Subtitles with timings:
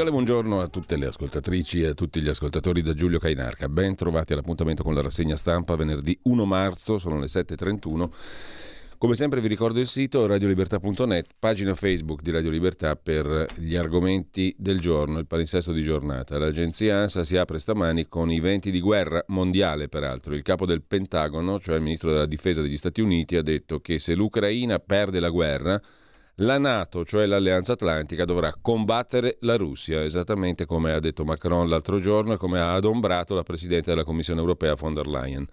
[0.00, 3.68] Cordiale buongiorno a tutte le ascoltatrici e a tutti gli ascoltatori da Giulio Cainarca.
[3.68, 8.08] Ben trovati all'appuntamento con la rassegna stampa venerdì 1 marzo, sono le 7.31.
[8.96, 14.54] Come sempre vi ricordo il sito radiolibertà.net, pagina Facebook di Radio Libertà per gli argomenti
[14.56, 16.38] del giorno, il palinsesto di giornata.
[16.38, 20.34] L'agenzia ANSA si apre stamani con i venti di guerra mondiale, peraltro.
[20.34, 23.98] Il capo del Pentagono, cioè il ministro della difesa degli Stati Uniti, ha detto che
[23.98, 25.78] se l'Ucraina perde la guerra
[26.40, 31.98] la Nato, cioè l'Alleanza Atlantica, dovrà combattere la Russia, esattamente come ha detto Macron l'altro
[31.98, 35.46] giorno e come ha adombrato la Presidente della Commissione europea von der Leyen.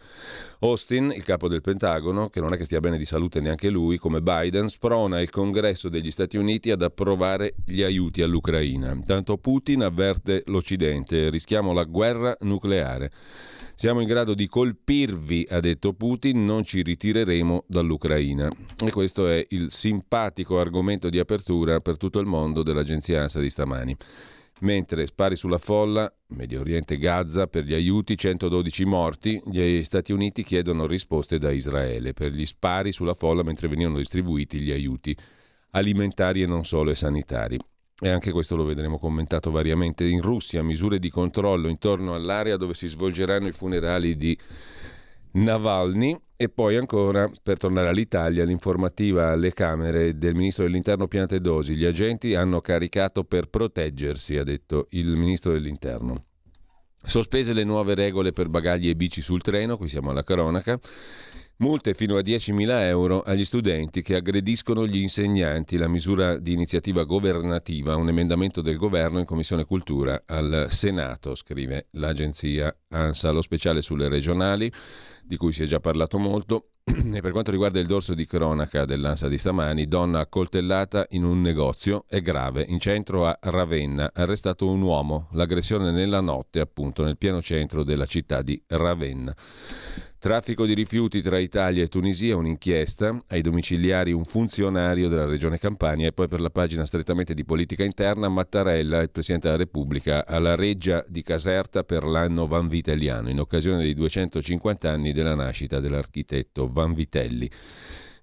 [0.59, 3.97] Austin, il capo del Pentagono, che non è che stia bene di salute neanche lui,
[3.97, 8.91] come Biden, sprona il Congresso degli Stati Uniti ad approvare gli aiuti all'Ucraina.
[8.93, 13.11] Intanto Putin avverte l'Occidente, rischiamo la guerra nucleare.
[13.80, 18.50] Siamo in grado di colpirvi, ha detto Putin, non ci ritireremo dall'Ucraina.
[18.83, 23.52] E questo è il simpatico argomento di apertura per tutto il mondo dell'agenzia ANSA di
[23.52, 23.95] stamani.
[24.61, 30.42] Mentre spari sulla folla, Medio Oriente Gaza per gli aiuti, 112 morti, gli Stati Uniti
[30.42, 35.16] chiedono risposte da Israele per gli spari sulla folla mentre venivano distribuiti gli aiuti
[35.73, 37.59] alimentari e non solo e sanitari.
[37.99, 40.05] E anche questo lo vedremo commentato variamente.
[40.05, 44.37] In Russia misure di controllo intorno all'area dove si svolgeranno i funerali di
[45.31, 51.75] Navalny e poi ancora, per tornare all'Italia, l'informativa alle Camere del Ministro dell'Interno Piantedosi.
[51.75, 56.25] Gli agenti hanno caricato per proteggersi, ha detto il Ministro dell'Interno.
[57.02, 60.80] Sospese le nuove regole per bagagli e bici sul treno, qui siamo alla cronaca.
[61.59, 67.03] Multe fino a 10.000 euro agli studenti che aggrediscono gli insegnanti, la misura di iniziativa
[67.03, 73.81] governativa, un emendamento del governo in Commissione Cultura al Senato, scrive l'agenzia ANSA, lo speciale
[73.81, 74.71] sulle regionali,
[75.23, 76.73] di cui si è già parlato molto.
[77.17, 81.41] E per quanto riguarda il dorso di cronaca dell'ANSA di stamani, donna accoltellata in un
[81.41, 82.65] negozio è grave.
[82.67, 88.05] In centro a Ravenna, arrestato un uomo, l'aggressione nella notte appunto nel pieno centro della
[88.05, 89.35] città di Ravenna.
[90.20, 96.08] Traffico di rifiuti tra Italia e Tunisia, un'inchiesta, ai domiciliari un funzionario della regione Campania
[96.08, 100.55] e poi per la pagina strettamente di politica interna Mattarella, il Presidente della Repubblica, alla
[100.55, 107.48] reggia di Caserta per l'anno vanvitelliano, in occasione dei 250 anni della nascita dell'architetto Vanvitelli.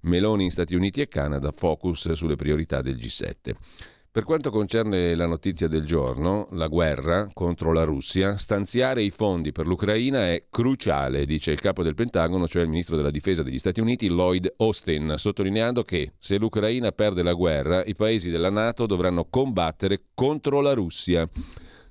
[0.01, 3.55] Meloni in Stati Uniti e Canada, focus sulle priorità del G7.
[4.15, 9.51] Per quanto concerne la notizia del giorno, la guerra contro la Russia, stanziare i fondi
[9.51, 13.59] per l'Ucraina è cruciale, dice il capo del Pentagono, cioè il ministro della difesa degli
[13.59, 18.87] Stati Uniti, Lloyd Austin, sottolineando che se l'Ucraina perde la guerra, i paesi della Nato
[18.87, 21.29] dovranno combattere contro la Russia.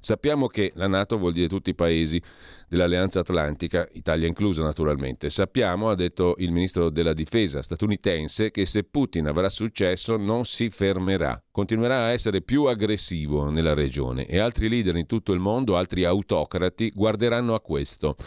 [0.04, 2.22] Sappiamo che la Nato vuol dire tutti i paesi
[2.68, 5.30] dell'Alleanza Atlantica, Italia inclusa naturalmente.
[5.30, 10.70] Sappiamo, ha detto il ministro della difesa statunitense, che se Putin avrà successo non si
[10.70, 15.78] fermerà, continuerà a essere più aggressivo nella regione e altri leader in tutto il mondo,
[15.78, 18.18] altri autocrati, guarderanno a questo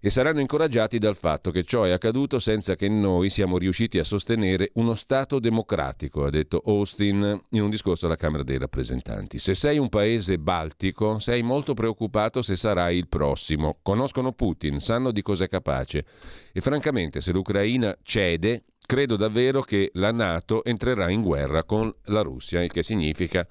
[0.00, 4.04] e saranno incoraggiati dal fatto che ciò è accaduto senza che noi siamo riusciti a
[4.04, 9.38] sostenere uno Stato democratico, ha detto Austin in un discorso alla Camera dei rappresentanti.
[9.38, 13.78] Se sei un paese baltico, sei molto preoccupato se sarai il prossimo.
[13.82, 16.04] Conoscono Putin, sanno di cosa è capace
[16.52, 22.22] e francamente se l'Ucraina cede, credo davvero che la Nato entrerà in guerra con la
[22.22, 23.46] Russia, il che significa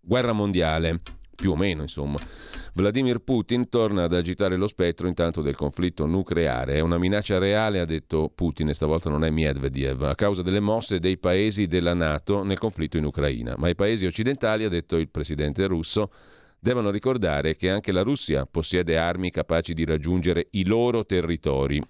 [0.00, 1.00] guerra mondiale
[1.40, 2.18] più o meno insomma.
[2.74, 6.74] Vladimir Putin torna ad agitare lo spettro intanto del conflitto nucleare.
[6.74, 10.60] È una minaccia reale, ha detto Putin, e stavolta non è Medvedev, a causa delle
[10.60, 13.54] mosse dei paesi della Nato nel conflitto in Ucraina.
[13.56, 16.12] Ma i paesi occidentali, ha detto il presidente russo,
[16.60, 21.82] devono ricordare che anche la Russia possiede armi capaci di raggiungere i loro territori.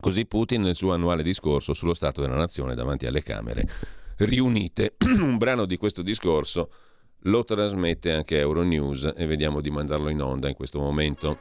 [0.00, 3.66] Così Putin nel suo annuale discorso sullo Stato della Nazione davanti alle Camere
[4.18, 4.96] riunite.
[5.00, 6.70] Un brano di questo discorso
[7.23, 11.37] lo trasmette anche Euronews e vediamo di mandarlo in onda in questo momento.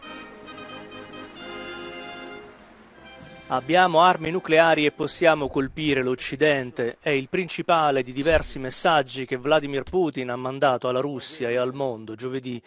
[3.51, 6.99] Abbiamo armi nucleari e possiamo colpire l'Occidente.
[7.01, 11.73] È il principale di diversi messaggi che Vladimir Putin ha mandato alla Russia e al
[11.73, 12.61] mondo giovedì.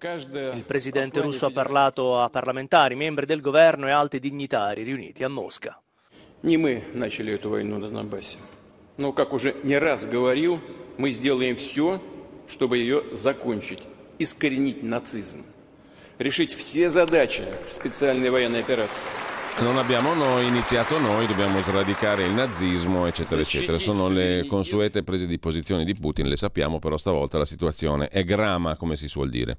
[0.00, 5.28] Il presidente russo ha parlato a parlamentari, membri del governo e alti dignitari riuniti a
[5.28, 5.80] Mosca.
[6.42, 8.38] Не мы начали эту войну на Донбассе.
[8.97, 10.59] Но, как уже не раз говорил,
[10.97, 12.01] мы сделаем все,
[12.47, 13.79] чтобы ее закончить,
[14.17, 15.45] искоренить нацизм,
[16.17, 17.45] решить все задачи
[17.75, 19.07] специальной военной операции.
[19.59, 23.79] Non abbiamo noi iniziato noi, dobbiamo sradicare il nazismo, eccetera, eccetera.
[23.79, 28.23] Sono le consuete prese di posizione di Putin, le sappiamo, però stavolta la situazione è
[28.23, 29.57] grama, come si suol dire.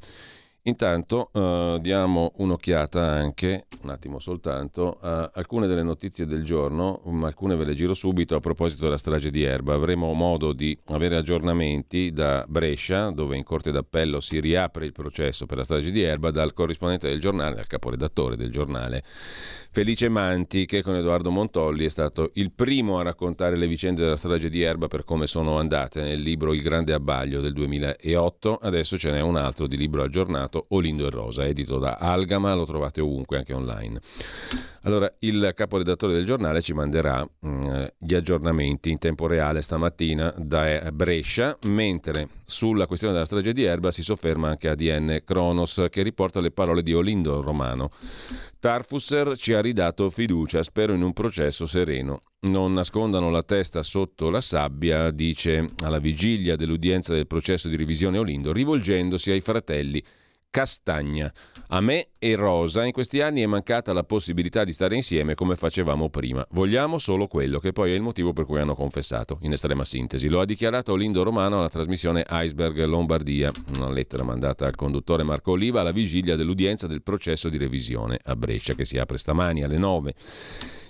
[0.63, 7.25] Intanto eh, diamo un'occhiata anche, un attimo soltanto, a alcune delle notizie del giorno, um,
[7.25, 9.75] alcune ve le giro subito a proposito della strage di Erba.
[9.75, 15.47] Avremo modo di avere aggiornamenti da Brescia, dove in Corte d'Appello si riapre il processo
[15.47, 19.05] per la strage di Erba, dal corrispondente del giornale, dal caporedattore del giornale
[19.71, 24.17] Felice Manti, che con Edoardo Montolli è stato il primo a raccontare le vicende della
[24.17, 28.57] strage di Erba per come sono andate nel libro Il grande abbaglio del 2008.
[28.57, 32.65] Adesso ce n'è un altro di libro aggiornato, Olindo e Rosa, edito da Algama, lo
[32.65, 34.01] trovate ovunque, anche online.
[34.83, 40.33] Allora, il caporedattore del giornale ci manderà mh, mm, gli aggiornamenti in tempo reale stamattina
[40.37, 46.03] da Brescia, mentre sulla questione della strage di Erba si sofferma anche ADN Kronos, che
[46.03, 47.91] riporta le parole di Olindo Romano.
[48.61, 52.23] Tarfusser ci ha ridato fiducia, spero in un processo sereno.
[52.41, 58.19] Non nascondano la testa sotto la sabbia, dice alla vigilia dell'udienza del processo di revisione
[58.19, 60.03] Olindo, rivolgendosi ai fratelli
[60.59, 61.33] Castagna.
[61.69, 65.55] A me e Rosa in questi anni è mancata la possibilità di stare insieme come
[65.55, 66.45] facevamo prima.
[66.51, 70.27] Vogliamo solo quello, che poi è il motivo per cui hanno confessato, in estrema sintesi.
[70.27, 75.53] Lo ha dichiarato Olindo Romano alla trasmissione Iceberg Lombardia, una lettera mandata al conduttore Marco
[75.53, 79.79] Oliva alla vigilia dell'udienza del processo di revisione a Brescia, che si apre stamani alle
[79.79, 80.15] 9.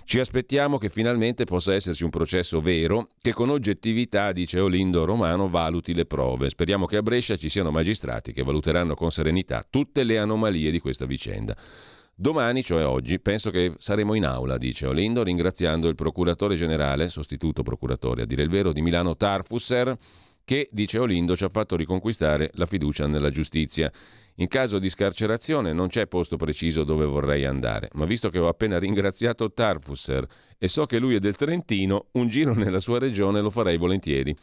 [0.09, 5.51] Ci aspettiamo che finalmente possa esserci un processo vero che con oggettività, dice Olindo Romano,
[5.51, 6.49] valuti le prove.
[6.49, 10.79] Speriamo che a Brescia ci siano magistrati che valuteranno con serenità tutte le anomalie di
[10.79, 11.55] questa vicenda.
[12.15, 17.63] Domani, cioè oggi, penso che saremo in aula, dice Olindo, ringraziando il procuratore generale, sostituto
[17.63, 19.95] procuratore a dire il vero, di Milano Tarfusser,
[20.43, 23.93] che, dice Olindo, ci ha fatto riconquistare la fiducia nella giustizia.
[24.41, 28.47] In caso di scarcerazione non c'è posto preciso dove vorrei andare, ma visto che ho
[28.47, 30.25] appena ringraziato Tarfusser
[30.57, 34.37] e so che lui è del Trentino, un giro nella sua regione lo farei volentieri.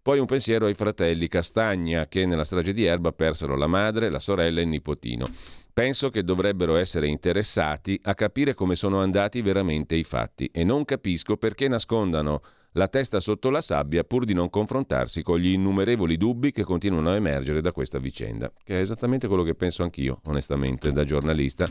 [0.00, 4.20] Poi un pensiero ai fratelli Castagna che nella strage di Erba persero la madre, la
[4.20, 5.28] sorella e il nipotino.
[5.72, 10.84] Penso che dovrebbero essere interessati a capire come sono andati veramente i fatti e non
[10.84, 12.40] capisco perché nascondano
[12.72, 17.10] la testa sotto la sabbia pur di non confrontarsi con gli innumerevoli dubbi che continuano
[17.10, 21.68] a emergere da questa vicenda, che è esattamente quello che penso anch'io, onestamente, da giornalista.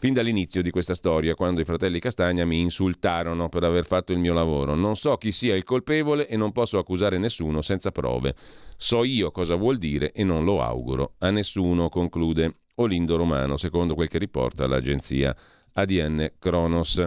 [0.00, 4.18] Fin dall'inizio di questa storia, quando i fratelli Castagna mi insultarono per aver fatto il
[4.18, 4.74] mio lavoro.
[4.74, 8.34] Non so chi sia il colpevole e non posso accusare nessuno senza prove.
[8.78, 13.94] So io cosa vuol dire e non lo auguro a nessuno, conclude Olindo Romano, secondo
[13.94, 15.36] quel che riporta l'agenzia
[15.74, 17.04] ADN Kronos.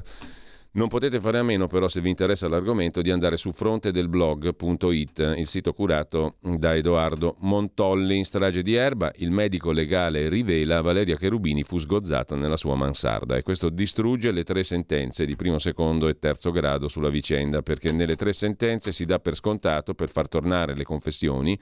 [0.75, 5.45] Non potete fare a meno però se vi interessa l'argomento di andare su frontedelblog.it, il
[5.45, 9.11] sito curato da Edoardo Montolli in strage di Erba.
[9.17, 14.43] Il medico legale rivela Valeria Cherubini fu sgozzata nella sua mansarda e questo distrugge le
[14.43, 19.05] tre sentenze di primo, secondo e terzo grado sulla vicenda perché nelle tre sentenze si
[19.05, 21.55] dà per scontato per far tornare le confessioni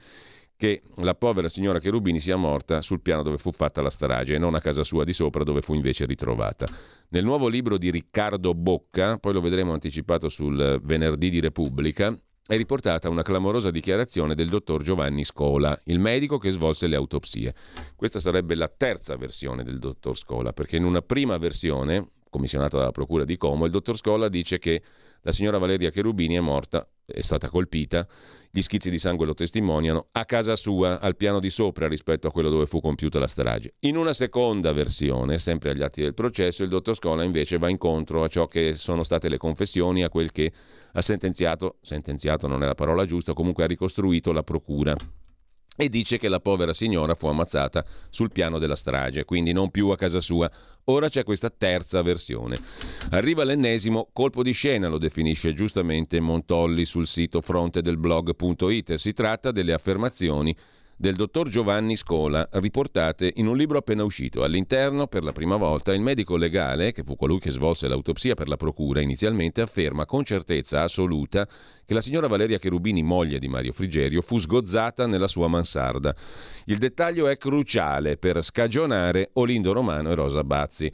[0.62, 4.38] che la povera signora Cherubini sia morta sul piano dove fu fatta la strage e
[4.38, 6.68] non a casa sua di sopra dove fu invece ritrovata.
[7.08, 12.16] Nel nuovo libro di Riccardo Bocca, poi lo vedremo anticipato sul venerdì di Repubblica,
[12.46, 17.52] è riportata una clamorosa dichiarazione del dottor Giovanni Scola, il medico che svolse le autopsie.
[17.96, 22.92] Questa sarebbe la terza versione del dottor Scola, perché in una prima versione, commissionata dalla
[22.92, 24.80] Procura di Como, il dottor Scola dice che
[25.22, 28.06] la signora Valeria Cherubini è morta, è stata colpita
[28.54, 32.30] gli schizzi di sangue lo testimoniano, a casa sua, al piano di sopra rispetto a
[32.30, 33.74] quello dove fu compiuta la strage.
[33.80, 38.22] In una seconda versione, sempre agli atti del processo, il dottor Scola invece va incontro
[38.22, 40.52] a ciò che sono state le confessioni, a quel che
[40.92, 44.94] ha sentenziato, sentenziato non è la parola giusta, comunque ha ricostruito la procura
[45.76, 49.88] e dice che la povera signora fu ammazzata sul piano della strage, quindi non più
[49.88, 50.50] a casa sua.
[50.84, 52.60] Ora c'è questa terza versione.
[53.10, 58.94] Arriva l'ennesimo colpo di scena, lo definisce giustamente Montolli sul sito frontedelblog.it.
[58.94, 60.54] Si tratta delle affermazioni
[61.02, 64.44] del dottor Giovanni Scola, riportate in un libro appena uscito.
[64.44, 68.46] All'interno, per la prima volta, il medico legale, che fu colui che svolse l'autopsia per
[68.46, 71.44] la procura inizialmente, afferma con certezza assoluta
[71.84, 76.14] che la signora Valeria Cherubini, moglie di Mario Frigerio, fu sgozzata nella sua mansarda.
[76.66, 80.92] Il dettaglio è cruciale per scagionare Olindo Romano e Rosa Bazzi.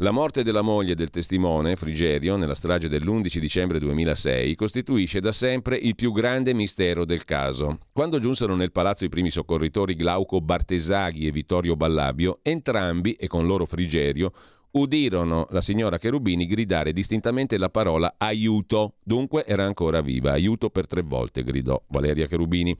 [0.00, 5.78] La morte della moglie del testimone, Frigerio, nella strage dell'11 dicembre 2006, costituisce da sempre
[5.78, 7.78] il più grande mistero del caso.
[7.94, 13.46] Quando giunsero nel palazzo i primi soccorritori Glauco Bartesaghi e Vittorio Ballabio, entrambi, e con
[13.46, 14.32] loro Frigerio,
[14.72, 18.96] udirono la signora Cherubini gridare distintamente la parola aiuto.
[19.02, 20.32] Dunque era ancora viva.
[20.32, 22.76] Aiuto per tre volte, gridò Valeria Cherubini.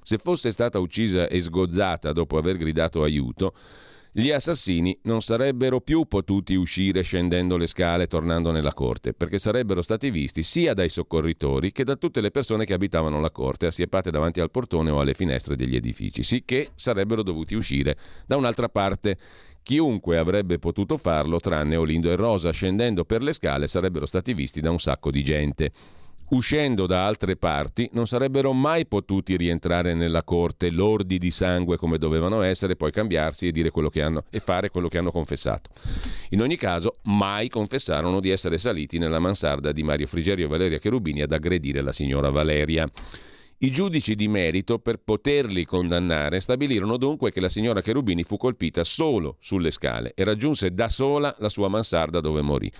[0.00, 3.52] Se fosse stata uccisa e sgozzata dopo aver gridato aiuto,
[4.16, 9.82] gli assassini non sarebbero più potuti uscire scendendo le scale tornando nella corte, perché sarebbero
[9.82, 14.12] stati visti sia dai soccorritori che da tutte le persone che abitavano la corte, assiepate
[14.12, 19.18] davanti al portone o alle finestre degli edifici, sicché sarebbero dovuti uscire da un'altra parte.
[19.64, 24.60] Chiunque avrebbe potuto farlo, tranne Olindo e Rosa, scendendo per le scale sarebbero stati visti
[24.60, 25.72] da un sacco di gente
[26.30, 31.98] uscendo da altre parti, non sarebbero mai potuti rientrare nella corte lordi di sangue come
[31.98, 35.70] dovevano essere, poi cambiarsi e, hanno, e fare quello che hanno confessato.
[36.30, 40.78] In ogni caso, mai confessarono di essere saliti nella mansarda di Mario Frigerio e Valeria
[40.78, 42.90] Cherubini ad aggredire la signora Valeria.
[43.58, 48.84] I giudici di merito, per poterli condannare, stabilirono dunque che la signora Cherubini fu colpita
[48.84, 52.70] solo sulle scale e raggiunse da sola la sua mansarda dove morì.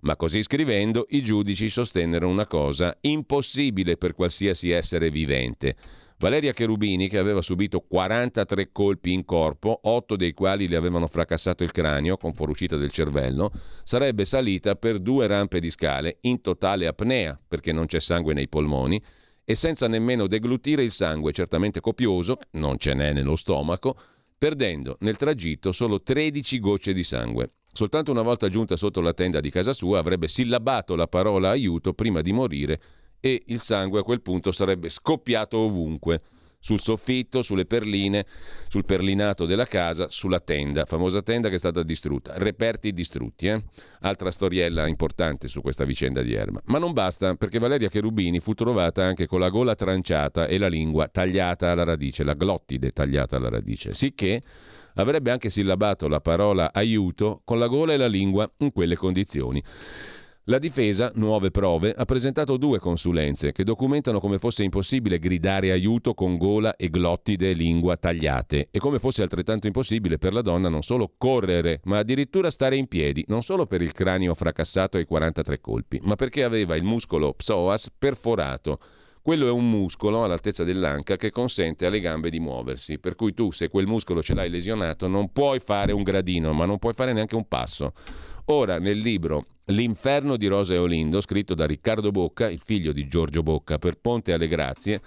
[0.00, 5.76] Ma così scrivendo i giudici sostennero una cosa impossibile per qualsiasi essere vivente.
[6.18, 11.62] Valeria Cherubini, che aveva subito 43 colpi in corpo, 8 dei quali le avevano fracassato
[11.62, 13.50] il cranio con fuoriuscita del cervello,
[13.84, 18.48] sarebbe salita per due rampe di scale in totale apnea, perché non c'è sangue nei
[18.48, 19.02] polmoni,
[19.44, 23.94] e senza nemmeno deglutire il sangue certamente copioso, non ce n'è nello stomaco,
[24.38, 27.52] perdendo nel tragitto solo 13 gocce di sangue.
[27.76, 31.92] Soltanto una volta giunta sotto la tenda di casa sua avrebbe sillabato la parola aiuto
[31.92, 32.80] prima di morire
[33.20, 36.22] e il sangue a quel punto sarebbe scoppiato ovunque,
[36.58, 38.24] sul soffitto, sulle perline,
[38.68, 43.48] sul perlinato della casa, sulla tenda, famosa tenda che è stata distrutta, reperti distrutti.
[43.48, 43.62] Eh?
[44.00, 46.62] Altra storiella importante su questa vicenda di Erma.
[46.64, 50.68] Ma non basta, perché Valeria Cherubini fu trovata anche con la gola tranciata e la
[50.68, 54.42] lingua tagliata alla radice, la glottide tagliata alla radice, sicché
[54.96, 59.62] avrebbe anche sillabato la parola aiuto con la gola e la lingua in quelle condizioni.
[60.48, 66.14] La difesa, nuove prove, ha presentato due consulenze che documentano come fosse impossibile gridare aiuto
[66.14, 70.68] con gola e glottide e lingua tagliate e come fosse altrettanto impossibile per la donna
[70.68, 75.04] non solo correre, ma addirittura stare in piedi, non solo per il cranio fracassato ai
[75.04, 78.78] 43 colpi, ma perché aveva il muscolo psoas perforato
[79.26, 83.50] quello è un muscolo all'altezza dell'anca che consente alle gambe di muoversi, per cui tu
[83.50, 87.12] se quel muscolo ce l'hai lesionato non puoi fare un gradino, ma non puoi fare
[87.12, 87.92] neanche un passo.
[88.44, 93.08] Ora, nel libro L'inferno di Rosa e Olindo, scritto da Riccardo Bocca, il figlio di
[93.08, 95.00] Giorgio Bocca, per Ponte alle Grazie,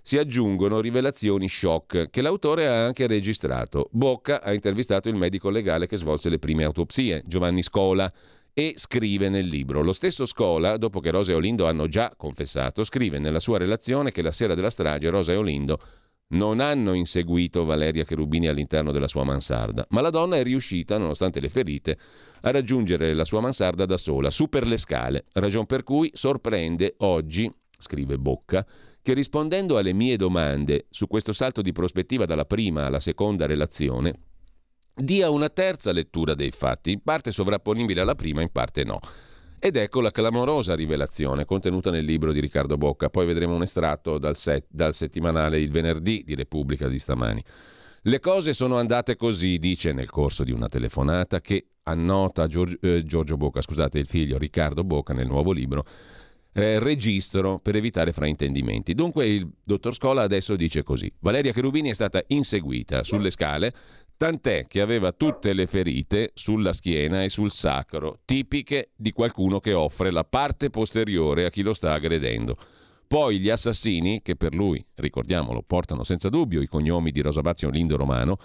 [0.00, 3.90] si aggiungono rivelazioni shock che l'autore ha anche registrato.
[3.92, 8.10] Bocca ha intervistato il medico legale che svolse le prime autopsie, Giovanni Scola,
[8.58, 9.84] e scrive nel libro.
[9.84, 14.10] Lo stesso Scola, dopo che Rosa e Olindo hanno già confessato, scrive nella sua relazione
[14.10, 15.78] che la sera della strage Rosa e Olindo
[16.30, 21.38] non hanno inseguito Valeria Cherubini all'interno della sua mansarda, ma la donna è riuscita, nonostante
[21.38, 21.98] le ferite,
[22.40, 26.96] a raggiungere la sua mansarda da sola, su per le scale, ragion per cui sorprende
[26.98, 27.48] oggi,
[27.78, 28.66] scrive Bocca,
[29.00, 34.14] che rispondendo alle mie domande su questo salto di prospettiva dalla prima alla seconda relazione,
[34.98, 39.00] dia una terza lettura dei fatti, in parte sovrapponibile alla prima, in parte no.
[39.60, 43.10] Ed ecco la clamorosa rivelazione contenuta nel libro di Riccardo Bocca.
[43.10, 47.42] Poi vedremo un estratto dal, set, dal settimanale Il venerdì di Repubblica di stamani.
[48.02, 53.02] Le cose sono andate così, dice nel corso di una telefonata che annota Giorgio, eh,
[53.04, 55.84] Giorgio Bocca, scusate, il figlio Riccardo Bocca nel nuovo libro.
[56.52, 58.94] Eh, registro per evitare fraintendimenti.
[58.94, 61.12] Dunque il dottor Scola adesso dice così.
[61.18, 63.72] Valeria Cherubini è stata inseguita sulle scale
[64.18, 69.72] tant'è che aveva tutte le ferite sulla schiena e sul sacro, tipiche di qualcuno che
[69.72, 72.56] offre la parte posteriore a chi lo sta aggredendo.
[73.06, 77.96] Poi gli assassini, che per lui, ricordiamolo, portano senza dubbio i cognomi di Rosabazio Lindo
[77.96, 78.36] Romano,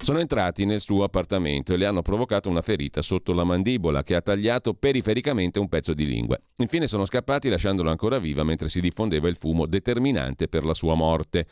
[0.00, 4.16] sono entrati nel suo appartamento e le hanno provocato una ferita sotto la mandibola che
[4.16, 6.36] ha tagliato perifericamente un pezzo di lingua.
[6.56, 10.94] Infine sono scappati lasciandolo ancora viva mentre si diffondeva il fumo determinante per la sua
[10.94, 11.44] morte.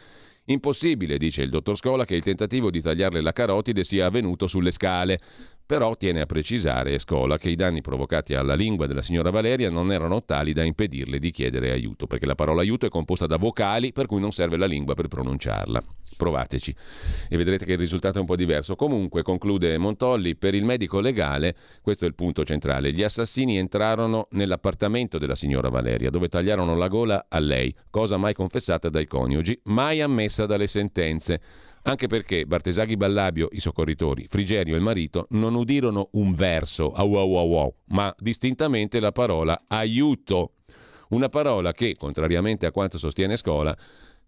[0.51, 4.71] Impossibile, dice il dottor Scola, che il tentativo di tagliarle la carotide sia avvenuto sulle
[4.71, 5.19] scale.
[5.69, 9.93] Però tiene a precisare Scola che i danni provocati alla lingua della signora Valeria non
[9.93, 13.93] erano tali da impedirle di chiedere aiuto, perché la parola aiuto è composta da vocali
[13.93, 15.83] per cui non serve la lingua per pronunciarla.
[16.17, 16.75] Provateci
[17.29, 18.77] e vedrete che il risultato è un po' diverso.
[18.77, 24.29] Comunque, conclude Montolli, per il medico legale, questo è il punto centrale, gli assassini entrarono
[24.31, 29.61] nell'appartamento della signora Valeria, dove tagliarono la gola a lei, cosa mai confessata dai coniugi,
[29.65, 31.41] mai ammessa dalle sentenze
[31.89, 37.15] anche perché Bartesaghi Ballabio, i soccorritori, Frigerio e il marito non udirono un verso, au
[37.15, 40.53] au au au, ma distintamente la parola aiuto,
[41.11, 43.77] una parola che, contrariamente a quanto sostiene Scola,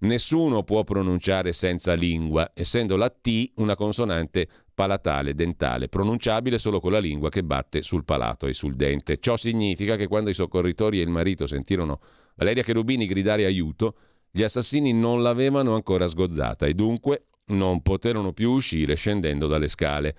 [0.02, 6.92] Nessuno può pronunciare senza lingua, essendo la T una consonante palatale, dentale, pronunciabile solo con
[6.92, 9.18] la lingua che batte sul palato e sul dente.
[9.18, 12.00] Ciò significa che quando i soccorritori e il marito sentirono
[12.36, 13.94] Valeria Cherubini gridare aiuto,
[14.30, 20.14] gli assassini non l'avevano ancora sgozzata e dunque non poterono più uscire scendendo dalle scale.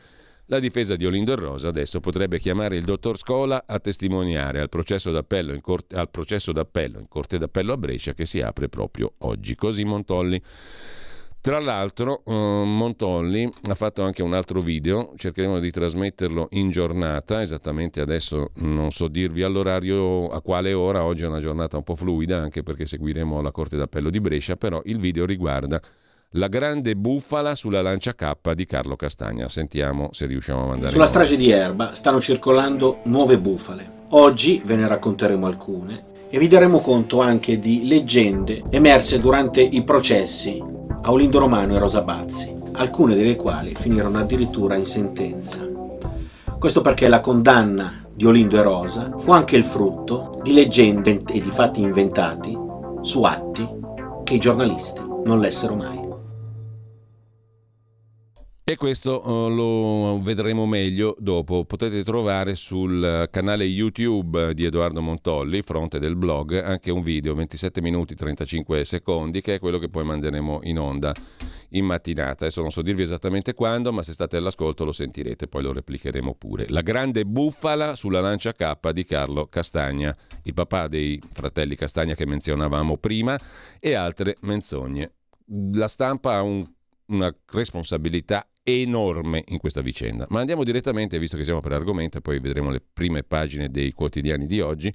[0.51, 4.67] La difesa di Olindo e Rosa adesso potrebbe chiamare il dottor Scola a testimoniare al
[4.67, 9.55] processo d'appello in corte, d'appello in corte d'appello a Brescia che si apre proprio oggi.
[9.55, 10.41] Così Montolli.
[11.39, 17.41] Tra l'altro uh, Montolli ha fatto anche un altro video, cercheremo di trasmetterlo in giornata,
[17.41, 21.95] esattamente adesso non so dirvi all'orario a quale ora, oggi è una giornata un po'
[21.95, 25.81] fluida anche perché seguiremo la Corte d'Appello di Brescia, però il video riguarda
[26.35, 29.49] la grande bufala sulla lancia K di Carlo Castagna.
[29.49, 30.91] Sentiamo se riusciamo a mandare.
[30.91, 33.99] Sulla strage di Erba stanno circolando nuove bufale.
[34.11, 39.83] Oggi ve ne racconteremo alcune e vi daremo conto anche di leggende emerse durante i
[39.83, 40.63] processi
[41.01, 45.67] a Olindo Romano e Rosa Bazzi, alcune delle quali finirono addirittura in sentenza.
[46.59, 51.41] Questo perché la condanna di Olindo e Rosa fu anche il frutto di leggende e
[51.41, 52.57] di fatti inventati
[53.01, 53.67] su atti
[54.23, 56.00] che i giornalisti non lessero mai.
[58.71, 61.65] E questo uh, lo vedremo meglio dopo.
[61.65, 67.81] Potete trovare sul canale YouTube di Edoardo Montolli, fronte del blog, anche un video 27
[67.81, 71.13] minuti 35 secondi, che è quello che poi manderemo in onda
[71.71, 72.45] in mattinata.
[72.45, 76.33] Adesso non so dirvi esattamente quando, ma se state all'ascolto lo sentirete, poi lo replicheremo
[76.35, 76.67] pure.
[76.69, 82.25] La grande bufala sulla lancia K di Carlo Castagna, il papà dei fratelli Castagna che
[82.25, 83.37] menzionavamo prima,
[83.81, 85.11] e altre menzogne.
[85.73, 86.65] La stampa ha un
[87.11, 90.25] una responsabilità enorme in questa vicenda.
[90.29, 94.45] Ma andiamo direttamente, visto che siamo per argomento, poi vedremo le prime pagine dei quotidiani
[94.45, 94.93] di oggi.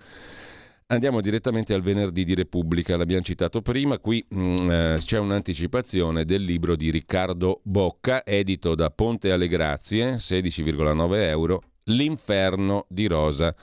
[0.89, 6.25] Andiamo direttamente al venerdì di Repubblica, l'abbiamo citato prima, qui mh, mm, eh, c'è un'anticipazione
[6.25, 13.55] del libro di Riccardo Bocca, edito da Ponte alle Grazie, 16,9 euro, L'inferno di Rosa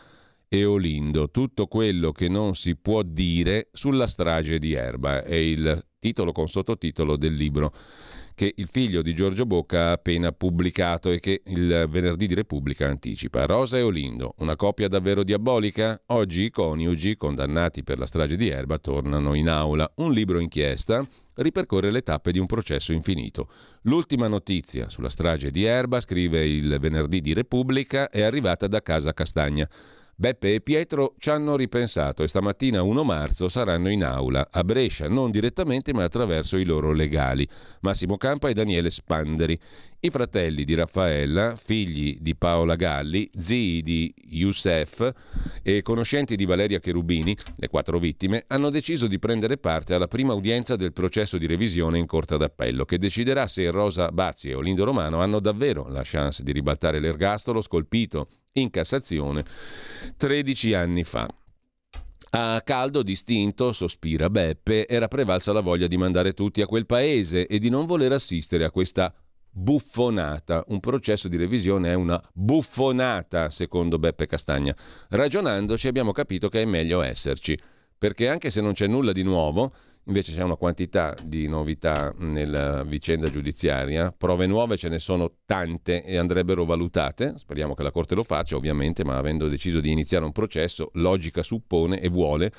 [0.49, 5.81] e Olindo, tutto quello che non si può dire sulla strage di Erba, è il
[5.99, 7.73] titolo con sottotitolo del libro
[8.35, 12.87] che il figlio di Giorgio Bocca ha appena pubblicato e che il venerdì di Repubblica
[12.87, 13.45] anticipa.
[13.45, 16.01] Rosa e Olindo, una coppia davvero diabolica?
[16.07, 19.91] Oggi i coniugi, condannati per la strage di Erba, tornano in aula.
[19.95, 23.49] Un libro inchiesta ripercorre le tappe di un processo infinito.
[23.83, 29.13] L'ultima notizia sulla strage di Erba, scrive il venerdì di Repubblica, è arrivata da Casa
[29.13, 29.67] Castagna.
[30.15, 35.07] Beppe e Pietro ci hanno ripensato e stamattina 1 marzo saranno in aula a Brescia,
[35.09, 37.47] non direttamente ma attraverso i loro legali,
[37.81, 39.59] Massimo Campa e Daniele Spanderi.
[40.01, 45.11] I fratelli di Raffaella, figli di Paola Galli, zii di Youssef
[45.63, 50.33] e conoscenti di Valeria Cherubini, le quattro vittime, hanno deciso di prendere parte alla prima
[50.33, 54.83] udienza del processo di revisione in Corte d'Appello, che deciderà se Rosa Bazzi e Olindo
[54.83, 59.43] Romano hanno davvero la chance di ribaltare l'ergastolo scolpito in Cassazione
[60.17, 61.27] 13 anni fa.
[62.35, 67.45] A caldo distinto, sospira Beppe, era prevalsa la voglia di mandare tutti a quel paese
[67.45, 69.13] e di non voler assistere a questa
[69.51, 70.63] buffonata.
[70.69, 74.75] Un processo di revisione è una buffonata, secondo Beppe Castagna.
[75.09, 77.55] Ragionandoci abbiamo capito che è meglio esserci,
[77.95, 79.71] perché anche se non c'è nulla di nuovo,
[80.05, 86.03] Invece c'è una quantità di novità nella vicenda giudiziaria, prove nuove ce ne sono tante
[86.03, 90.25] e andrebbero valutate, speriamo che la Corte lo faccia ovviamente, ma avendo deciso di iniziare
[90.25, 92.51] un processo, logica suppone e vuole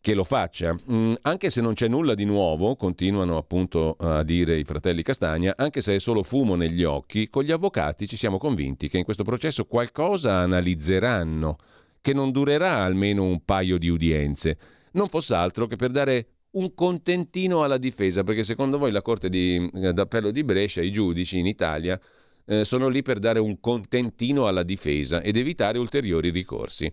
[0.00, 0.76] che lo faccia.
[0.90, 5.54] Mm, anche se non c'è nulla di nuovo, continuano appunto a dire i fratelli Castagna,
[5.56, 9.04] anche se è solo fumo negli occhi, con gli avvocati ci siamo convinti che in
[9.04, 11.56] questo processo qualcosa analizzeranno,
[12.00, 14.58] che non durerà almeno un paio di udienze,
[14.92, 19.28] non fosse altro che per dare un contentino alla difesa, perché secondo voi la Corte
[19.28, 21.98] di, eh, d'Appello di Brescia, i giudici in Italia,
[22.44, 26.90] eh, sono lì per dare un contentino alla difesa ed evitare ulteriori ricorsi.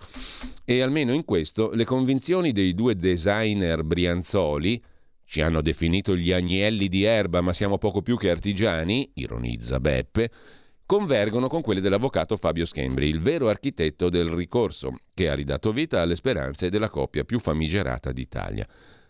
[0.64, 4.82] E almeno in questo le convinzioni dei due designer Brianzoli,
[5.26, 10.32] ci hanno definito gli agnelli di erba, ma siamo poco più che artigiani, ironizza Beppe,
[10.86, 16.02] convergono con quelle dell'avvocato Fabio Schembri, il vero architetto del ricorso, che ha ridato vita
[16.02, 18.68] alle speranze della coppia più famigerata d'Italia.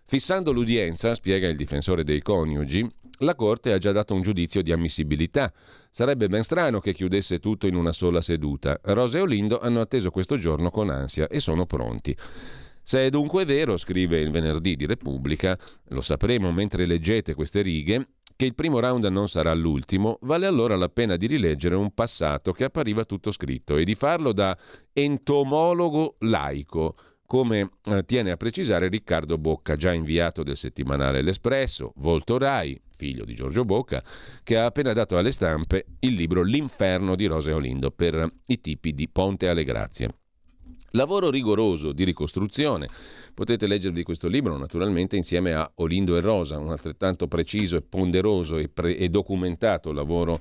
[0.09, 2.83] Fissando l'udienza, spiega il difensore dei coniugi,
[3.19, 5.53] la Corte ha già dato un giudizio di ammissibilità.
[5.91, 8.79] Sarebbe ben strano che chiudesse tutto in una sola seduta.
[8.85, 12.17] Rosa e Olindo hanno atteso questo giorno con ansia e sono pronti.
[12.81, 15.55] Se è dunque vero, scrive il venerdì di Repubblica,
[15.89, 20.75] lo sapremo mentre leggete queste righe, che il primo round non sarà l'ultimo, vale allora
[20.75, 24.57] la pena di rileggere un passato che appariva tutto scritto e di farlo da
[24.91, 26.95] entomologo laico
[27.29, 33.23] come eh, tiene a precisare Riccardo Bocca, già inviato del settimanale L'Espresso, Volto Rai, figlio
[33.23, 34.03] di Giorgio Bocca,
[34.41, 38.59] che ha appena dato alle stampe il libro L'inferno di Rosa e Olindo per i
[38.59, 40.09] tipi di Ponte alle Grazie.
[40.93, 42.89] Lavoro rigoroso di ricostruzione.
[43.35, 48.57] Potete leggervi questo libro naturalmente insieme a Olindo e Rosa, un altrettanto preciso e ponderoso
[48.57, 50.39] e, pre- e documentato lavoro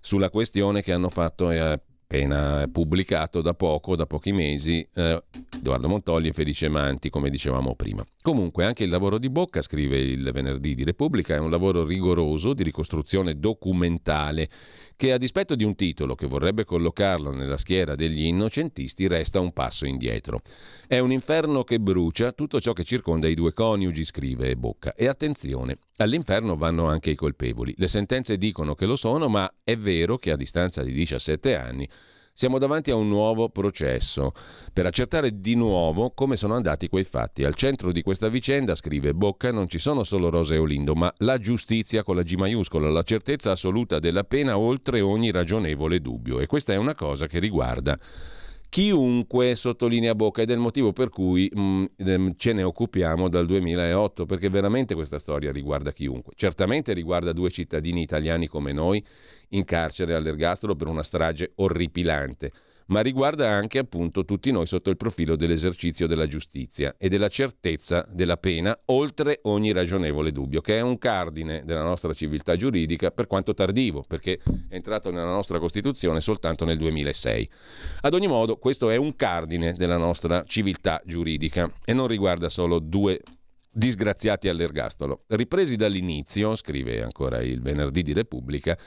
[0.00, 5.22] sulla questione che hanno fatto eh, appena pubblicato da poco, da pochi mesi, eh,
[5.56, 8.06] Edoardo Montolli e Felice Manti, come dicevamo prima.
[8.22, 12.54] Comunque anche il lavoro di Bocca, scrive il venerdì di Repubblica, è un lavoro rigoroso
[12.54, 14.48] di ricostruzione documentale
[14.96, 19.52] che a dispetto di un titolo che vorrebbe collocarlo nella schiera degli innocentisti resta un
[19.52, 20.40] passo indietro.
[20.86, 24.94] È un inferno che brucia tutto ciò che circonda i due coniugi, scrive Bocca.
[24.94, 27.74] E attenzione, all'inferno vanno anche i colpevoli.
[27.76, 31.88] Le sentenze dicono che lo sono, ma è vero che a distanza di 17 anni
[32.36, 34.32] siamo davanti a un nuovo processo
[34.70, 37.44] per accertare di nuovo come sono andati quei fatti.
[37.44, 41.10] Al centro di questa vicenda, scrive Bocca, non ci sono solo Rosa e Olindo, ma
[41.20, 46.38] la giustizia con la G maiuscola, la certezza assoluta della pena oltre ogni ragionevole dubbio.
[46.38, 47.98] E questa è una cosa che riguarda
[48.68, 53.28] chiunque sottolinea Bocca ed è il motivo per cui mh, mm, ehm, ce ne occupiamo
[53.30, 59.02] dal 2008 perché veramente questa storia riguarda chiunque certamente riguarda due cittadini italiani come noi
[59.50, 62.52] in carcere all'ergastolo per una strage orripilante
[62.86, 68.06] ma riguarda anche appunto tutti noi sotto il profilo dell'esercizio della giustizia e della certezza
[68.10, 73.26] della pena, oltre ogni ragionevole dubbio, che è un cardine della nostra civiltà giuridica per
[73.26, 77.50] quanto tardivo, perché è entrato nella nostra Costituzione soltanto nel 2006.
[78.02, 82.78] Ad ogni modo, questo è un cardine della nostra civiltà giuridica e non riguarda solo
[82.78, 83.20] due
[83.68, 85.24] disgraziati all'ergastolo.
[85.28, 88.78] Ripresi dall'inizio, scrive ancora il venerdì di Repubblica,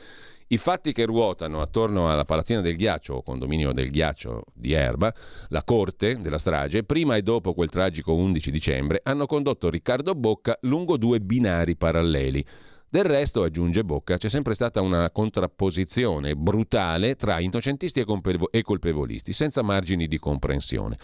[0.52, 5.14] i fatti che ruotano attorno alla palazzina del ghiaccio o condominio del ghiaccio di Erba,
[5.50, 10.58] la corte della strage, prima e dopo quel tragico 11 dicembre, hanno condotto Riccardo Bocca
[10.62, 12.46] lungo due binari paralleli.
[12.92, 18.04] Del resto, aggiunge Bocca, c'è sempre stata una contrapposizione brutale tra innocentisti
[18.50, 20.98] e colpevolisti, senza margini di comprensione.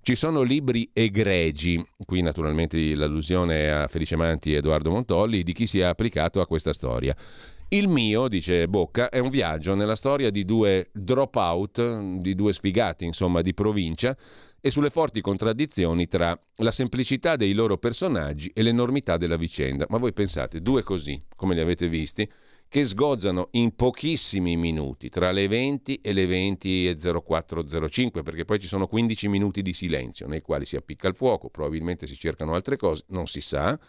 [0.00, 5.66] Ci sono libri egregi, qui naturalmente l'allusione a Felice Manti e Edoardo Montolli, di chi
[5.66, 7.16] si è applicato a questa storia.
[7.72, 13.06] Il mio, dice Bocca, è un viaggio nella storia di due drop-out, di due sfigati,
[13.06, 14.14] insomma, di provincia,
[14.60, 19.86] e sulle forti contraddizioni tra la semplicità dei loro personaggi e l'enormità della vicenda.
[19.88, 22.30] Ma voi pensate, due così, come li avete visti,
[22.68, 28.60] che sgozzano in pochissimi minuti, tra le 20 e le 20 e 0405, perché poi
[28.60, 32.52] ci sono 15 minuti di silenzio nei quali si appicca il fuoco, probabilmente si cercano
[32.52, 33.80] altre cose, non si sa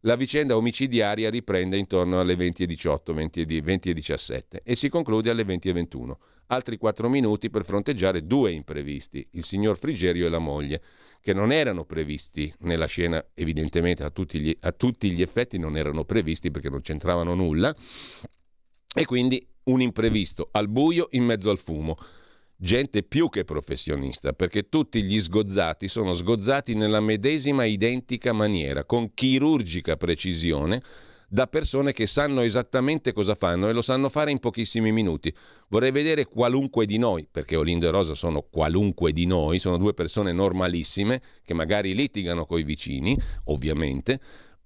[0.00, 6.12] la vicenda omicidiaria riprende intorno alle 20.18, 20.17 e si conclude alle 20.21.
[6.46, 10.82] Altri 4 minuti per fronteggiare due imprevisti, il signor Frigerio e la moglie,
[11.20, 15.76] che non erano previsti nella scena, evidentemente a tutti gli, a tutti gli effetti non
[15.76, 17.74] erano previsti perché non c'entravano nulla,
[18.92, 21.96] e quindi un imprevisto al buio in mezzo al fumo
[22.62, 29.14] gente più che professionista, perché tutti gli sgozzati sono sgozzati nella medesima identica maniera, con
[29.14, 30.82] chirurgica precisione,
[31.32, 35.32] da persone che sanno esattamente cosa fanno e lo sanno fare in pochissimi minuti.
[35.68, 39.94] Vorrei vedere qualunque di noi, perché Olindo e Rosa sono qualunque di noi, sono due
[39.94, 44.20] persone normalissime che magari litigano coi vicini, ovviamente,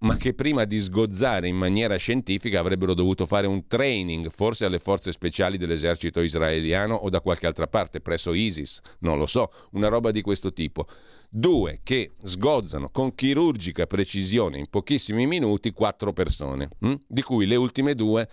[0.04, 4.78] ma che prima di sgozzare in maniera scientifica avrebbero dovuto fare un training, forse alle
[4.78, 9.88] forze speciali dell'esercito israeliano o da qualche altra parte, presso ISIS, non lo so, una
[9.88, 10.86] roba di questo tipo.
[11.30, 16.94] Due che sgozzano con chirurgica precisione in pochissimi minuti quattro persone, hm?
[17.08, 18.28] di cui le ultime due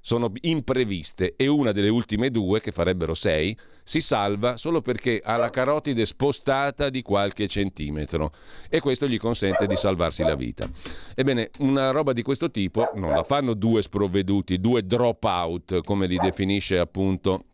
[0.00, 5.36] sono impreviste e una delle ultime due, che farebbero sei, si salva solo perché ha
[5.36, 8.32] la carotide spostata di qualche centimetro
[8.68, 10.68] e questo gli consente di salvarsi la vita.
[11.14, 16.06] Ebbene, una roba di questo tipo non la fanno due sprovveduti, due drop out, come
[16.06, 17.44] li definisce appunto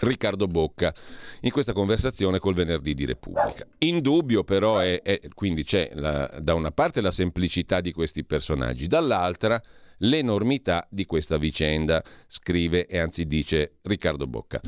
[0.00, 0.94] Riccardo Bocca
[1.40, 3.66] in questa conversazione col venerdì di Repubblica.
[3.78, 8.86] Indubbio però è, è quindi c'è la, da una parte la semplicità di questi personaggi,
[8.86, 9.60] dall'altra
[9.98, 14.60] l'enormità di questa vicenda, scrive e anzi dice Riccardo Bocca.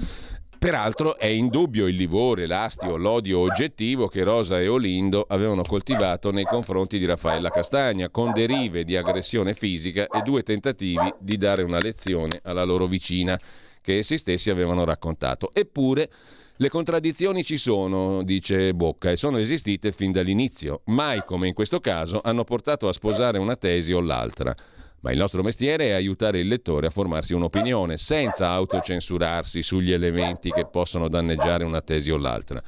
[0.58, 6.44] Peraltro è indubbio il livore, l'astio, l'odio oggettivo che Rosa e Olindo avevano coltivato nei
[6.44, 11.78] confronti di Raffaella Castagna, con derive di aggressione fisica e due tentativi di dare una
[11.78, 13.38] lezione alla loro vicina
[13.82, 15.50] che essi stessi avevano raccontato.
[15.52, 16.10] Eppure
[16.56, 20.80] le contraddizioni ci sono, dice Bocca, e sono esistite fin dall'inizio.
[20.86, 24.54] Mai come in questo caso hanno portato a sposare una tesi o l'altra
[25.00, 30.50] ma il nostro mestiere è aiutare il lettore a formarsi un'opinione senza autocensurarsi sugli elementi
[30.50, 32.62] che possono danneggiare una tesi o l'altra.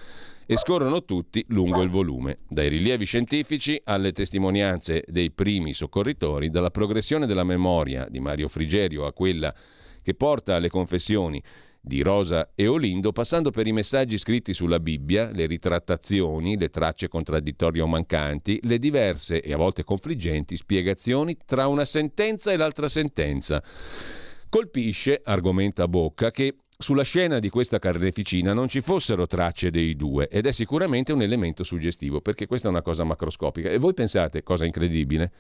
[0.51, 6.71] e scorrono tutti lungo il volume, dai rilievi scientifici alle testimonianze dei primi soccorritori, dalla
[6.71, 9.55] progressione della memoria di Mario Frigerio a quella
[10.03, 11.43] che porta alle confessioni
[11.89, 17.09] di Rosa e Olindo, passando per i messaggi scritti sulla Bibbia, le ritrattazioni, le tracce
[17.09, 22.87] contraddittorie o mancanti, le diverse e a volte confliggenti spiegazioni tra una sentenza e l'altra
[22.87, 23.61] sentenza.
[24.49, 30.29] Colpisce, argomenta Bocca, che sulla scena di questa carneficina non ci fossero tracce dei due
[30.29, 33.69] ed è sicuramente un elemento suggestivo perché questa è una cosa macroscopica.
[33.69, 35.33] E voi pensate, cosa incredibile,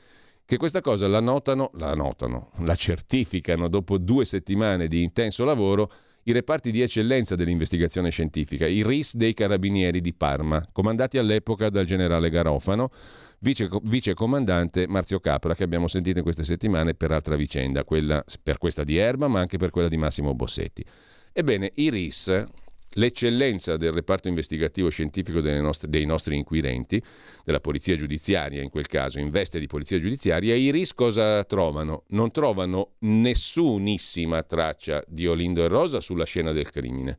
[0.45, 5.93] che questa cosa la notano, la notano, la certificano dopo due settimane di intenso lavoro
[6.29, 11.87] i reparti di eccellenza dell'investigazione scientifica, i RIS dei Carabinieri di Parma, comandati all'epoca dal
[11.87, 12.91] generale Garofano,
[13.39, 18.59] vice, comandante Marzio Capra, che abbiamo sentito in queste settimane per altra vicenda, quella, per
[18.59, 20.85] questa di Erba, ma anche per quella di Massimo Bossetti.
[21.33, 22.45] Ebbene, i RIS
[22.93, 27.03] L'eccellenza del reparto investigativo scientifico nostre, dei nostri inquirenti,
[27.45, 32.05] della polizia giudiziaria in quel caso, in veste di polizia giudiziaria, i RIS cosa trovano?
[32.09, 37.19] Non trovano nessunissima traccia di Olindo e Rosa sulla scena del crimine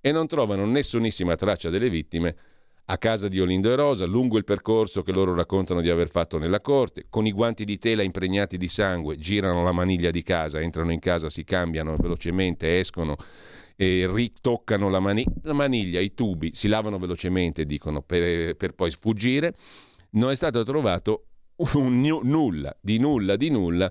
[0.00, 2.36] e non trovano nessunissima traccia delle vittime
[2.88, 6.38] a casa di Olindo e Rosa, lungo il percorso che loro raccontano di aver fatto
[6.38, 10.60] nella corte, con i guanti di tela impregnati di sangue, girano la maniglia di casa,
[10.60, 13.16] entrano in casa, si cambiano velocemente, escono
[13.76, 18.90] e ritoccano la, mani- la maniglia, i tubi, si lavano velocemente, dicono, per, per poi
[18.90, 19.54] sfuggire,
[20.12, 21.26] non è stato trovato
[21.74, 23.90] un nulla, di nulla, di nulla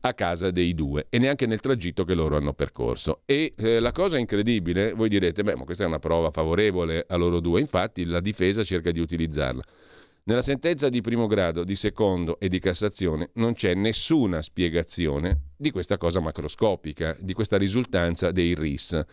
[0.00, 3.22] a casa dei due e neanche nel tragitto che loro hanno percorso.
[3.24, 7.16] E eh, la cosa incredibile, voi direte, beh, ma questa è una prova favorevole a
[7.16, 9.62] loro due, infatti la difesa cerca di utilizzarla.
[10.28, 15.70] Nella sentenza di primo grado, di secondo e di Cassazione non c'è nessuna spiegazione di
[15.70, 19.04] questa cosa macroscopica, di questa risultanza dei RIS,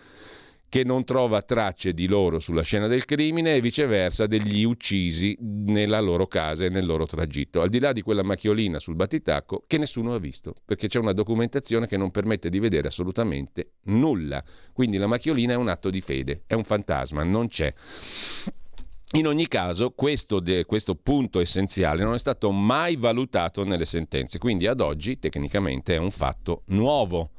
[0.68, 6.00] che non trova tracce di loro sulla scena del crimine e viceversa degli uccisi nella
[6.00, 9.78] loro casa e nel loro tragitto, al di là di quella macchiolina sul battitacco che
[9.78, 14.44] nessuno ha visto, perché c'è una documentazione che non permette di vedere assolutamente nulla.
[14.74, 17.72] Quindi la macchiolina è un atto di fede, è un fantasma, non c'è.
[19.16, 24.40] In ogni caso, questo, de, questo, punto essenziale non è stato mai valutato nelle sentenze,
[24.40, 27.30] quindi ad oggi tecnicamente è un fatto nuovo.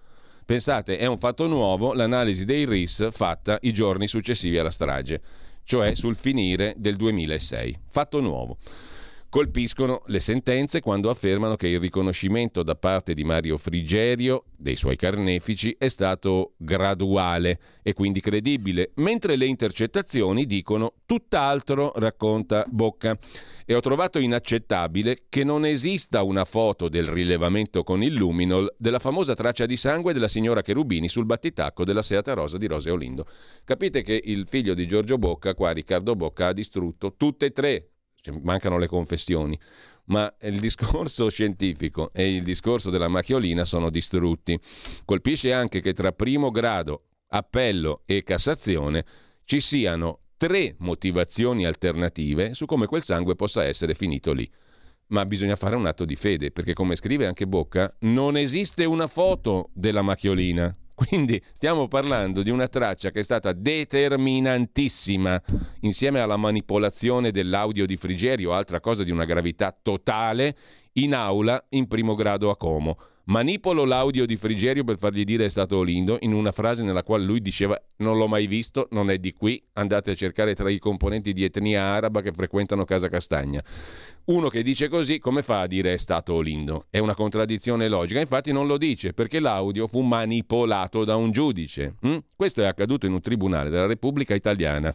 [0.45, 5.21] Pensate, è un fatto nuovo l'analisi dei RIS fatta i giorni successivi alla strage,
[5.65, 7.81] cioè sul finire del 2006.
[7.89, 8.59] Fatto nuovo.
[9.35, 14.95] Colpiscono le sentenze quando affermano che il riconoscimento da parte di Mario Frigerio dei suoi
[14.95, 23.19] carnefici è stato graduale e quindi credibile, mentre le intercettazioni dicono tutt'altro, racconta Bocca.
[23.67, 29.01] E ho trovato inaccettabile che non esista una foto del rilevamento con il luminol della
[29.01, 33.27] famosa traccia di sangue della signora Cherubini sul battitacco della Seata Rosa di Rose Olindo.
[33.65, 37.89] Capite che il figlio di Giorgio Bocca, qua Riccardo Bocca, ha distrutto tutte e tre
[38.25, 39.59] cioè, mancano le confessioni,
[40.07, 44.59] ma il discorso scientifico e il discorso della macchiolina sono distrutti.
[45.05, 49.05] Colpisce anche che tra primo grado, appello e Cassazione
[49.45, 54.51] ci siano tre motivazioni alternative su come quel sangue possa essere finito lì.
[55.09, 59.07] Ma bisogna fare un atto di fede, perché come scrive anche Bocca, non esiste una
[59.07, 60.75] foto della macchiolina.
[60.95, 65.43] Quindi stiamo parlando di una traccia che è stata determinantissima
[65.81, 70.57] insieme alla manipolazione dell'audio di Frigerio, altra cosa di una gravità totale,
[70.95, 72.97] in aula in primo grado a Como.
[73.27, 77.25] Manipolo l'audio di Frigerio per fargli dire è stato Olindo in una frase nella quale
[77.25, 80.79] lui diceva non l'ho mai visto, non è di qui, andate a cercare tra i
[80.79, 83.65] componenti di etnia araba che frequentano Casa Castagna.
[84.27, 86.85] Uno che dice così come fa a dire è stato Olindo?
[86.91, 91.95] È una contraddizione logica, infatti non lo dice perché l'audio fu manipolato da un giudice.
[92.01, 92.19] Hm?
[92.37, 94.95] Questo è accaduto in un tribunale della Repubblica Italiana.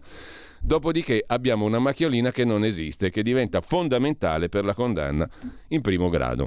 [0.61, 5.27] Dopodiché abbiamo una macchiolina che non esiste, che diventa fondamentale per la condanna
[5.69, 6.45] in primo grado.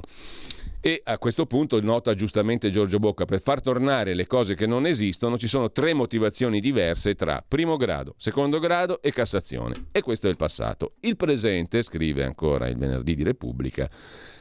[0.85, 4.85] E a questo punto nota giustamente Giorgio Bocca, per far tornare le cose che non
[4.85, 9.85] esistono ci sono tre motivazioni diverse tra primo grado, secondo grado e Cassazione.
[9.93, 10.95] E questo è il passato.
[10.99, 13.89] Il presente, scrive ancora il venerdì di Repubblica,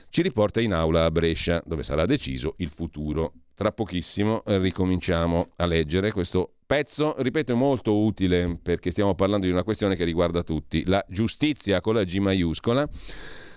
[0.09, 3.35] ci riporta in aula a Brescia, dove sarà deciso il futuro.
[3.55, 9.63] Tra pochissimo ricominciamo a leggere questo pezzo, ripeto, molto utile perché stiamo parlando di una
[9.63, 12.89] questione che riguarda tutti, la giustizia con la G maiuscola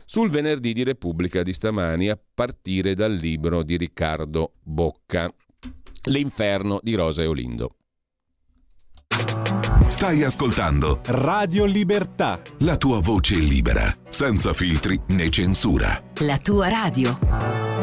[0.06, 5.32] sul venerdì di Repubblica di stamani a partire dal libro di Riccardo Bocca,
[6.08, 7.76] L'inferno di Rosa e Olindo.
[9.88, 12.42] Stai ascoltando Radio Libertà.
[12.60, 16.02] La tua voce libera, senza filtri né censura.
[16.20, 17.75] La tua radio.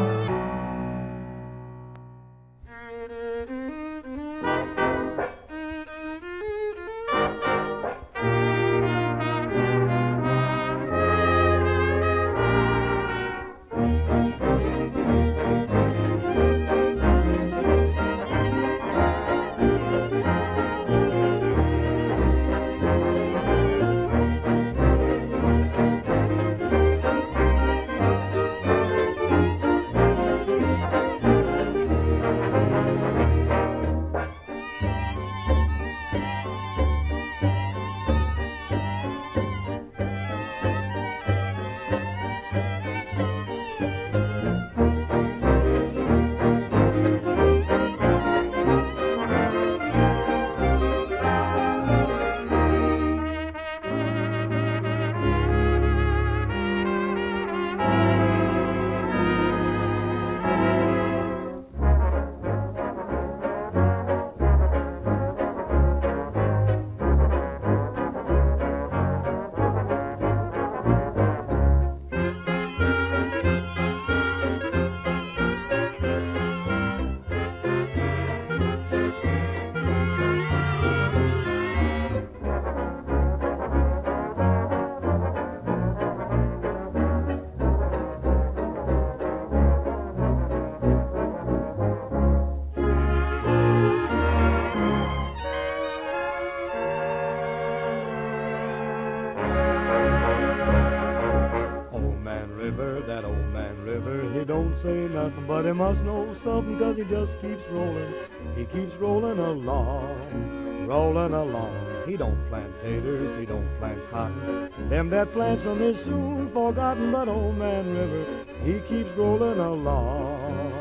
[105.52, 108.14] But he must know something, cause he just keeps rolling.
[108.56, 111.76] He keeps rolling along, rolling along.
[112.06, 114.70] He don't plant taters, he don't plant cotton.
[114.88, 118.24] Them that plants them is soon forgotten, but old man River,
[118.64, 120.72] he keeps rolling along.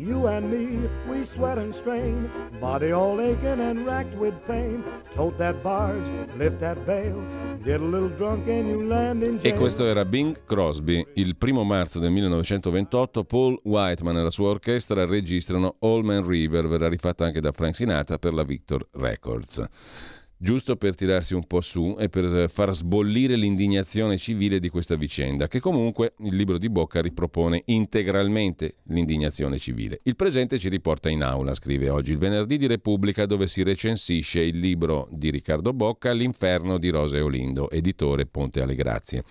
[0.00, 2.28] You and me, we sweat and strain,
[2.60, 4.82] body all aching and racked with pain.
[5.14, 7.24] Tote that barge, lift that bale,
[9.40, 11.06] E questo era Bing Crosby.
[11.14, 16.66] Il primo marzo del 1928 Paul Whiteman e la sua orchestra registrano All Man River,
[16.66, 19.64] verrà rifatta anche da Frank Sinatra per la Victor Records
[20.42, 25.46] giusto per tirarsi un po' su e per far sbollire l'indignazione civile di questa vicenda,
[25.46, 30.00] che comunque il libro di Bocca ripropone integralmente l'indignazione civile.
[30.02, 34.40] Il presente ci riporta in aula, scrive oggi il venerdì di Repubblica, dove si recensisce
[34.40, 39.22] il libro di Riccardo Bocca, L'inferno di Rose Olindo, editore Ponte alle Grazie.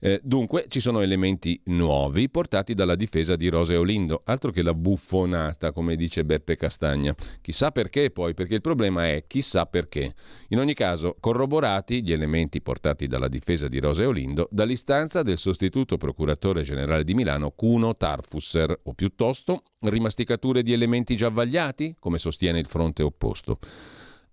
[0.00, 4.74] Eh, dunque ci sono elementi nuovi portati dalla difesa di Rose Olindo, altro che la
[4.74, 7.14] buffonata, come dice Beppe Castagna.
[7.40, 10.14] Chissà perché poi, perché il problema è chissà perché.
[10.48, 15.96] In ogni caso, corroborati gli elementi portati dalla difesa di Rose Olindo dall'istanza del sostituto
[15.96, 22.58] procuratore generale di Milano Cuno Tarfusser, o piuttosto rimasticature di elementi già vagliati, come sostiene
[22.58, 23.58] il fronte opposto.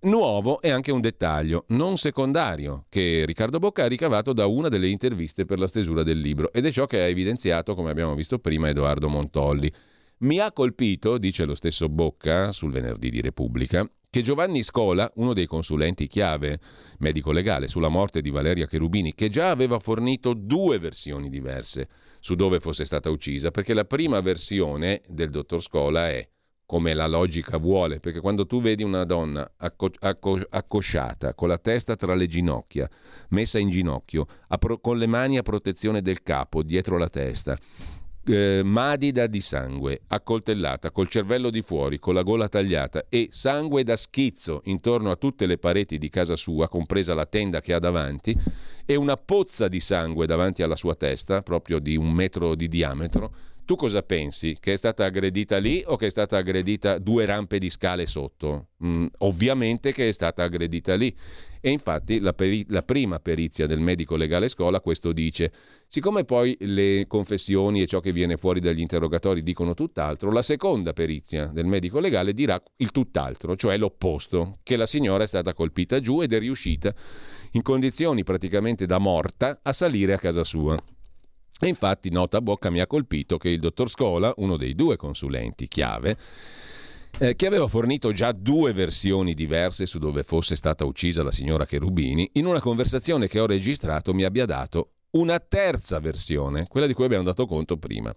[0.01, 4.87] Nuovo è anche un dettaglio, non secondario, che Riccardo Bocca ha ricavato da una delle
[4.87, 8.37] interviste per la stesura del libro ed è ciò che ha evidenziato, come abbiamo visto
[8.37, 9.71] prima, Edoardo Montolli.
[10.17, 15.33] Mi ha colpito, dice lo stesso Bocca sul venerdì di Repubblica, che Giovanni Scola, uno
[15.33, 16.59] dei consulenti chiave
[16.99, 22.35] medico legale sulla morte di Valeria Cherubini, che già aveva fornito due versioni diverse su
[22.35, 26.27] dove fosse stata uccisa, perché la prima versione del dottor Scola è
[26.65, 31.57] come la logica vuole, perché quando tu vedi una donna acco- acco- accosciata, con la
[31.57, 32.89] testa tra le ginocchia,
[33.29, 34.25] messa in ginocchio,
[34.59, 37.57] pro- con le mani a protezione del capo, dietro la testa,
[38.27, 43.83] eh, madida di sangue, accoltellata, col cervello di fuori, con la gola tagliata e sangue
[43.83, 47.79] da schizzo intorno a tutte le pareti di casa sua, compresa la tenda che ha
[47.79, 48.35] davanti,
[48.85, 53.31] e una pozza di sangue davanti alla sua testa, proprio di un metro di diametro,
[53.65, 54.55] tu cosa pensi?
[54.59, 58.67] Che è stata aggredita lì o che è stata aggredita due rampe di scale sotto?
[58.85, 61.13] Mm, ovviamente che è stata aggredita lì.
[61.59, 65.51] E infatti la, peri- la, prima perizia del medico legale scuola questo dice.
[65.87, 70.93] Siccome poi le confessioni e ciò che viene fuori dagli interrogatori dicono tutt'altro, la seconda
[70.93, 75.99] perizia del medico legale dirà il tutt'altro, cioè l'opposto, che la signora è stata colpita
[75.99, 76.93] giù ed è riuscita
[77.53, 80.77] in condizioni praticamente da morta a salire a casa sua.
[81.59, 84.97] E infatti, nota a bocca, mi ha colpito che il dottor Scola, uno dei due
[84.97, 86.17] consulenti chiave,
[87.17, 91.65] eh, che aveva fornito già due versioni diverse su dove fosse stata uccisa la signora
[91.65, 96.93] Cherubini, in una conversazione che ho registrato mi abbia dato una terza versione, quella di
[96.93, 98.13] cui abbiamo dato conto prima.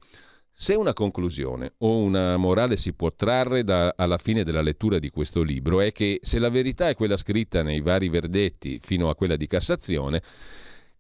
[0.52, 5.08] Se una conclusione o una morale si può trarre da, alla fine della lettura di
[5.08, 9.14] questo libro è che se la verità è quella scritta nei vari verdetti fino a
[9.14, 10.20] quella di Cassazione,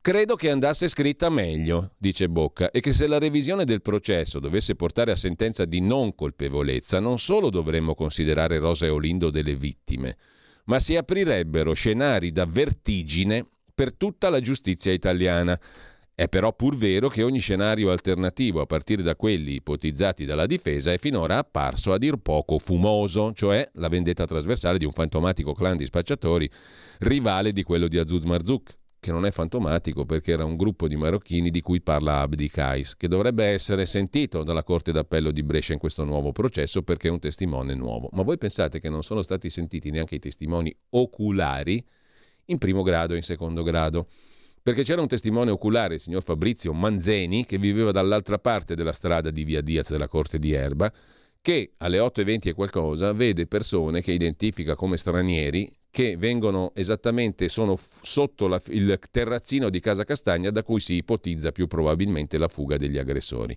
[0.00, 4.76] Credo che andasse scritta meglio, dice Bocca, e che se la revisione del processo dovesse
[4.76, 10.16] portare a sentenza di non colpevolezza, non solo dovremmo considerare Rosa e Olindo delle vittime,
[10.66, 15.58] ma si aprirebbero scenari da vertigine per tutta la giustizia italiana.
[16.14, 20.92] È però pur vero che ogni scenario alternativo, a partire da quelli ipotizzati dalla difesa,
[20.92, 25.76] è finora apparso a dir poco fumoso, cioè la vendetta trasversale di un fantomatico clan
[25.76, 26.48] di spacciatori
[27.00, 28.76] rivale di quello di Azuz Marzouk,
[29.08, 32.94] che non è fantomatico perché era un gruppo di marocchini di cui parla Abdi Kais,
[32.94, 37.10] che dovrebbe essere sentito dalla Corte d'Appello di Brescia in questo nuovo processo perché è
[37.10, 38.10] un testimone nuovo.
[38.12, 41.82] Ma voi pensate che non sono stati sentiti neanche i testimoni oculari
[42.46, 44.08] in primo grado e in secondo grado?
[44.62, 49.30] Perché c'era un testimone oculare, il signor Fabrizio Manzeni, che viveva dall'altra parte della strada
[49.30, 50.92] di via Diaz della Corte di Erba,
[51.40, 57.78] che alle 8.20 e qualcosa vede persone che identifica come stranieri che vengono esattamente, sono
[58.02, 62.76] sotto la, il terrazzino di Casa Castagna da cui si ipotizza più probabilmente la fuga
[62.76, 63.56] degli aggressori.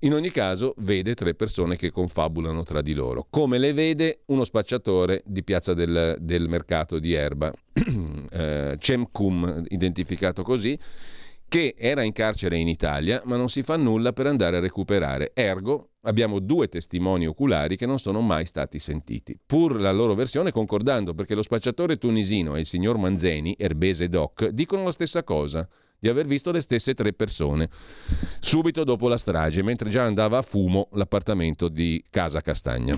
[0.00, 4.22] In ogni caso vede tre persone che confabulano tra di loro, come le vede?
[4.26, 7.52] Uno spacciatore di Piazza del, del Mercato di Erba,
[8.30, 10.78] eh, Cemcum, identificato così,
[11.50, 15.32] che era in carcere in Italia ma non si fa nulla per andare a recuperare.
[15.34, 20.52] Ergo abbiamo due testimoni oculari che non sono mai stati sentiti, pur la loro versione
[20.52, 25.68] concordando perché lo spacciatore tunisino e il signor Manzeni, Erbese Doc, dicono la stessa cosa
[25.98, 27.68] di aver visto le stesse tre persone
[28.38, 32.96] subito dopo la strage, mentre già andava a fumo l'appartamento di Casa Castagna.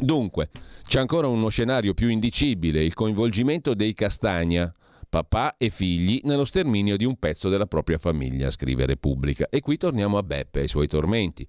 [0.00, 0.50] Dunque,
[0.88, 4.74] c'è ancora uno scenario più indicibile, il coinvolgimento dei Castagna
[5.12, 9.46] papà e figli nello sterminio di un pezzo della propria famiglia, scrive Repubblica.
[9.50, 11.46] E qui torniamo a Beppe e ai suoi tormenti.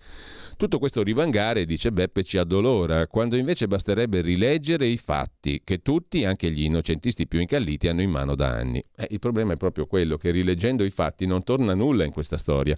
[0.58, 6.26] Tutto questo rivangare, dice Beppe, ci addolora, quando invece basterebbe rileggere i fatti che tutti,
[6.26, 8.84] anche gli innocentisti più incalliti, hanno in mano da anni.
[8.98, 12.36] Eh, il problema è proprio quello che rileggendo i fatti non torna nulla in questa
[12.36, 12.76] storia.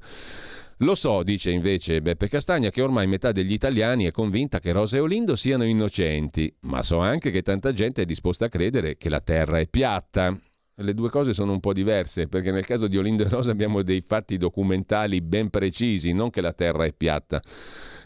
[0.80, 4.98] Lo so, dice invece Beppe Castagna, che ormai metà degli italiani è convinta che Rosa
[4.98, 9.10] e Olindo siano innocenti, ma so anche che tanta gente è disposta a credere che
[9.10, 10.40] la terra è piatta.
[10.78, 13.82] Le due cose sono un po' diverse, perché nel caso di Olindo e Rosa abbiamo
[13.82, 17.42] dei fatti documentali ben precisi, non che la terra è piatta.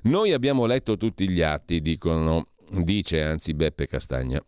[0.03, 4.39] Noi abbiamo letto tutti gli atti, dicono, dice anzi Beppe Castagna.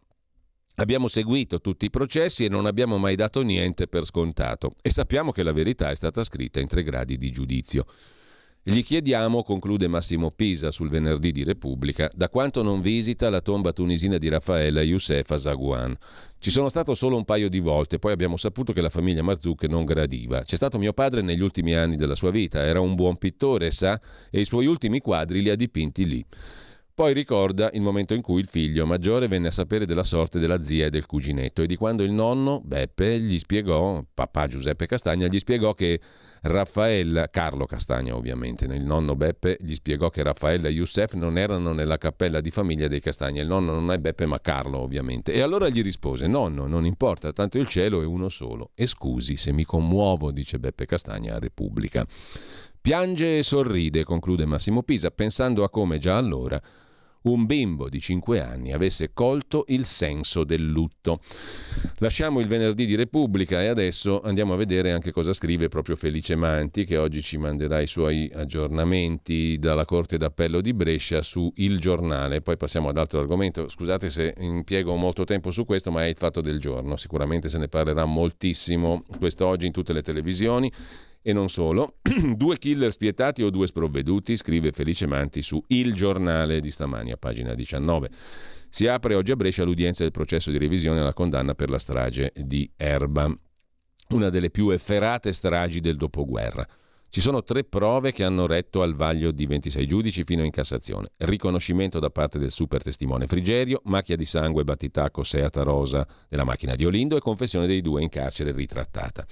[0.75, 5.31] Abbiamo seguito tutti i processi e non abbiamo mai dato niente per scontato e sappiamo
[5.31, 7.85] che la verità è stata scritta in tre gradi di giudizio.
[8.63, 13.73] Gli chiediamo, conclude Massimo Pisa sul venerdì di Repubblica, da quanto non visita la tomba
[13.73, 15.97] tunisina di Raffaella Youssef a Zaguan.
[16.37, 19.67] Ci sono stato solo un paio di volte, poi abbiamo saputo che la famiglia Marzucche
[19.67, 20.43] non gradiva.
[20.43, 23.99] C'è stato mio padre negli ultimi anni della sua vita, era un buon pittore, sa,
[24.29, 26.23] e i suoi ultimi quadri li ha dipinti lì.
[26.93, 30.61] Poi ricorda il momento in cui il figlio maggiore venne a sapere della sorte della
[30.61, 35.25] zia e del cuginetto e di quando il nonno, Beppe, gli spiegò, papà Giuseppe Castagna,
[35.25, 35.99] gli spiegò che
[36.43, 41.71] Raffaella, Carlo Castagna ovviamente, il nonno Beppe gli spiegò che Raffaella e Youssef non erano
[41.71, 45.33] nella cappella di famiglia dei Castagna, il nonno non è Beppe ma Carlo ovviamente.
[45.33, 48.71] E allora gli rispose, nonno, non importa, tanto il cielo è uno solo.
[48.73, 52.07] E scusi se mi commuovo, dice Beppe Castagna a Repubblica.
[52.81, 56.59] Piange e sorride, conclude Massimo Pisa, pensando a come già allora
[57.23, 61.21] un bimbo di 5 anni avesse colto il senso del lutto.
[61.97, 66.35] Lasciamo il venerdì di Repubblica e adesso andiamo a vedere anche cosa scrive proprio Felice
[66.35, 71.79] Manti, che oggi ci manderà i suoi aggiornamenti dalla Corte d'Appello di Brescia su Il
[71.79, 72.41] Giornale.
[72.41, 73.67] Poi passiamo ad altro argomento.
[73.67, 76.97] Scusate se impiego molto tempo su questo, ma è il fatto del giorno.
[76.97, 80.71] Sicuramente se ne parlerà moltissimo quest'oggi in tutte le televisioni.
[81.23, 81.97] E non solo,
[82.35, 87.17] due killer spietati o due sprovveduti, scrive Felice Manti su Il Giornale di stamani a
[87.17, 88.09] pagina 19.
[88.69, 92.31] Si apre oggi a Brescia l'udienza del processo di revisione alla condanna per la strage
[92.35, 93.31] di Erba,
[94.09, 96.67] una delle più efferate stragi del dopoguerra.
[97.09, 101.11] Ci sono tre prove che hanno retto al vaglio di 26 giudici fino in Cassazione.
[101.17, 106.75] Riconoscimento da parte del super testimone Frigerio, macchia di sangue battitacco Seata Rosa della macchina
[106.75, 109.27] di Olindo e confessione dei due in carcere ritrattata.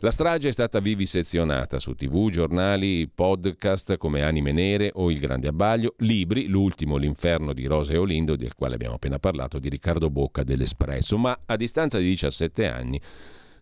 [0.00, 5.48] La strage è stata vivisezionata su tv, giornali, podcast come Anime Nere o Il Grande
[5.48, 10.10] Abbaglio, libri, l'ultimo L'inferno di Rosa e Olindo, del quale abbiamo appena parlato, di Riccardo
[10.10, 13.00] Bocca dell'Espresso, ma a distanza di 17 anni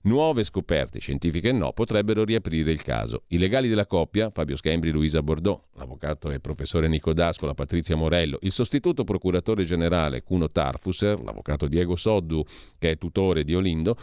[0.07, 3.23] Nuove scoperte, scientifiche no, potrebbero riaprire il caso.
[3.29, 8.37] I legali della coppia, Fabio Schembri, Luisa Bordeaux, l'avvocato e professore Nico D'Ascola, Patrizia Morello,
[8.43, 12.45] il sostituto procuratore generale Cuno Tarfusser, l'avvocato Diego Soddu,
[12.79, 13.97] che è tutore di Olindo,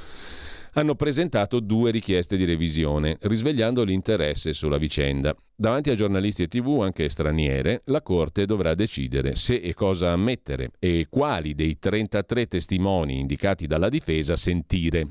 [0.74, 5.36] hanno presentato due richieste di revisione, risvegliando l'interesse sulla vicenda.
[5.55, 10.72] Davanti a giornalisti e tv, anche straniere, la Corte dovrà decidere se e cosa ammettere
[10.80, 15.05] e quali dei 33 testimoni indicati dalla difesa sentire.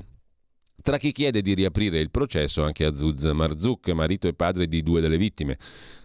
[0.81, 4.99] Tra chi chiede di riaprire il processo anche Azuz Marzouk, marito e padre di due
[4.99, 5.59] delle vittime,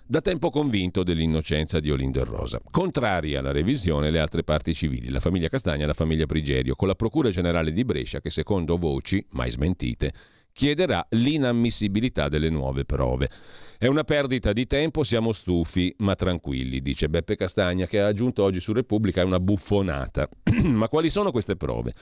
[0.09, 2.61] da tempo convinto dell'innocenza di Olindo Rosa.
[2.71, 6.87] Contrari alla revisione le altre parti civili, la famiglia Castagna e la famiglia Prigerio, con
[6.87, 10.13] la Procura Generale di Brescia che secondo voci, mai smentite,
[10.53, 13.29] chiederà l'inammissibilità delle nuove prove.
[13.79, 18.43] È una perdita di tempo, siamo stufi, ma tranquilli, dice Beppe Castagna, che ha aggiunto
[18.43, 20.29] oggi su Repubblica, è una buffonata.
[20.65, 21.93] ma quali sono queste prove?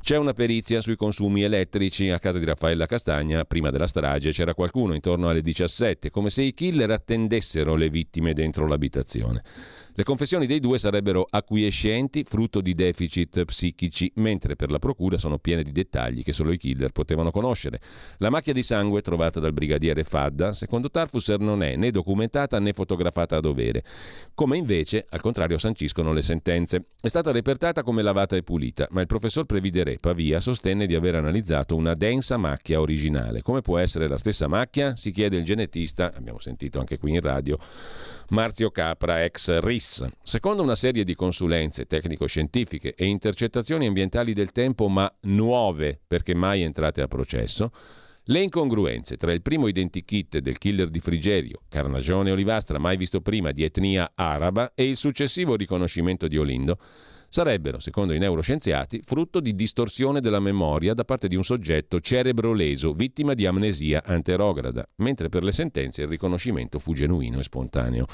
[0.00, 3.44] C'è una perizia sui consumi elettrici a casa di Raffaella Castagna.
[3.44, 8.32] Prima della strage c'era qualcuno intorno alle 17, come se i killer attendessero le vittime
[8.32, 9.42] dentro l'abitazione.
[10.00, 15.36] Le confessioni dei due sarebbero acquiescenti, frutto di deficit psichici, mentre per la procura sono
[15.36, 17.82] piene di dettagli che solo i killer potevano conoscere.
[18.16, 22.72] La macchia di sangue trovata dal brigadiere Fadda, secondo Tarfusser, non è né documentata né
[22.72, 23.84] fotografata a dovere,
[24.32, 26.86] come invece, al contrario, sanciscono le sentenze.
[26.98, 31.16] È stata repertata come lavata e pulita, ma il professor Previdere Pavia sostenne di aver
[31.16, 33.42] analizzato una densa macchia originale.
[33.42, 34.96] Come può essere la stessa macchia?
[34.96, 37.58] Si chiede il genetista, abbiamo sentito anche qui in radio,
[38.30, 40.06] Marzio Capra, ex RIS.
[40.22, 46.62] Secondo una serie di consulenze tecnico-scientifiche e intercettazioni ambientali del tempo, ma nuove perché mai
[46.62, 47.72] entrate a processo,
[48.24, 53.50] le incongruenze tra il primo identikit del killer di Frigerio, Carnagione Olivastra, mai visto prima
[53.50, 56.78] di etnia araba, e il successivo riconoscimento di Olindo
[57.30, 62.52] sarebbero, secondo i neuroscienziati, frutto di distorsione della memoria da parte di un soggetto cerebro
[62.52, 68.06] leso, vittima di amnesia anterograda, mentre per le sentenze il riconoscimento fu genuino e spontaneo.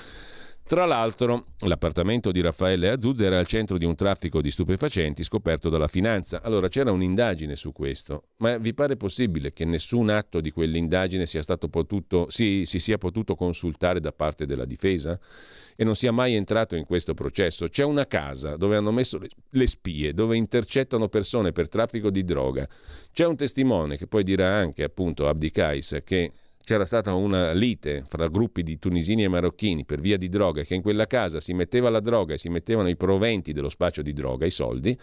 [0.69, 5.69] Tra l'altro, l'appartamento di Raffaele Azuz era al centro di un traffico di stupefacenti scoperto
[5.69, 6.43] dalla finanza.
[6.43, 11.41] Allora c'era un'indagine su questo, ma vi pare possibile che nessun atto di quell'indagine sia
[11.41, 15.17] stato potuto, si, si sia potuto consultare da parte della difesa?
[15.77, 17.69] E non sia mai entrato in questo processo.
[17.69, 22.69] C'è una casa dove hanno messo le spie, dove intercettano persone per traffico di droga.
[23.13, 26.33] C'è un testimone che poi dirà anche, appunto, Abdi Kais, che
[26.67, 30.75] c'era stata una lite fra gruppi di tunisini e marocchini per via di droga, che
[30.75, 34.13] in quella casa si metteva la droga e si mettevano i proventi dello spaccio di
[34.13, 34.99] droga, i soldi,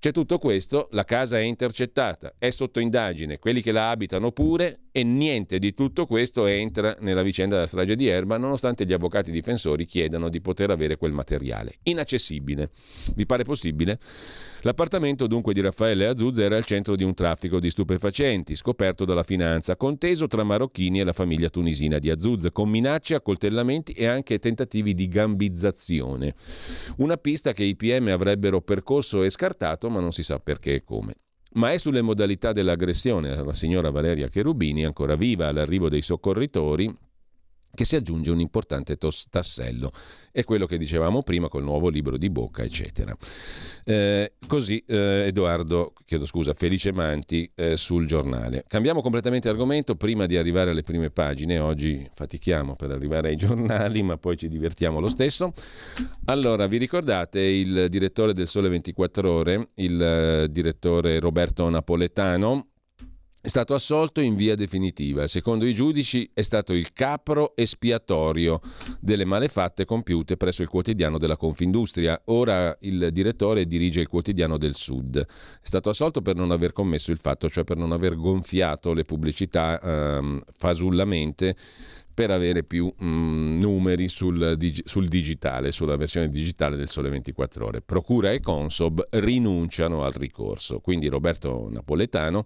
[0.00, 4.80] c'è tutto questo, la casa è intercettata, è sotto indagine, quelli che la abitano pure
[4.90, 9.30] e niente di tutto questo entra nella vicenda della strage di Erba, nonostante gli avvocati
[9.30, 11.78] difensori chiedano di poter avere quel materiale.
[11.84, 12.70] Inaccessibile.
[13.14, 14.00] Vi pare possibile?
[14.62, 19.22] L'appartamento dunque di Raffaele Azuz era al centro di un traffico di stupefacenti scoperto dalla
[19.22, 24.40] finanza, conteso tra marocchini e la famiglia tunisina di Azuz, con minacce, accoltellamenti e anche
[24.40, 26.34] tentativi di gambizzazione.
[26.96, 30.84] Una pista che i PM avrebbero percorso e scartato, ma non si sa perché e
[30.84, 31.14] come
[31.50, 36.94] ma è sulle modalità dell'aggressione alla signora Valeria Cherubini, ancora viva all'arrivo dei soccorritori,
[37.74, 39.92] che si aggiunge un importante tos- tassello.
[40.30, 43.14] È quello che dicevamo prima col nuovo libro di Bocca, eccetera.
[43.84, 48.64] Eh, così eh, Edoardo, chiedo scusa, Felice Manti eh, sul giornale.
[48.68, 51.58] Cambiamo completamente argomento prima di arrivare alle prime pagine.
[51.58, 55.52] Oggi fatichiamo per arrivare ai giornali, ma poi ci divertiamo lo stesso.
[56.26, 62.68] Allora, vi ricordate il direttore del Sole 24 Ore, il eh, direttore Roberto Napoletano?
[63.40, 65.28] È stato assolto in via definitiva.
[65.28, 68.60] Secondo i giudici è stato il capro espiatorio
[69.00, 72.20] delle malefatte compiute presso il quotidiano della Confindustria.
[72.26, 75.18] Ora il direttore dirige il quotidiano del Sud.
[75.18, 75.26] È
[75.62, 79.80] stato assolto per non aver commesso il fatto, cioè per non aver gonfiato le pubblicità
[79.80, 81.56] ehm, fasullamente
[82.18, 87.64] per avere più mm, numeri sul, dig- sul, digitale, sulla versione digitale del Sole 24
[87.64, 87.80] Ore.
[87.80, 90.80] Procura e Consob rinunciano al ricorso.
[90.80, 92.44] Quindi Roberto Napoletano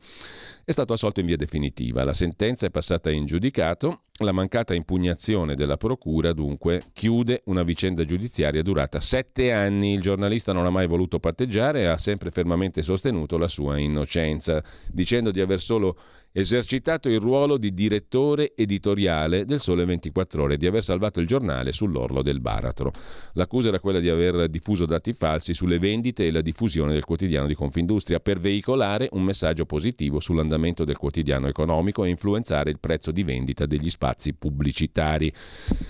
[0.63, 2.05] è stato assolto in via definitiva.
[2.05, 4.03] La sentenza è passata in giudicato.
[4.19, 9.95] La mancata impugnazione della Procura, dunque, chiude una vicenda giudiziaria durata sette anni.
[9.95, 14.63] Il giornalista non ha mai voluto patteggiare e ha sempre fermamente sostenuto la sua innocenza,
[14.91, 15.97] dicendo di aver solo
[16.33, 21.27] esercitato il ruolo di direttore editoriale del Sole 24 Ore e di aver salvato il
[21.27, 22.91] giornale sull'orlo del baratro.
[23.35, 27.47] L'accusa era quella di aver diffuso dati falsi sulle vendite e la diffusione del quotidiano
[27.47, 33.11] di Confindustria per veicolare un messaggio positivo sull'andamento del quotidiano economico e influenzare il prezzo
[33.11, 35.31] di vendita degli spazi pubblicitari.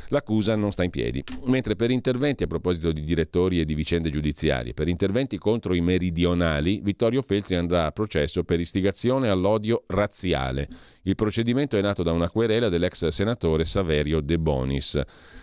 [0.08, 4.10] L'accusa non sta in piedi, mentre per interventi a proposito di direttori e di vicende
[4.10, 10.30] giudiziarie, per interventi contro i meridionali, Vittorio Feltri andrà a processo per istigazione all'odio razziale
[10.32, 10.68] razziale.
[11.02, 15.00] Il procedimento è nato da una querela dell'ex senatore Saverio De Bonis.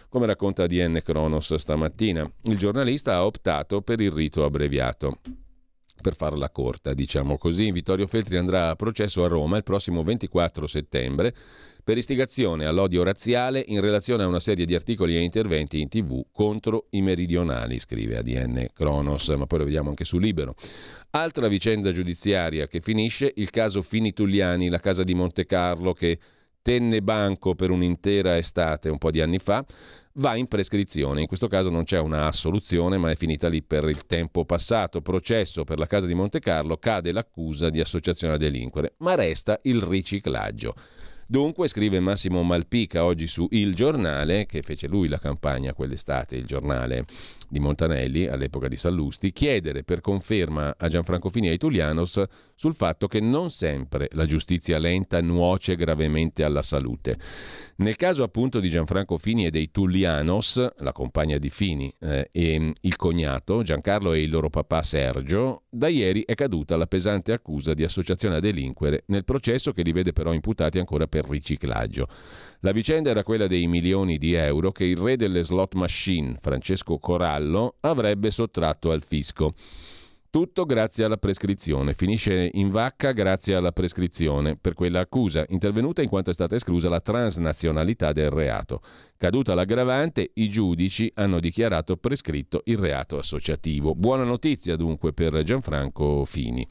[0.10, 5.20] Come racconta DN Kronos stamattina, il giornalista ha optato per il rito abbreviato.
[6.02, 10.66] Per farla corta, diciamo così, Vittorio Feltri andrà a processo a Roma il prossimo 24
[10.66, 11.36] settembre
[11.90, 16.24] per istigazione all'odio razziale in relazione a una serie di articoli e interventi in tv
[16.32, 20.54] contro i meridionali, scrive ADN Kronos, ma poi lo vediamo anche su Libero.
[21.10, 26.20] Altra vicenda giudiziaria che finisce, il caso Fini Tulliani, la casa di Monte Carlo che
[26.62, 29.66] tenne banco per un'intera estate un po' di anni fa,
[30.14, 31.22] va in prescrizione.
[31.22, 35.02] In questo caso non c'è una assoluzione, ma è finita lì per il tempo passato.
[35.02, 39.60] Processo per la casa di Monte Carlo, cade l'accusa di associazione a delinquere, ma resta
[39.64, 40.76] il riciclaggio.
[41.32, 46.48] Dunque, scrive Massimo Malpica oggi su Il Giornale, che fece lui la campagna quell'estate, il
[46.48, 47.06] giornale
[47.48, 52.24] di Montanelli all'epoca di Sallusti, chiedere per conferma a Gianfranco Fini e ai Tulianos
[52.60, 57.18] sul fatto che non sempre la giustizia lenta nuoce gravemente alla salute.
[57.78, 62.74] Nel caso appunto di Gianfranco Fini e dei Tullianos, la compagna di Fini eh, e
[62.82, 67.74] il cognato Giancarlo e il loro papà Sergio, da ieri è caduta la pesante accusa
[67.74, 72.10] di associazione a delinquere nel processo che li vede però imputati ancora per riciclaggio.
[72.60, 76.98] La vicenda era quella dei milioni di euro che il re delle slot machine, Francesco
[76.98, 79.54] Corallo, avrebbe sottratto al fisco.
[80.32, 81.96] Tutto grazie alla prescrizione.
[81.96, 86.88] Finisce in vacca grazie alla prescrizione per quella accusa, intervenuta in quanto è stata esclusa
[86.88, 88.82] la transnazionalità del reato.
[89.18, 93.96] Caduta l'aggravante, i giudici hanno dichiarato prescritto il reato associativo.
[93.96, 96.68] Buona notizia dunque per Gianfranco Fini.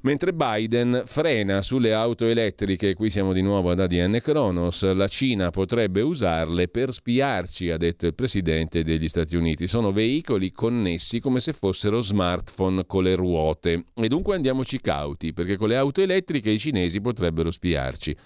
[0.00, 5.50] Mentre Biden frena sulle auto elettriche, qui siamo di nuovo ad ADN Kronos, la Cina
[5.50, 9.68] potrebbe usarle per spiarci, ha detto il presidente degli Stati Uniti.
[9.68, 13.84] Sono veicoli connessi come se fossero smartphone con le ruote.
[13.94, 18.16] E dunque andiamoci cauti, perché con le auto elettriche i cinesi potrebbero spiarci.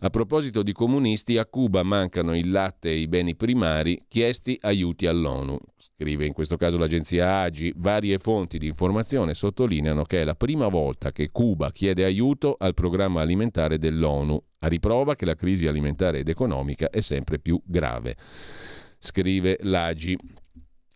[0.00, 5.06] A proposito di comunisti, a Cuba mancano il latte e i beni primari, chiesti aiuti
[5.06, 5.58] all'ONU.
[5.76, 10.68] Scrive in questo caso l'agenzia AGI, varie fonti di informazione sottolineano che è la prima
[10.68, 16.18] volta che Cuba chiede aiuto al programma alimentare dell'ONU, a riprova che la crisi alimentare
[16.18, 18.16] ed economica è sempre più grave.
[18.98, 20.16] Scrive l'AGI.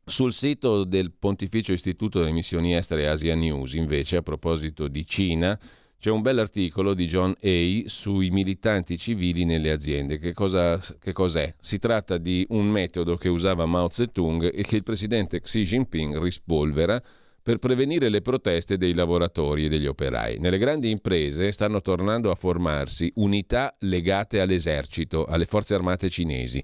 [0.05, 5.59] Sul sito del Pontificio Istituto delle Missioni Estere Asia News, invece, a proposito di Cina,
[6.01, 10.19] c'è un bell'articolo di John Hay sui militanti civili nelle aziende.
[10.19, 11.53] Che, cosa, che cos'è?
[11.59, 16.17] Si tratta di un metodo che usava Mao Zedong e che il presidente Xi Jinping
[16.19, 17.03] rispolvera
[17.43, 20.39] per prevenire le proteste dei lavoratori e degli operai.
[20.39, 26.63] Nelle grandi imprese stanno tornando a formarsi unità legate all'esercito, alle forze armate cinesi.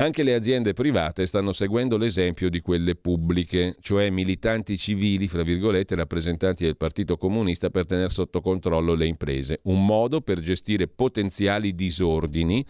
[0.00, 5.94] Anche le aziende private stanno seguendo l'esempio di quelle pubbliche, cioè militanti civili, fra virgolette,
[5.94, 11.74] rappresentanti del Partito Comunista per tenere sotto controllo le imprese, un modo per gestire potenziali
[11.74, 12.64] disordini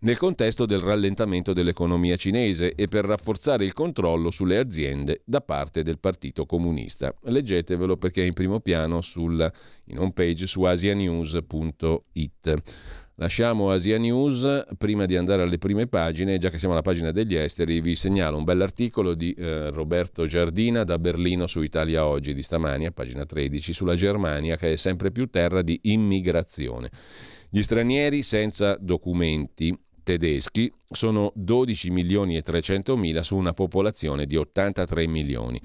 [0.00, 5.82] nel contesto del rallentamento dell'economia cinese e per rafforzare il controllo sulle aziende da parte
[5.82, 7.12] del Partito Comunista.
[7.22, 9.52] Leggetevelo perché è in primo piano sul,
[9.86, 12.54] in home page su asianews.it.
[13.20, 17.34] Lasciamo Asia News, prima di andare alle prime pagine, già che siamo alla pagina degli
[17.34, 22.42] esteri, vi segnalo un bell'articolo di eh, Roberto Giardina da Berlino su Italia Oggi di
[22.42, 26.90] stamani, a pagina 13, sulla Germania che è sempre più terra di immigrazione.
[27.50, 29.76] Gli stranieri senza documenti
[30.08, 35.60] tedeschi sono 12 milioni e 300 mila su una popolazione di 83 milioni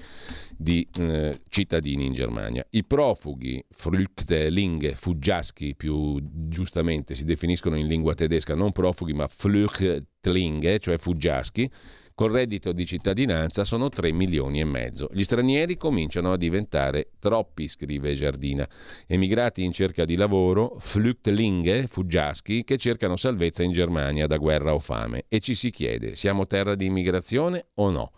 [0.54, 2.62] di eh, cittadini in Germania.
[2.68, 10.78] I profughi, Flüchtlinge, fuggiaschi più giustamente si definiscono in lingua tedesca, non profughi ma Flüchtlinge,
[10.78, 11.70] cioè fuggiaschi,
[12.16, 15.08] Col reddito di cittadinanza sono 3 milioni e mezzo.
[15.10, 18.68] Gli stranieri cominciano a diventare troppi, scrive Giardina.
[19.08, 24.78] Emigrati in cerca di lavoro, Flüchtlinge, fuggiaschi, che cercano salvezza in Germania da guerra o
[24.78, 25.24] fame.
[25.26, 28.12] E ci si chiede, siamo terra di immigrazione o no?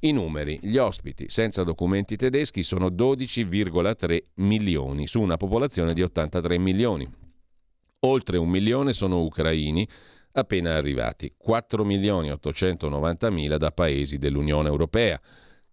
[0.00, 6.58] I numeri, gli ospiti senza documenti tedeschi sono 12,3 milioni su una popolazione di 83
[6.58, 7.08] milioni.
[8.00, 9.88] Oltre un milione sono ucraini,
[10.36, 15.20] appena arrivati, 4 milioni 890 mila da paesi dell'Unione Europea,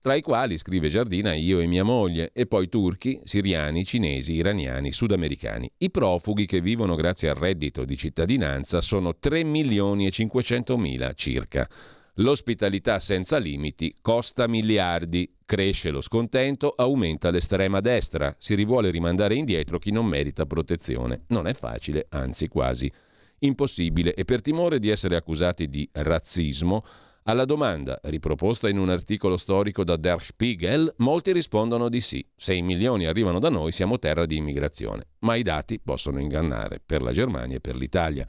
[0.03, 4.91] tra i quali, scrive Giardina, io e mia moglie, e poi turchi, siriani, cinesi, iraniani,
[4.91, 5.71] sudamericani.
[5.77, 11.13] I profughi che vivono grazie al reddito di cittadinanza sono 3 milioni e 500 mila
[11.13, 11.69] circa.
[12.15, 19.79] L'ospitalità senza limiti costa miliardi, cresce lo scontento, aumenta l'estrema destra, si rivuole rimandare indietro
[19.79, 21.23] chi non merita protezione.
[21.27, 22.91] Non è facile, anzi quasi
[23.45, 26.83] impossibile e per timore di essere accusati di razzismo,
[27.25, 32.25] alla domanda, riproposta in un articolo storico da Der Spiegel, molti rispondono di sì.
[32.35, 35.05] 6 milioni arrivano da noi, siamo terra di immigrazione.
[35.19, 38.27] Ma i dati possono ingannare per la Germania e per l'Italia.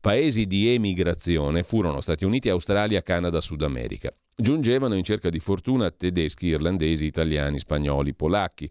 [0.00, 4.14] Paesi di emigrazione furono Stati Uniti, Australia, Canada, Sud America.
[4.36, 8.70] Giungevano in cerca di fortuna tedeschi, irlandesi, italiani, spagnoli, polacchi.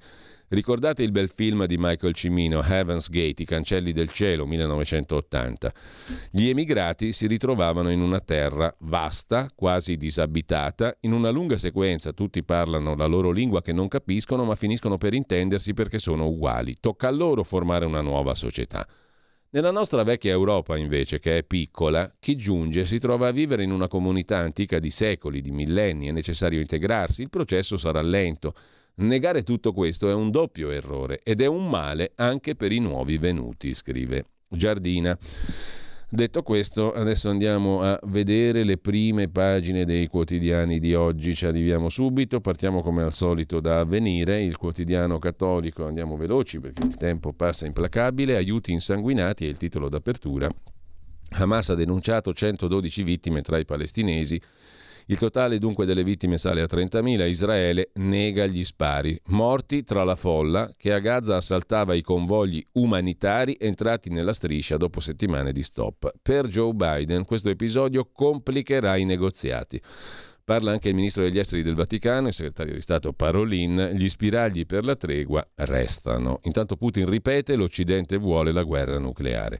[0.49, 5.73] Ricordate il bel film di Michael Cimino, Heaven's Gate, I cancelli del cielo, 1980.
[6.31, 12.43] Gli emigrati si ritrovavano in una terra vasta, quasi disabitata, in una lunga sequenza tutti
[12.43, 16.77] parlano la loro lingua che non capiscono, ma finiscono per intendersi perché sono uguali.
[16.79, 18.87] Tocca a loro formare una nuova società.
[19.49, 23.71] Nella nostra vecchia Europa, invece, che è piccola, chi giunge si trova a vivere in
[23.73, 28.53] una comunità antica di secoli, di millenni, è necessario integrarsi, il processo sarà lento
[28.99, 33.19] Negare tutto questo è un doppio errore ed è un male anche per i nuovi
[33.19, 35.15] venuti, scrive Giardina.
[36.09, 41.89] Detto questo, adesso andiamo a vedere le prime pagine dei quotidiani di oggi, ci arriviamo
[41.89, 47.33] subito, partiamo come al solito da Avvenire, il quotidiano cattolico, andiamo veloci perché il tempo
[47.33, 50.49] passa implacabile, aiuti insanguinati è il titolo d'apertura.
[51.33, 54.41] Hamas ha denunciato 112 vittime tra i palestinesi
[55.07, 57.27] il totale dunque delle vittime sale a 30.000.
[57.27, 59.19] Israele nega gli spari.
[59.27, 64.99] Morti tra la folla che a Gaza assaltava i convogli umanitari entrati nella striscia dopo
[64.99, 66.11] settimane di stop.
[66.21, 69.81] Per Joe Biden questo episodio complicherà i negoziati.
[70.47, 74.65] Parla anche il ministro degli esteri del Vaticano, il segretario di Stato Parolin, gli spiragli
[74.65, 76.39] per la tregua restano.
[76.43, 79.59] Intanto Putin ripete l'Occidente vuole la guerra nucleare.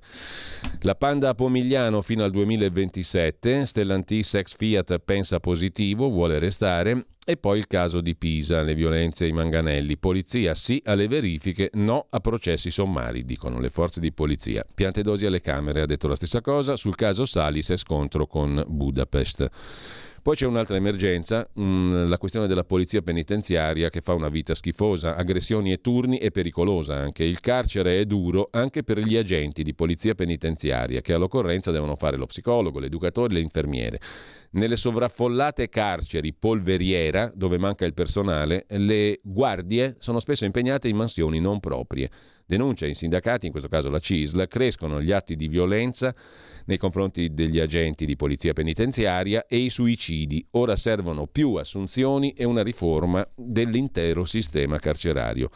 [0.84, 7.08] La panda a Pomigliano fino al 2027, Stellantis ex Fiat pensa positivo, vuole restare.
[7.30, 9.98] E poi il caso di Pisa, le violenze ai manganelli.
[9.98, 14.64] Polizia sì alle verifiche, no a processi sommari, dicono le forze di polizia.
[14.74, 19.50] Piantedosi alle Camere ha detto la stessa cosa sul caso Salis e scontro con Budapest.
[20.28, 24.54] Poi c'è un'altra emergenza, mh, mm, la questione della polizia penitenziaria che fa una vita
[24.56, 27.24] schifosa, aggressioni e turni e pericolosa anche.
[27.24, 32.18] Il carcere è duro anche per gli agenti di polizia penitenziaria che all'occorrenza devono fare
[32.18, 34.02] lo psicologo, l'educatore e le infermiere.
[34.52, 41.40] Nelle sovraffollate carceri polveriera, dove manca il personale, le guardie sono spesso impegnate in mansioni
[41.40, 42.10] non proprie.
[42.46, 46.14] Denuncia i sindacati, in questo caso la CISL, crescono gli atti di violenza
[46.68, 50.46] nei confronti degli agenti di polizia penitenziaria e i suicidi.
[50.52, 55.50] Ora servono più assunzioni e una riforma dell'intero sistema carcerario.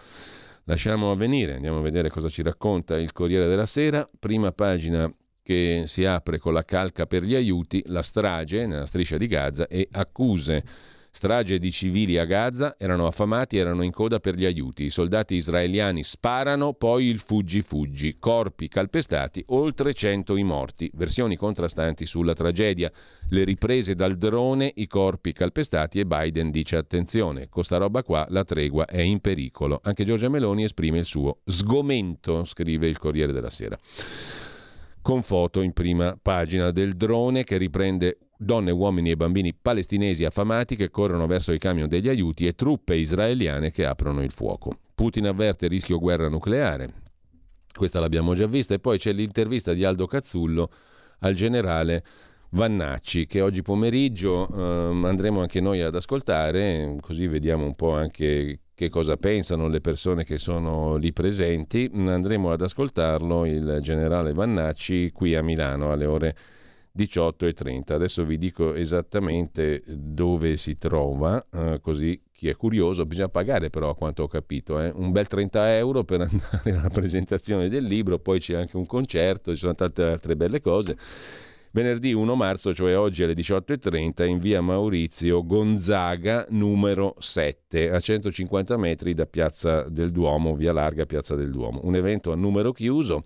[0.65, 4.07] Lasciamo avvenire, andiamo a vedere cosa ci racconta il Corriere della Sera.
[4.19, 5.11] Prima pagina
[5.43, 9.67] che si apre con la calca per gli aiuti, la strage nella striscia di Gaza
[9.67, 10.63] e accuse
[11.13, 14.85] Strage di civili a Gaza erano affamati, erano in coda per gli aiuti.
[14.85, 18.15] I soldati israeliani sparano, poi il fuggi-fuggi.
[18.17, 20.89] Corpi calpestati, oltre 100 i morti.
[20.93, 22.89] Versioni contrastanti sulla tragedia.
[23.27, 28.25] Le riprese dal drone, i corpi calpestati e Biden dice attenzione, con sta roba qua
[28.29, 29.81] la tregua è in pericolo.
[29.83, 33.77] Anche Giorgia Meloni esprime il suo sgomento, scrive il Corriere della Sera
[35.01, 40.75] con foto in prima pagina del drone che riprende donne, uomini e bambini palestinesi affamati
[40.75, 44.71] che corrono verso i camion degli aiuti e truppe israeliane che aprono il fuoco.
[44.95, 46.93] Putin avverte rischio guerra nucleare.
[47.73, 48.73] Questa l'abbiamo già vista.
[48.73, 50.69] E poi c'è l'intervista di Aldo Cazzullo
[51.19, 52.03] al generale
[52.49, 58.59] Vannacci che oggi pomeriggio eh, andremo anche noi ad ascoltare, così vediamo un po' anche
[58.73, 61.89] che cosa pensano le persone che sono lì presenti.
[61.93, 66.35] Andremo ad ascoltarlo il generale Vannacci qui a Milano alle ore
[66.97, 67.93] 18.30.
[67.93, 73.89] Adesso vi dico esattamente dove si trova, eh, così chi è curioso, bisogna pagare però
[73.89, 78.19] a quanto ho capito, eh, un bel 30 euro per andare alla presentazione del libro,
[78.19, 80.97] poi c'è anche un concerto, ci sono tante altre belle cose.
[81.73, 88.75] Venerdì 1 marzo, cioè oggi alle 18.30, in via Maurizio Gonzaga numero 7, a 150
[88.75, 91.79] metri da Piazza del Duomo, via larga Piazza del Duomo.
[91.83, 93.21] Un evento a numero chiuso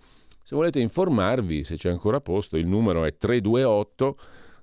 [0.46, 4.16] se volete informarvi, se c'è ancora posto, il numero è 328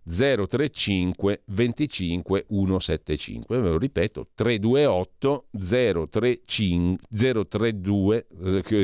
[0.05, 3.59] 035 25 175.
[3.59, 8.27] Ve lo ripeto, 328 035 032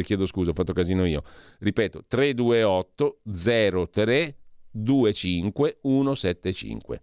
[0.03, 1.23] chiedo scusa, ho fatto casino io.
[1.59, 3.19] Ripeto, 328
[3.89, 4.35] 03
[4.71, 7.01] 25 175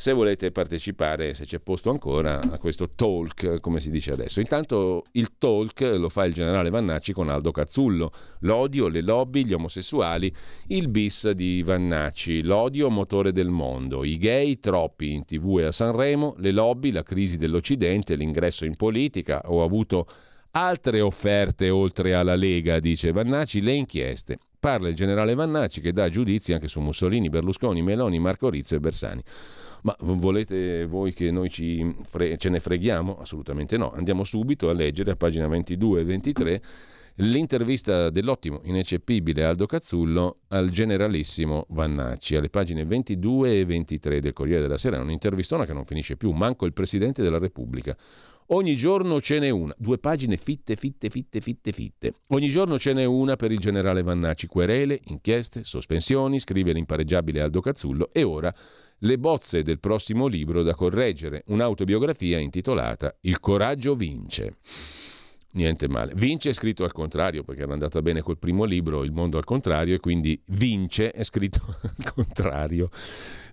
[0.00, 4.38] se volete partecipare, se c'è posto ancora, a questo talk, come si dice adesso.
[4.38, 8.12] Intanto il talk lo fa il generale Vannacci con Aldo Cazzullo.
[8.42, 10.32] L'odio, le lobby, gli omosessuali,
[10.68, 15.72] il bis di Vannacci, l'odio motore del mondo, i gay troppi in tv e a
[15.72, 19.42] Sanremo, le lobby, la crisi dell'Occidente, l'ingresso in politica.
[19.46, 20.06] Ho avuto
[20.52, 24.38] altre offerte oltre alla Lega, dice Vannacci, le inchieste.
[24.60, 28.80] Parla il generale Vannacci che dà giudizi anche su Mussolini, Berlusconi, Meloni, Marco Rizzo e
[28.80, 29.22] Bersani.
[29.88, 31.50] Ma volete voi che noi
[32.02, 33.20] fre- ce ne freghiamo?
[33.20, 33.90] Assolutamente no.
[33.92, 36.62] Andiamo subito a leggere a pagina 22 e 23
[37.20, 42.36] l'intervista dell'ottimo, ineccepibile Aldo Cazzullo al generalissimo Vannacci.
[42.36, 46.66] Alle pagine 22 e 23 del Corriere della Sera, un'intervistona che non finisce più, manco
[46.66, 47.96] il Presidente della Repubblica.
[48.48, 52.12] Ogni giorno ce n'è una, due pagine fitte, fitte, fitte, fitte, fitte.
[52.28, 57.62] Ogni giorno ce n'è una per il generale Vannacci, querele, inchieste, sospensioni, scrive l'impareggiabile Aldo
[57.62, 58.54] Cazzullo e ora
[59.02, 64.56] le bozze del prossimo libro da correggere, un'autobiografia intitolata Il coraggio vince.
[65.58, 66.12] Niente male.
[66.14, 69.44] Vince è scritto al contrario, perché era andata bene col primo libro, Il mondo al
[69.44, 72.90] contrario, e quindi vince è scritto al contrario.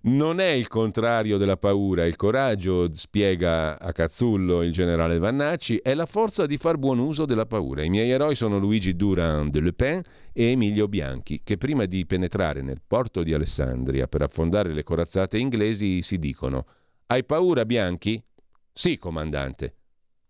[0.02, 5.96] Non è il contrario della paura, il coraggio, spiega a Cazzullo il generale Vannacci, è
[5.96, 7.82] la forza di far buon uso della paura.
[7.82, 12.06] I miei eroi sono Luigi Durand de Le Pen e Emilio Bianchi, che prima di
[12.06, 16.68] penetrare nel porto di Alessandria per affondare le corazzate inglesi si dicono
[17.08, 18.24] Hai paura Bianchi?
[18.72, 19.74] Sì, comandante.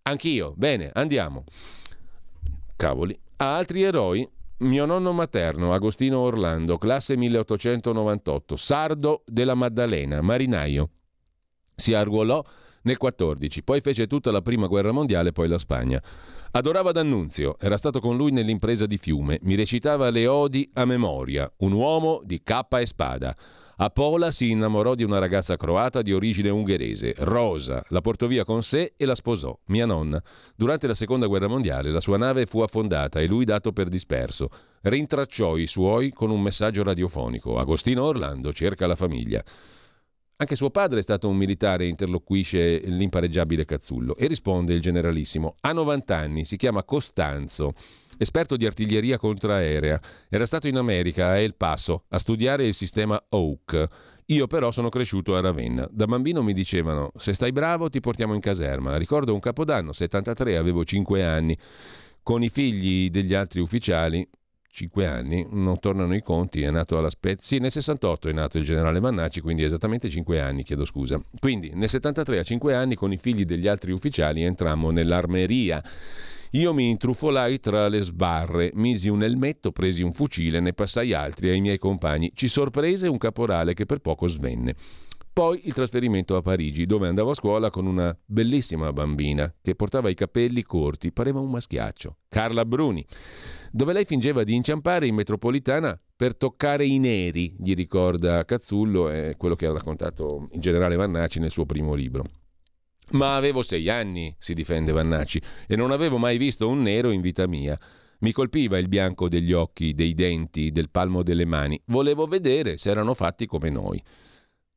[0.08, 0.54] Anch'io.
[0.56, 1.46] Bene, andiamo.
[2.76, 3.18] Cavoli.
[3.38, 4.28] A altri eroi
[4.58, 10.90] mio nonno materno, Agostino Orlando, classe 1898, sardo della Maddalena, marinaio.
[11.74, 12.44] Si arruolò
[12.84, 16.02] nel 14, poi fece tutta la prima guerra mondiale, poi la Spagna.
[16.52, 21.52] Adorava D'Annunzio, era stato con lui nell'impresa di Fiume, mi recitava le odi a memoria,
[21.58, 23.36] un uomo di cappa e spada.
[23.78, 28.46] A Pola si innamorò di una ragazza croata di origine ungherese, Rosa, la portò via
[28.46, 30.24] con sé e la sposò, mia nonna.
[30.56, 34.48] Durante la seconda guerra mondiale la sua nave fu affondata e lui dato per disperso.
[34.84, 37.60] Rintracciò i suoi con un messaggio radiofonico.
[37.60, 39.44] Agostino Orlando cerca la famiglia.
[40.38, 45.56] Anche suo padre è stato un militare, interloquisce l'impareggiabile Cazzullo e risponde il generalissimo.
[45.60, 47.74] Ha 90 anni, si chiama Costanzo
[48.18, 50.00] esperto di artiglieria contraerea.
[50.30, 53.88] Era stato in America, a El Paso, a studiare il sistema Oak.
[54.30, 55.88] Io però sono cresciuto a Ravenna.
[55.92, 58.98] Da bambino mi dicevano se stai bravo ti portiamo in caserma.
[58.98, 61.58] Ricordo un capodanno, 73, avevo 5 anni,
[62.24, 64.28] con i figli degli altri ufficiali
[64.76, 68.58] 5 anni, non tornano i conti, è nato alla Spezia, sì nel 68 è nato
[68.58, 71.18] il generale Mannacci, quindi esattamente 5 anni, chiedo scusa.
[71.40, 75.82] Quindi nel 73 a 5 anni con i figli degli altri ufficiali entrammo nell'armeria.
[76.56, 81.50] Io mi intrufolai tra le sbarre, misi un elmetto, presi un fucile, ne passai altri
[81.50, 82.32] ai miei compagni.
[82.34, 84.74] Ci sorprese un caporale che per poco svenne.
[85.34, 90.08] Poi il trasferimento a Parigi, dove andavo a scuola con una bellissima bambina che portava
[90.08, 93.06] i capelli corti, pareva un maschiaccio, Carla Bruni,
[93.70, 99.36] dove lei fingeva di inciampare in metropolitana per toccare i neri, gli ricorda Cazzullo, è
[99.36, 102.24] quello che ha raccontato il generale Vannacci nel suo primo libro.
[103.12, 107.22] Ma avevo sei anni, si difende Vannacci, e non avevo mai visto un nero in
[107.22, 107.80] vita mia.
[108.20, 111.80] Mi colpiva il bianco degli occhi, dei denti, del palmo delle mani.
[111.86, 114.02] Volevo vedere se erano fatti come noi.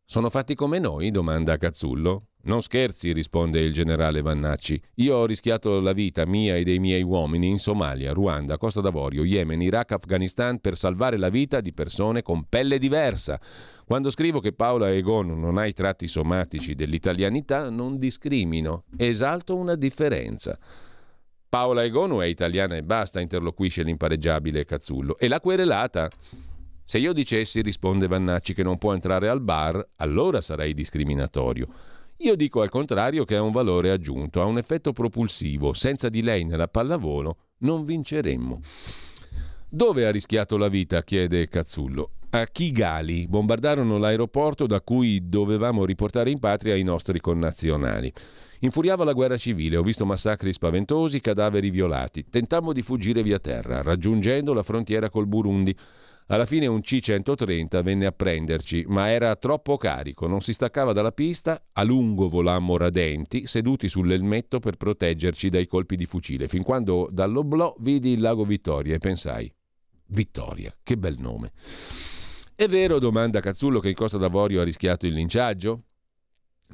[0.04, 1.10] Sono fatti come noi?
[1.10, 2.28] domanda Cazzullo.
[2.44, 4.80] Non scherzi, risponde il generale Vannacci.
[4.96, 9.24] Io ho rischiato la vita mia e dei miei uomini in Somalia, Ruanda, Costa d'Avorio,
[9.24, 13.38] Yemen, Iraq, Afghanistan per salvare la vita di persone con pelle diversa.
[13.88, 19.76] Quando scrivo che Paola Egon non ha i tratti somatici dell'italianità, non discrimino, esalto una
[19.76, 20.58] differenza.
[21.48, 25.16] Paola Egonu è italiana e basta, interloquisce l'impareggiabile Cazzullo.
[25.16, 26.10] E la querelata?
[26.84, 31.66] Se io dicessi, risponde Vannacci, che non può entrare al bar, allora sarei discriminatorio.
[32.18, 35.72] Io dico al contrario che ha un valore aggiunto, ha un effetto propulsivo.
[35.72, 38.60] Senza di lei nella pallavolo non vinceremmo.
[39.66, 41.02] Dove ha rischiato la vita?
[41.02, 42.10] chiede Cazzullo.
[42.30, 48.12] A Kigali bombardarono l'aeroporto da cui dovevamo riportare in patria i nostri connazionali.
[48.60, 52.26] Infuriava la guerra civile, ho visto massacri spaventosi, cadaveri violati.
[52.28, 55.74] Tentammo di fuggire via terra, raggiungendo la frontiera col Burundi.
[56.26, 61.12] Alla fine un C-130 venne a prenderci, ma era troppo carico, non si staccava dalla
[61.12, 67.08] pista, a lungo volammo radenti, seduti sull'elmetto per proteggerci dai colpi di fucile, fin quando
[67.10, 69.50] dall'oblò vidi il lago Vittoria e pensai,
[70.08, 71.52] Vittoria, che bel nome.
[72.60, 75.82] È vero, domanda Cazzullo, che in Costa d'Avorio ha rischiato il linciaggio?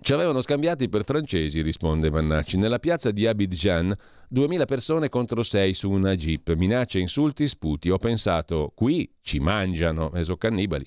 [0.00, 2.56] Ci avevano scambiati per francesi, risponde Vannacci.
[2.56, 3.94] Nella piazza di Abidjan
[4.28, 7.90] 2000 persone contro 6 su una jeep, minacce, insulti, sputi.
[7.90, 10.86] Ho pensato, qui ci mangiano, e sono cannibali.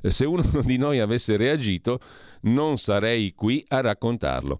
[0.00, 2.00] Se uno di noi avesse reagito,
[2.44, 4.58] non sarei qui a raccontarlo.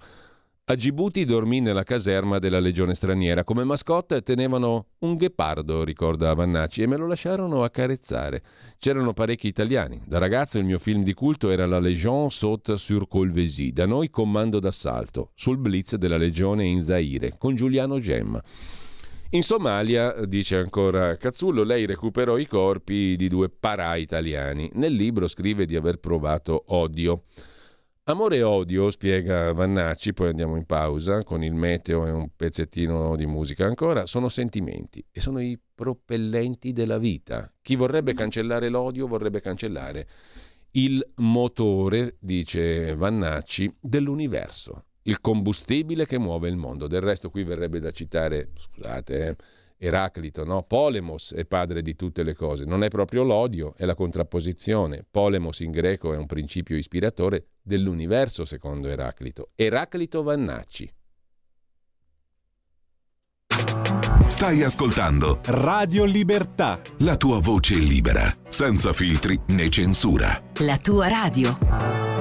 [0.70, 3.42] A Gibuti dormì nella caserma della legione straniera.
[3.42, 8.42] Come mascotte tenevano un ghepardo, ricorda Vannacci, e me lo lasciarono accarezzare.
[8.78, 10.02] C'erano parecchi italiani.
[10.04, 14.10] Da ragazzo il mio film di culto era La Légion saute sur Colvesi, da noi
[14.10, 18.42] Comando d'assalto, sul blitz della legione in Zaire, con Giuliano Gemma.
[19.30, 24.70] In Somalia, dice ancora Cazzullo, lei recuperò i corpi di due parà italiani.
[24.74, 27.22] Nel libro scrive di aver provato odio.
[28.08, 33.14] Amore e odio, spiega Vannacci, poi andiamo in pausa con il meteo e un pezzettino
[33.16, 37.52] di musica ancora, sono sentimenti e sono i propellenti della vita.
[37.60, 40.08] Chi vorrebbe cancellare l'odio vorrebbe cancellare
[40.70, 46.86] il motore, dice Vannacci, dell'universo, il combustibile che muove il mondo.
[46.86, 49.36] Del resto qui verrebbe da citare, scusate, eh,
[49.80, 50.64] Eraclito, no?
[50.64, 55.04] Polemos è padre di tutte le cose, non è proprio l'odio, è la contrapposizione.
[55.08, 59.50] Polemos in greco è un principio ispiratore dell'universo, secondo Eraclito.
[59.54, 60.92] Eraclito Vannacci.
[64.26, 66.80] Stai ascoltando Radio Libertà.
[66.98, 70.40] la tua voce libera, senza filtri né censura.
[70.58, 72.17] La tua radio.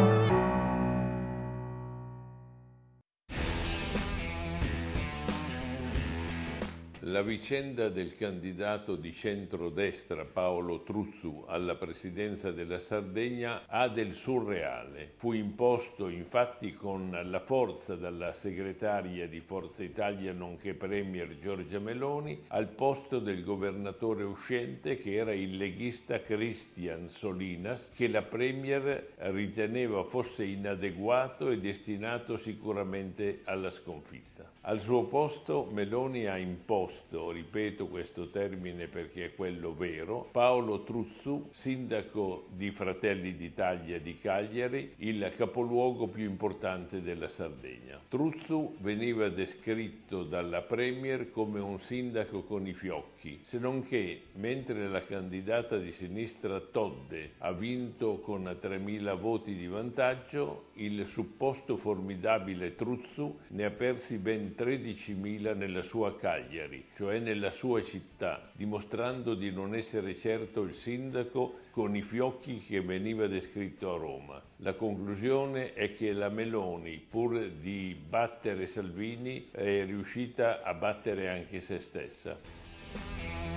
[7.18, 15.14] La vicenda del candidato di centrodestra Paolo Truzzu alla presidenza della Sardegna ha del surreale.
[15.16, 22.40] Fu imposto infatti con la forza dalla segretaria di Forza Italia nonché Premier Giorgia Meloni
[22.50, 30.04] al posto del governatore uscente che era il leghista Christian Solinas che la Premier riteneva
[30.04, 34.37] fosse inadeguato e destinato sicuramente alla sconfitta.
[34.68, 41.48] Al suo posto Meloni ha imposto, ripeto questo termine perché è quello vero, Paolo Truzzu,
[41.52, 47.98] sindaco di Fratelli d'Italia di Cagliari, il capoluogo più importante della Sardegna.
[48.10, 54.90] Truzzu veniva descritto dalla Premier come un sindaco con i fiocchi, se non che mentre
[54.90, 62.76] la candidata di sinistra Todde ha vinto con 3.000 voti di vantaggio, il supposto formidabile
[62.76, 69.52] Truzzu ne ha persi ben 13.000 nella sua Cagliari, cioè nella sua città, dimostrando di
[69.52, 74.42] non essere certo il sindaco con i fiocchi che veniva descritto a Roma.
[74.58, 81.62] La conclusione è che la Meloni, pur di battere Salvini, è riuscita a battere anche
[81.62, 83.57] se stessa.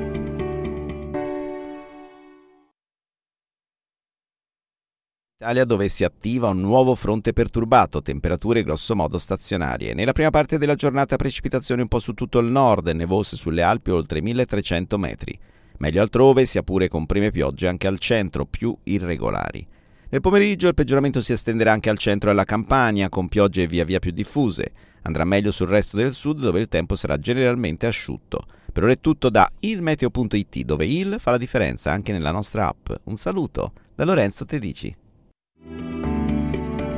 [5.41, 9.95] Italia dove si attiva un nuovo fronte perturbato, temperature grossomodo stazionarie.
[9.95, 13.89] Nella prima parte della giornata precipitazioni un po' su tutto il nord, nevose sulle Alpi
[13.89, 15.35] oltre 1300 metri.
[15.79, 19.65] Meglio altrove, sia pure con prime piogge anche al centro, più irregolari.
[20.09, 23.83] Nel pomeriggio il peggioramento si estenderà anche al centro e alla Campania, con piogge via
[23.83, 24.71] via più diffuse.
[25.01, 28.45] Andrà meglio sul resto del sud, dove il tempo sarà generalmente asciutto.
[28.71, 32.91] Per ora è tutto da ilmeteo.it, dove il fa la differenza anche nella nostra app.
[33.05, 35.00] Un saluto da Lorenzo Tedici.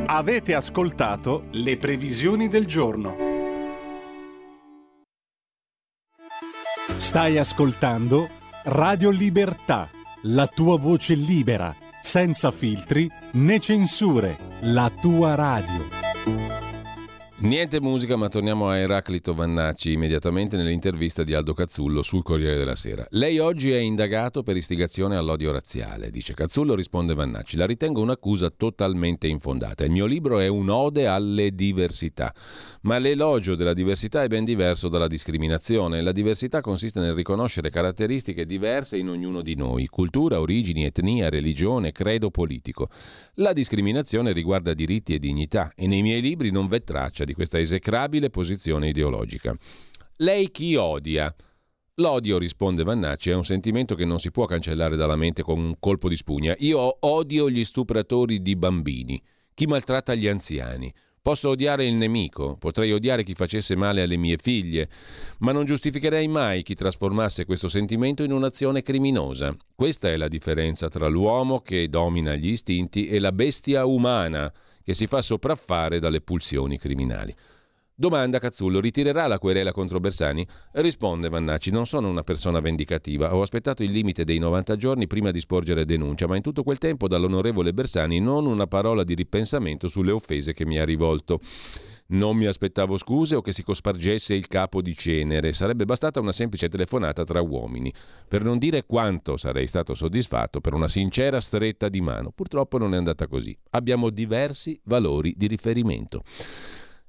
[0.05, 3.15] Avete ascoltato le previsioni del giorno.
[6.97, 8.29] Stai ascoltando
[8.65, 9.89] Radio Libertà,
[10.23, 15.87] la tua voce libera, senza filtri né censure, la tua radio.
[17.43, 22.77] Niente musica, ma torniamo a Eraclito Vannacci immediatamente nell'intervista di Aldo Cazzullo sul Corriere della
[22.77, 23.05] Sera.
[23.09, 27.57] Lei oggi è indagato per istigazione all'odio razziale, dice Cazzullo, risponde Vannacci.
[27.57, 29.83] La ritengo un'accusa totalmente infondata.
[29.83, 32.33] Il mio libro è un'ode alle diversità,
[32.83, 36.01] ma l'elogio della diversità è ben diverso dalla discriminazione.
[36.01, 41.91] La diversità consiste nel riconoscere caratteristiche diverse in ognuno di noi, cultura, origini, etnia, religione,
[41.91, 42.87] credo politico.
[43.33, 47.35] La discriminazione riguarda diritti e dignità e nei miei libri non v'è traccia di di
[47.35, 49.55] questa esecrabile posizione ideologica.
[50.17, 51.35] Lei chi odia?
[51.95, 55.75] L'odio, risponde Vannacci, è un sentimento che non si può cancellare dalla mente con un
[55.79, 56.55] colpo di spugna.
[56.59, 59.21] Io odio gli stupratori di bambini,
[59.53, 60.93] chi maltratta gli anziani.
[61.21, 64.89] Posso odiare il nemico, potrei odiare chi facesse male alle mie figlie,
[65.39, 69.55] ma non giustificherei mai chi trasformasse questo sentimento in un'azione criminosa.
[69.73, 74.51] Questa è la differenza tra l'uomo che domina gli istinti e la bestia umana
[74.83, 77.35] che si fa sopraffare dalle pulsioni criminali.
[77.95, 80.45] Domanda Cazzullo, ritirerà la querela contro Bersani?
[80.71, 85.29] Risponde Vannacci, non sono una persona vendicativa, ho aspettato il limite dei 90 giorni prima
[85.29, 89.87] di sporgere denuncia, ma in tutto quel tempo dall'onorevole Bersani non una parola di ripensamento
[89.87, 91.39] sulle offese che mi ha rivolto.
[92.13, 96.31] Non mi aspettavo scuse o che si cospargesse il capo di cenere, sarebbe bastata una
[96.31, 97.91] semplice telefonata tra uomini,
[98.27, 102.31] per non dire quanto sarei stato soddisfatto per una sincera stretta di mano.
[102.31, 103.57] Purtroppo non è andata così.
[103.71, 106.23] Abbiamo diversi valori di riferimento.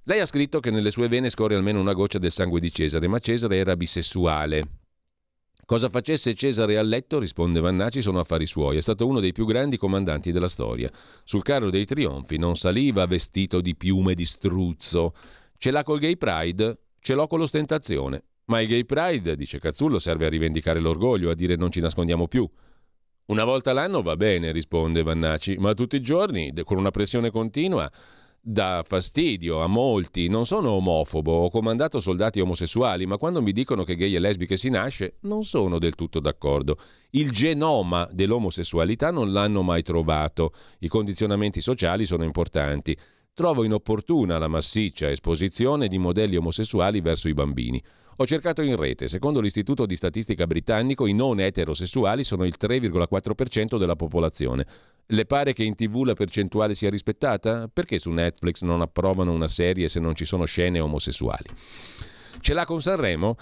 [0.04, 3.06] Lei ha scritto che nelle sue vene scorre almeno una goccia del sangue di Cesare,
[3.06, 4.83] ma Cesare era bisessuale.
[5.66, 8.76] Cosa facesse Cesare a letto, risponde Vannacci, sono affari suoi.
[8.76, 10.90] È stato uno dei più grandi comandanti della storia.
[11.24, 15.14] Sul carro dei trionfi non saliva vestito di piume di struzzo.
[15.56, 16.78] Ce l'ha col gay pride?
[17.00, 18.24] Ce l'ho con l'ostentazione.
[18.46, 22.28] Ma il gay pride, dice Cazzullo, serve a rivendicare l'orgoglio, a dire non ci nascondiamo
[22.28, 22.46] più.
[23.26, 27.90] Una volta l'anno va bene, risponde Vannacci, ma tutti i giorni, con una pressione continua,
[28.46, 30.28] dà fastidio a molti.
[30.28, 34.58] Non sono omofobo, ho comandato soldati omosessuali, ma quando mi dicono che gay e lesbiche
[34.58, 36.78] si nasce, non sono del tutto d'accordo.
[37.10, 40.52] Il genoma dell'omosessualità non l'hanno mai trovato.
[40.80, 42.96] I condizionamenti sociali sono importanti.
[43.32, 47.82] Trovo inopportuna la massiccia esposizione di modelli omosessuali verso i bambini.
[48.18, 53.76] Ho cercato in rete, secondo l'Istituto di Statistica britannico i non eterosessuali sono il 3,4%
[53.76, 54.66] della popolazione.
[55.06, 57.68] Le pare che in tv la percentuale sia rispettata?
[57.68, 61.48] Perché su Netflix non approvano una serie se non ci sono scene omosessuali?
[62.40, 63.36] Ce l'ha con Sanremo?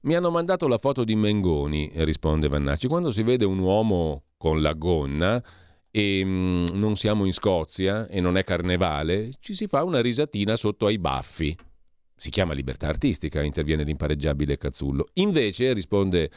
[0.00, 2.86] Mi hanno mandato la foto di Mengoni, risponde Vannacci.
[2.86, 5.42] Quando si vede un uomo con la gonna
[5.90, 10.54] e mm, non siamo in Scozia e non è carnevale, ci si fa una risatina
[10.54, 11.56] sotto ai baffi.
[12.14, 15.06] Si chiama libertà artistica, interviene l'impareggiabile Cazzullo.
[15.14, 16.30] Invece, risponde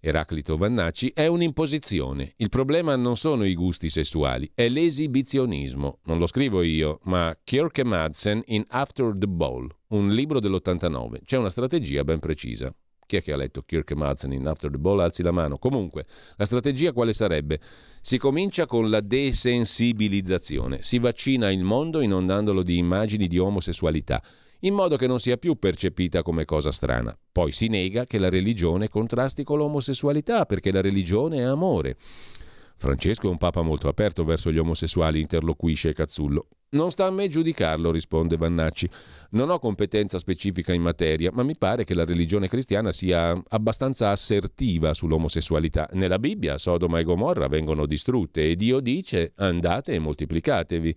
[0.00, 2.34] Eraclito Vannacci, è un'imposizione.
[2.36, 5.98] Il problema non sono i gusti sessuali, è l'esibizionismo.
[6.04, 11.24] Non lo scrivo io, ma Kirk Madsen in After the Ball, un libro dell'89.
[11.24, 12.72] C'è una strategia ben precisa.
[13.06, 15.00] Chi è che ha letto Kirk Madsen in After the Ball?
[15.00, 15.56] Alzi la mano.
[15.56, 16.04] Comunque,
[16.36, 17.58] la strategia quale sarebbe?
[18.02, 20.82] Si comincia con la desensibilizzazione.
[20.82, 24.22] Si vaccina il mondo inondandolo di immagini di omosessualità
[24.60, 27.16] in modo che non sia più percepita come cosa strana.
[27.30, 31.96] Poi si nega che la religione contrasti con l'omosessualità, perché la religione è amore.
[32.76, 36.46] Francesco è un papa molto aperto verso gli omosessuali, interloquisce Cazzullo.
[36.70, 38.88] Non sta a me giudicarlo, risponde Vannacci.
[39.30, 44.08] Non ho competenza specifica in materia, ma mi pare che la religione cristiana sia abbastanza
[44.08, 45.86] assertiva sull'omosessualità.
[45.92, 50.96] Nella Bibbia Sodoma e Gomorra vengono distrutte e Dio dice andate e moltiplicatevi.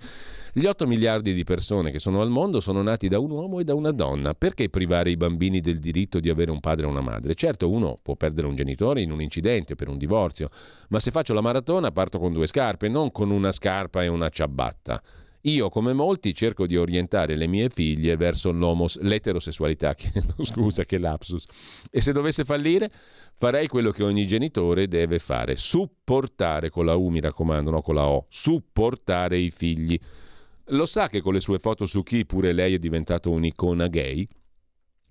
[0.54, 3.66] Gli 8 miliardi di persone che sono al mondo sono nati da un uomo e
[3.66, 4.34] da una donna.
[4.34, 7.36] Perché privare i bambini del diritto di avere un padre e una madre?
[7.36, 10.48] Certo, uno può perdere un genitore in un incidente, per un divorzio,
[10.88, 14.30] ma se faccio la maratona parto con due scarpe, non con una scarpa e una
[14.30, 15.04] ciabatta.
[15.44, 18.52] Io, come molti, cerco di orientare le mie figlie verso
[19.00, 19.96] l'eterosessualità.
[20.42, 21.46] Scusa, che lapsus.
[21.90, 22.92] E se dovesse fallire,
[23.36, 27.96] farei quello che ogni genitore deve fare: supportare con la U, mi raccomando, no con
[27.96, 30.00] la O, supportare i figli.
[30.66, 34.28] Lo sa che con le sue foto su chi pure lei è diventato un'icona gay?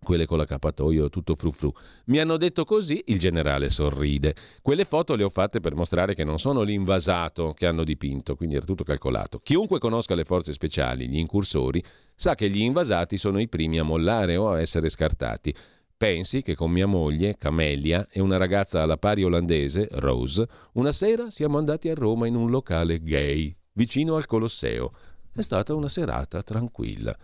[0.03, 1.73] Quelle con l'accappatoio tutto frufru.
[2.07, 4.35] Mi hanno detto così, il generale sorride.
[4.63, 8.57] Quelle foto le ho fatte per mostrare che non sono l'invasato che hanno dipinto, quindi
[8.57, 9.41] era tutto calcolato.
[9.41, 11.83] Chiunque conosca le forze speciali, gli incursori,
[12.15, 15.55] sa che gli invasati sono i primi a mollare o a essere scartati.
[15.97, 21.31] Pensi che con mia moglie, Camelia, e una ragazza alla pari olandese, Rose, una sera
[21.31, 24.93] siamo andati a Roma in un locale gay, vicino al Colosseo.
[25.31, 27.15] È stata una serata tranquilla.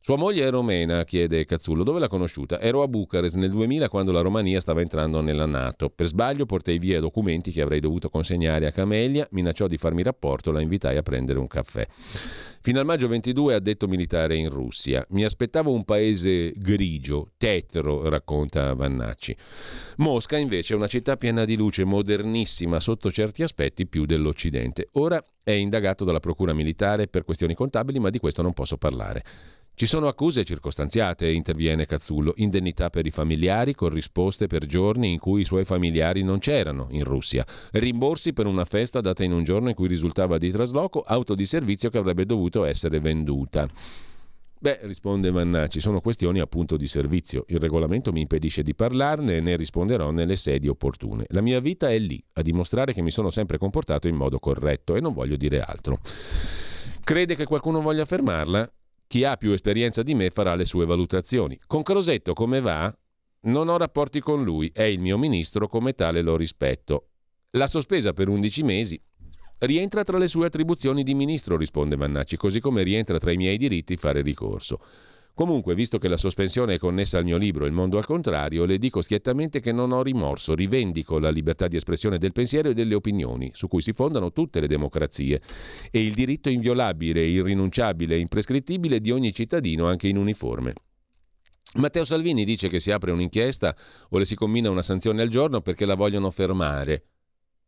[0.00, 1.82] Sua moglie è romena, chiede Cazzullo.
[1.82, 2.60] Dove l'ha conosciuta?
[2.60, 5.90] Ero a Bucarest nel 2000 quando la Romania stava entrando nella Nato.
[5.90, 10.50] Per sbaglio portai via documenti che avrei dovuto consegnare a Camelia, minacciò di farmi rapporto,
[10.50, 11.86] la invitai a prendere un caffè.
[12.60, 15.04] Fino al maggio 22 ha detto militare in Russia.
[15.10, 19.36] Mi aspettavo un paese grigio, tetro, racconta Vannacci.
[19.96, 24.88] Mosca invece è una città piena di luce, modernissima sotto certi aspetti più dell'Occidente.
[24.92, 29.22] Ora è indagato dalla Procura militare per questioni contabili, ma di questo non posso parlare.
[29.78, 35.42] Ci sono accuse circostanziate, interviene Cazzullo, indennità per i familiari corrisposte per giorni in cui
[35.42, 39.68] i suoi familiari non c'erano in Russia, rimborsi per una festa data in un giorno
[39.68, 43.68] in cui risultava di trasloco, auto di servizio che avrebbe dovuto essere venduta.
[44.58, 47.44] Beh, risponde Mannacci, sono questioni appunto di servizio.
[47.46, 51.24] Il regolamento mi impedisce di parlarne e ne risponderò nelle sedi opportune.
[51.28, 54.96] La mia vita è lì, a dimostrare che mi sono sempre comportato in modo corretto
[54.96, 56.00] e non voglio dire altro.
[57.04, 58.72] Crede che qualcuno voglia fermarla?
[59.08, 61.58] Chi ha più esperienza di me farà le sue valutazioni.
[61.66, 62.94] Con Crosetto come va?
[63.40, 67.08] Non ho rapporti con lui, è il mio ministro, come tale lo rispetto.
[67.52, 69.00] La sospesa per 11 mesi
[69.60, 73.56] rientra tra le sue attribuzioni di ministro, risponde Mannacci, così come rientra tra i miei
[73.56, 74.76] diritti fare ricorso.
[75.34, 78.78] Comunque, visto che la sospensione è connessa al mio libro Il mondo al contrario, le
[78.78, 82.94] dico schiettamente che non ho rimorso, rivendico la libertà di espressione del pensiero e delle
[82.94, 85.40] opinioni, su cui si fondano tutte le democrazie,
[85.90, 90.72] e il diritto inviolabile, irrinunciabile e imprescrittibile di ogni cittadino, anche in uniforme.
[91.74, 93.76] Matteo Salvini dice che si apre un'inchiesta
[94.08, 97.04] o le si combina una sanzione al giorno perché la vogliono fermare.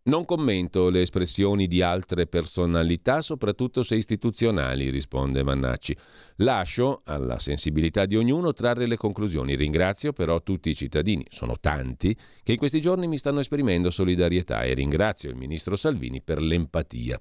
[0.02, 5.94] Non commento le espressioni di altre personalità, soprattutto se istituzionali, risponde Mannacci.
[6.36, 9.56] Lascio alla sensibilità di ognuno trarre le conclusioni.
[9.56, 14.62] Ringrazio però tutti i cittadini, sono tanti, che in questi giorni mi stanno esprimendo solidarietà
[14.62, 17.20] e ringrazio il ministro Salvini per l'empatia.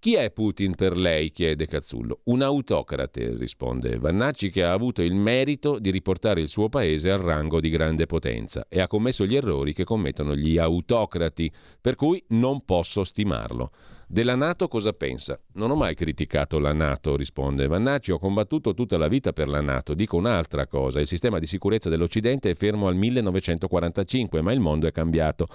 [0.00, 1.30] Chi è Putin per lei?
[1.30, 2.20] chiede Cazzullo.
[2.24, 7.18] Un autocrate, risponde Vannacci, che ha avuto il merito di riportare il suo paese al
[7.18, 12.24] rango di grande potenza e ha commesso gli errori che commettono gli autocrati, per cui
[12.28, 13.72] non posso stimarlo.
[14.12, 15.40] Della Nato cosa pensa?
[15.52, 19.60] Non ho mai criticato la Nato, risponde Vannacci, ho combattuto tutta la vita per la
[19.60, 19.94] Nato.
[19.94, 24.88] Dico un'altra cosa, il sistema di sicurezza dell'Occidente è fermo al 1945, ma il mondo
[24.88, 25.46] è cambiato.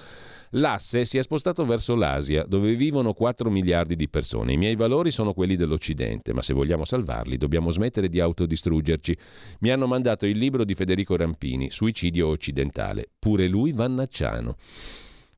[0.52, 4.54] L'asse si è spostato verso l'Asia, dove vivono 4 miliardi di persone.
[4.54, 9.18] I miei valori sono quelli dell'Occidente, ma se vogliamo salvarli dobbiamo smettere di autodistruggerci.
[9.60, 13.10] Mi hanno mandato il libro di Federico Rampini, Suicidio occidentale.
[13.20, 14.56] Pure lui vannacciano.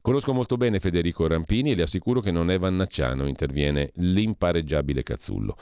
[0.07, 5.57] Conosco molto bene Federico Rampini e le assicuro che non è vannacciano, interviene l'impareggiabile Cazzullo.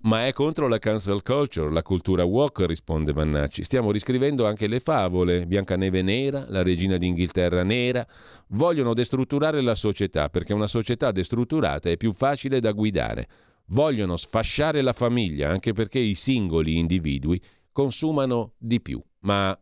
[0.00, 3.62] Ma è contro la cancel culture, la cultura walk, risponde Vannacci.
[3.62, 5.46] Stiamo riscrivendo anche le favole.
[5.46, 8.04] Biancaneve nera, la regina d'Inghilterra nera.
[8.48, 13.28] Vogliono destrutturare la società perché una società destrutturata è più facile da guidare.
[13.66, 17.40] Vogliono sfasciare la famiglia anche perché i singoli individui
[17.70, 19.00] consumano di più.
[19.20, 19.56] Ma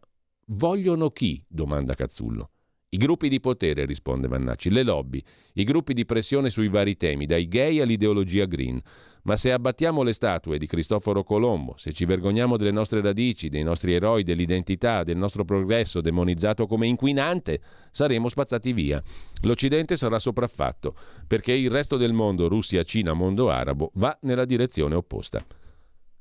[0.47, 1.45] vogliono chi?
[1.47, 2.52] domanda Cazzullo.
[2.95, 5.23] I gruppi di potere, risponde Vannacci, le lobby,
[5.55, 8.79] i gruppi di pressione sui vari temi, dai gay all'ideologia green.
[9.23, 13.63] Ma se abbattiamo le statue di Cristoforo Colombo, se ci vergogniamo delle nostre radici, dei
[13.63, 17.63] nostri eroi, dell'identità, del nostro progresso demonizzato come inquinante,
[17.93, 19.03] saremo spazzati via.
[19.41, 20.95] L'Occidente sarà sopraffatto,
[21.27, 25.43] perché il resto del mondo, Russia, Cina, mondo arabo, va nella direzione opposta.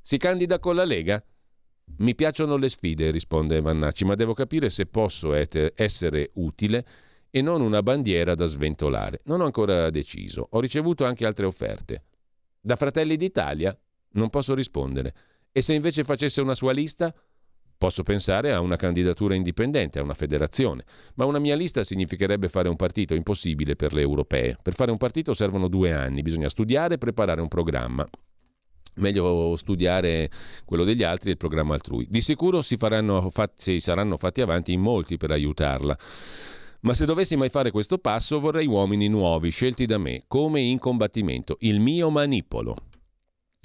[0.01, 1.21] Si candida con la Lega?
[1.97, 6.85] Mi piacciono le sfide, risponde Vannacci, ma devo capire se posso essere utile
[7.29, 9.21] e non una bandiera da sventolare.
[9.25, 10.47] Non ho ancora deciso.
[10.51, 12.03] Ho ricevuto anche altre offerte.
[12.59, 13.77] Da Fratelli d'Italia?
[14.13, 15.13] Non posso rispondere.
[15.51, 17.13] E se invece facesse una sua lista?
[17.77, 20.83] Posso pensare a una candidatura indipendente, a una federazione,
[21.15, 24.55] ma una mia lista significherebbe fare un partito impossibile per le europee.
[24.61, 28.05] Per fare un partito servono due anni, bisogna studiare e preparare un programma.
[28.95, 30.29] Meglio studiare
[30.65, 32.07] quello degli altri e il programma altrui.
[32.09, 35.97] Di sicuro si, fatti, saranno fatti avanti in molti per aiutarla.
[36.81, 40.79] Ma se dovessi mai fare questo passo vorrei uomini nuovi, scelti da me, come in
[40.79, 42.75] combattimento, il mio manipolo.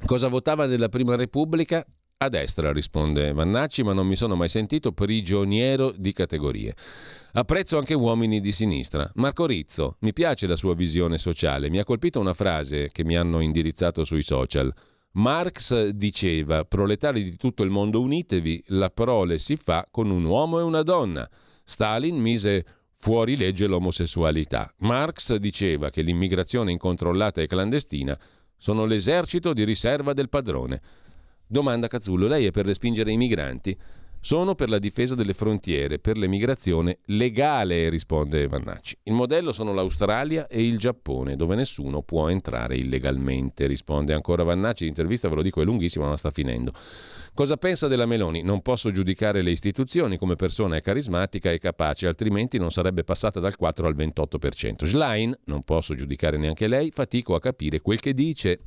[0.05, 1.85] Cosa votava della Prima Repubblica?
[2.19, 6.75] A destra, risponde Vannacci, ma non mi sono mai sentito prigioniero di categorie.
[7.33, 9.11] Apprezzo anche uomini di sinistra.
[9.17, 11.69] Marco Rizzo, mi piace la sua visione sociale.
[11.69, 14.73] Mi ha colpito una frase che mi hanno indirizzato sui social.
[15.17, 20.59] Marx diceva, proletari di tutto il mondo unitevi, la prole si fa con un uomo
[20.59, 21.27] e una donna.
[21.65, 22.67] Stalin mise
[22.99, 24.71] fuori legge l'omosessualità.
[24.79, 28.19] Marx diceva che l'immigrazione incontrollata e clandestina
[28.59, 30.83] sono l'esercito di riserva del padrone.
[31.47, 33.75] Domanda Cazzullo, lei è per respingere i migranti?
[34.21, 38.99] Sono per la difesa delle frontiere, per l'emigrazione legale, risponde Vannacci.
[39.05, 44.85] Il modello sono l'Australia e il Giappone, dove nessuno può entrare illegalmente, risponde ancora Vannacci.
[44.85, 46.73] L'intervista, ve lo dico, è lunghissima, ma sta finendo.
[47.35, 48.43] Cosa pensa della Meloni?
[48.43, 53.41] Non posso giudicare le istituzioni come persona è carismatica e capace, altrimenti non sarebbe passata
[53.41, 54.85] dal 4 al 28%.
[54.87, 58.61] Schlein, non posso giudicare neanche lei, fatico a capire quel che dice.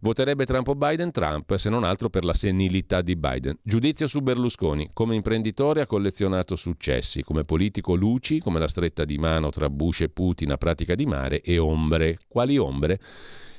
[0.00, 1.10] Voterebbe Trump o Biden?
[1.10, 3.58] Trump, se non altro per la senilità di Biden.
[3.62, 4.65] Giudizio su Berlusconi.
[4.92, 10.00] Come imprenditore ha collezionato successi, come politico luci, come la stretta di mano tra Bush
[10.00, 12.18] e Putin a pratica di mare, e ombre.
[12.26, 12.98] Quali ombre?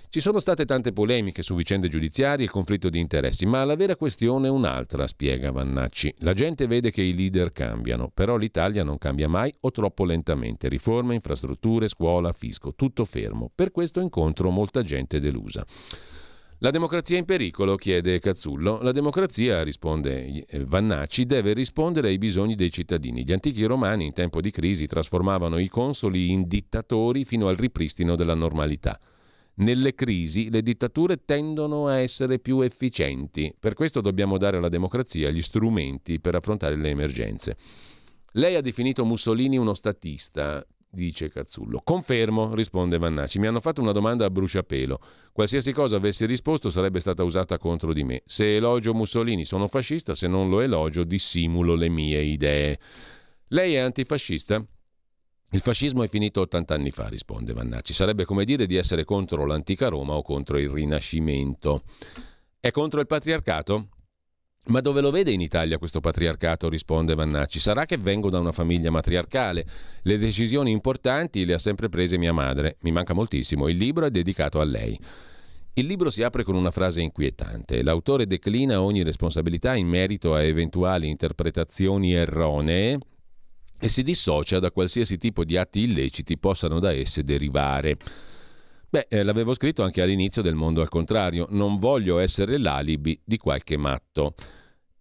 [0.10, 3.96] Ci sono state tante polemiche su vicende giudiziarie e conflitto di interessi, ma la vera
[3.96, 6.16] questione è un'altra, spiega Vannacci.
[6.20, 10.70] La gente vede che i leader cambiano, però l'Italia non cambia mai o troppo lentamente.
[10.70, 13.52] Riforme, infrastrutture, scuola, fisco, tutto fermo.
[13.54, 15.66] Per questo incontro molta gente delusa.
[16.62, 17.76] La democrazia è in pericolo?
[17.76, 18.82] chiede Cazzullo.
[18.82, 23.24] La democrazia, risponde eh, Vannacci, deve rispondere ai bisogni dei cittadini.
[23.24, 28.16] Gli antichi romani in tempo di crisi trasformavano i consoli in dittatori fino al ripristino
[28.16, 29.00] della normalità.
[29.60, 35.30] Nelle crisi le dittature tendono a essere più efficienti, per questo dobbiamo dare alla democrazia
[35.30, 37.56] gli strumenti per affrontare le emergenze.
[38.32, 40.66] Lei ha definito Mussolini uno statista,
[40.98, 41.82] dice Cazzullo.
[41.84, 43.38] Confermo, risponde Vannacci.
[43.38, 45.00] Mi hanno fatto una domanda a bruciapelo.
[45.32, 48.24] Qualsiasi cosa avessi risposto sarebbe stata usata contro di me.
[48.26, 52.80] Se elogio Mussolini sono fascista, se non lo elogio dissimulo le mie idee.
[53.50, 54.66] Lei è antifascista?
[55.52, 57.94] Il fascismo è finito 80 anni fa, risponde Vannacci.
[57.94, 61.84] Sarebbe come dire di essere contro l'antica Roma o contro il Rinascimento.
[62.60, 63.90] È contro il patriarcato?
[64.68, 66.68] Ma dove lo vede in Italia questo patriarcato?
[66.68, 67.58] risponde Vannacci.
[67.58, 69.66] Sarà che vengo da una famiglia matriarcale.
[70.02, 72.76] Le decisioni importanti le ha sempre prese mia madre.
[72.82, 73.70] Mi manca moltissimo.
[73.70, 75.00] Il libro è dedicato a lei.
[75.76, 77.82] Il libro si apre con una frase inquietante.
[77.82, 82.98] L'autore declina ogni responsabilità in merito a eventuali interpretazioni erronee
[83.80, 87.96] e si dissocia da qualsiasi tipo di atti illeciti possano da esse derivare.
[88.90, 93.38] Beh, eh, l'avevo scritto anche all'inizio del mondo al contrario, non voglio essere l'alibi di
[93.38, 94.34] qualche matto.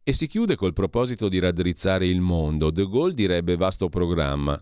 [0.02, 2.70] E si chiude col proposito di raddrizzare il mondo.
[2.70, 4.60] De Gaulle direbbe vasto programma.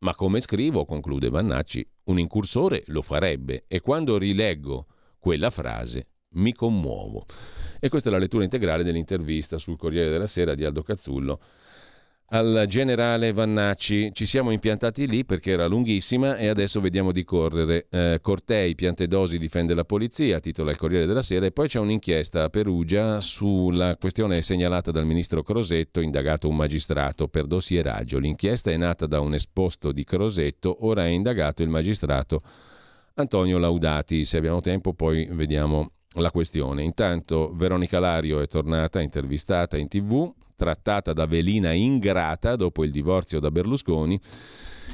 [0.00, 4.86] Ma come scrivo, conclude Vannacci, un incursore lo farebbe e quando rileggo
[5.18, 7.26] quella frase mi commuovo.
[7.80, 11.40] E questa è la lettura integrale dell'intervista sul Corriere della Sera di Aldo Cazzullo
[12.30, 14.10] al generale Vannacci.
[14.12, 17.86] Ci siamo impiantati lì perché era lunghissima e adesso vediamo di correre.
[17.90, 22.44] Eh, Cortei, Piantedosi difende la polizia, titola il Corriere della Sera, e poi c'è un'inchiesta
[22.44, 28.18] a Perugia sulla questione segnalata dal ministro Crosetto, indagato un magistrato per dossieraggio.
[28.18, 32.42] L'inchiesta è nata da un esposto di Crosetto, ora è indagato il magistrato
[33.14, 34.24] Antonio Laudati.
[34.24, 36.82] Se abbiamo tempo poi vediamo la questione.
[36.82, 43.38] Intanto Veronica Lario è tornata intervistata in tv, trattata da velina ingrata dopo il divorzio
[43.38, 44.20] da Berlusconi,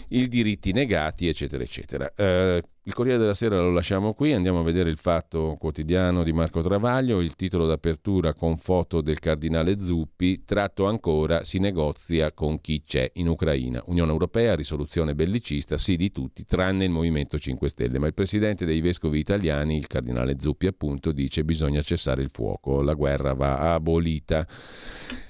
[0.08, 2.12] i diritti negati, eccetera, eccetera.
[2.14, 6.34] Eh, il Corriere della Sera lo lasciamo qui, andiamo a vedere il fatto quotidiano di
[6.34, 12.60] Marco Travaglio, il titolo d'apertura con foto del cardinale Zuppi, tratto ancora, si negozia con
[12.60, 13.82] chi c'è in Ucraina.
[13.86, 18.66] Unione Europea, risoluzione bellicista, sì di tutti, tranne il Movimento 5 Stelle, ma il presidente
[18.66, 23.72] dei vescovi italiani, il cardinale Zuppi appunto, dice bisogna cessare il fuoco, la guerra va
[23.72, 24.46] abolita.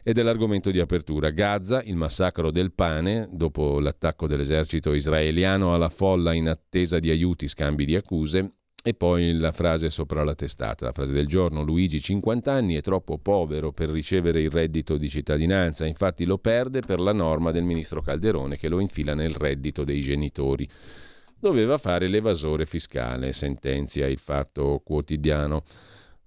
[0.07, 1.31] Ed è l'argomento di apertura.
[1.31, 7.44] Gaza, il massacro del pane, dopo l'attacco dell'esercito israeliano alla folla in attesa di aiuti
[7.47, 8.53] scambi di accuse,
[8.87, 12.83] E poi la frase sopra la testata, la frase del giorno, Luigi 50 anni è
[12.83, 17.65] troppo povero per ricevere il reddito di cittadinanza, infatti lo perde per la norma del
[17.65, 20.69] ministro Calderone che lo infila nel reddito dei genitori.
[21.41, 25.63] Doveva fare l'evasore fiscale, sentenzia il fatto quotidiano.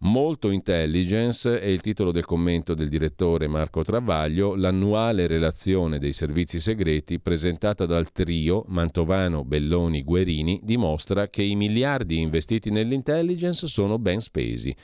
[0.01, 6.59] Molto intelligence è il titolo del commento del direttore Marco Travaglio, l'annuale relazione dei servizi
[6.59, 14.19] segreti presentata dal trio Mantovano, Belloni, Guerini dimostra che i miliardi investiti nell'intelligence sono ben
[14.19, 14.75] spesi.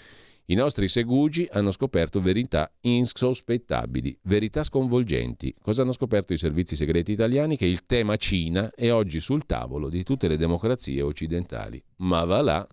[0.45, 5.53] I nostri segugi hanno scoperto verità insospettabili, verità sconvolgenti.
[5.61, 7.55] Cosa hanno scoperto i servizi segreti italiani?
[7.55, 11.81] Che il tema Cina è oggi sul tavolo di tutte le democrazie occidentali.
[11.97, 12.67] Ma va là.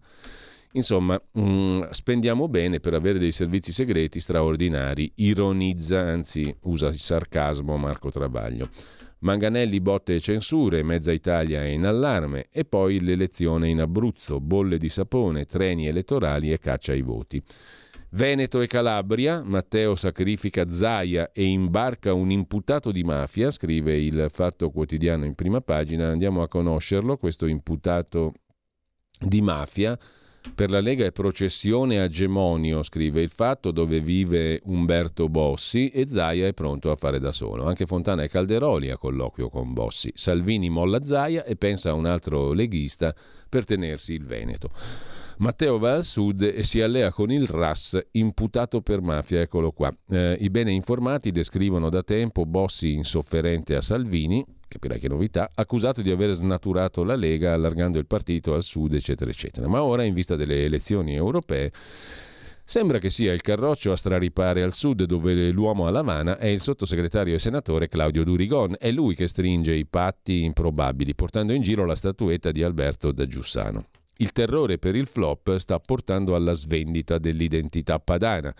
[0.72, 6.98] Insomma, mh, mm, spendiamo bene per avere dei servizi segreti straordinari, ironizza, anzi usa il
[6.98, 8.68] sarcasmo Marco Travaglio.
[9.20, 14.78] Manganelli, botte e censure, mezza Italia è in allarme e poi l'elezione in Abruzzo, bolle
[14.78, 17.42] di sapone, treni elettorali e caccia ai voti.
[18.12, 24.70] Veneto e Calabria, Matteo sacrifica Zaia e imbarca un imputato di mafia, scrive il Fatto
[24.70, 28.32] Quotidiano in prima pagina, andiamo a conoscerlo, questo imputato
[29.18, 29.98] di mafia
[30.54, 36.08] per la Lega è processione a Gemonio, scrive il fatto, dove vive Umberto Bossi e
[36.08, 37.64] Zaia è pronto a fare da solo.
[37.64, 40.10] Anche Fontana e Calderoli a colloquio con Bossi.
[40.14, 43.14] Salvini molla Zaia e pensa a un altro leghista
[43.48, 44.70] per tenersi il Veneto.
[45.38, 49.40] Matteo va al sud e si allea con il RAS, imputato per mafia.
[49.40, 49.94] Eccolo qua.
[50.10, 56.00] Eh, I bene informati descrivono da tempo Bossi insofferente a Salvini, capirai che novità, accusato
[56.00, 59.66] di aver snaturato la Lega allargando il partito al sud, eccetera, eccetera.
[59.66, 61.72] Ma ora, in vista delle elezioni europee,
[62.62, 66.60] Sembra che sia il carroccio a straripare al sud dove l'uomo a Lavana è il
[66.60, 68.76] sottosegretario e senatore Claudio Durigon.
[68.78, 73.26] È lui che stringe i patti improbabili, portando in giro la statuetta di Alberto da
[73.26, 73.86] Giussano.
[74.18, 78.54] Il terrore per il flop sta portando alla svendita dell'identità padana.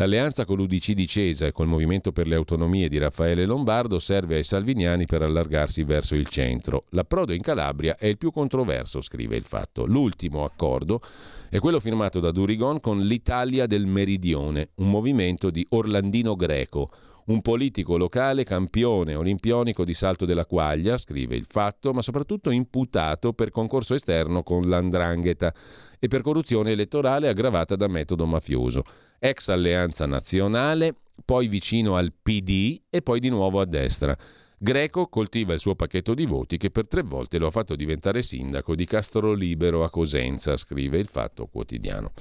[0.00, 4.36] L'alleanza con l'UDC di Cesa e col Movimento per le Autonomie di Raffaele Lombardo serve
[4.36, 6.84] ai salviniani per allargarsi verso il centro.
[6.92, 9.84] L'approdo in Calabria è il più controverso, scrive il fatto.
[9.84, 11.02] L'ultimo accordo
[11.50, 16.90] è quello firmato da Durigon con l'Italia del Meridione, un movimento di Orlandino Greco,
[17.26, 23.34] un politico locale campione olimpionico di salto della quaglia, scrive il fatto, ma soprattutto imputato
[23.34, 25.52] per concorso esterno con l'andrangheta
[25.98, 28.82] e per corruzione elettorale aggravata da metodo mafioso.
[29.22, 30.94] Ex alleanza nazionale,
[31.26, 34.16] poi vicino al PD e poi di nuovo a destra.
[34.56, 38.22] Greco coltiva il suo pacchetto di voti che per tre volte lo ha fatto diventare
[38.22, 42.12] sindaco di Castro Libero a Cosenza, scrive il Fatto Quotidiano.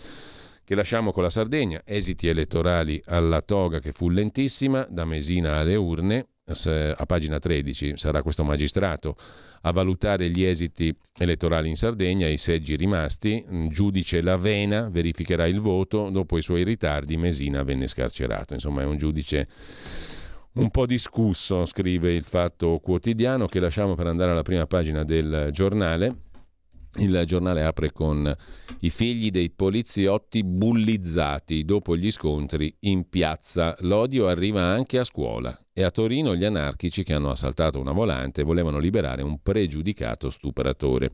[0.66, 5.76] Che lasciamo con la Sardegna, esiti elettorali alla toga che fu lentissima, da Mesina alle
[5.76, 9.16] urne, a pagina 13 sarà questo magistrato
[9.61, 16.10] a valutare gli esiti elettorali in Sardegna i seggi rimasti, giudice Lavena verificherà il voto,
[16.10, 19.48] dopo i suoi ritardi Mesina venne scarcerato, insomma è un giudice
[20.53, 25.49] un po' discusso, scrive il Fatto Quotidiano che lasciamo per andare alla prima pagina del
[25.52, 26.23] giornale.
[26.95, 28.36] Il giornale apre con
[28.80, 33.76] i figli dei poliziotti bullizzati dopo gli scontri in piazza.
[33.81, 38.44] L'odio arriva anche a scuola e a Torino gli anarchici che hanno assaltato una volante
[38.44, 41.10] volevano liberare un pregiudicato stupratore.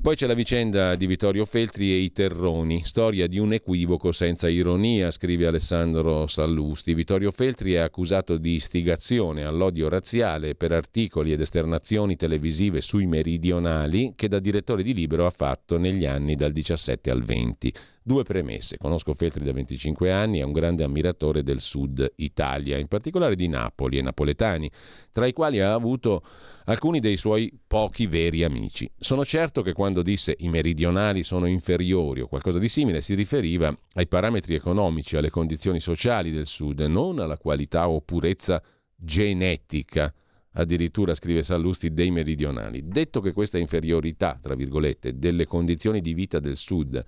[0.00, 4.48] Poi c'è la vicenda di Vittorio Feltri e i Terroni, storia di un equivoco senza
[4.48, 6.94] ironia, scrive Alessandro Sallusti.
[6.94, 14.14] Vittorio Feltri è accusato di istigazione all'odio razziale per articoli ed esternazioni televisive sui meridionali
[14.16, 17.74] che da direttore di Libero ha fatto negli anni dal 17 al 20.
[18.06, 18.76] Due premesse.
[18.76, 23.48] Conosco Feltri da 25 anni, è un grande ammiratore del sud Italia, in particolare di
[23.48, 24.70] Napoli e napoletani,
[25.10, 26.22] tra i quali ha avuto
[26.66, 28.88] alcuni dei suoi pochi veri amici.
[28.96, 33.76] Sono certo che quando disse i meridionali sono inferiori o qualcosa di simile si riferiva
[33.94, 38.62] ai parametri economici, alle condizioni sociali del sud, non alla qualità o purezza
[38.94, 40.14] genetica
[40.52, 42.86] addirittura scrive Sallusti dei meridionali.
[42.86, 47.04] Detto che questa inferiorità, tra virgolette, delle condizioni di vita del Sud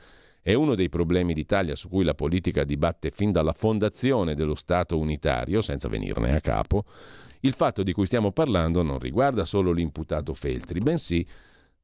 [0.49, 4.99] è uno dei problemi d'Italia su cui la politica dibatte fin dalla fondazione dello Stato
[4.99, 6.85] unitario, senza venirne a capo.
[7.41, 11.27] Il fatto di cui stiamo parlando non riguarda solo l'imputato Feltri, bensì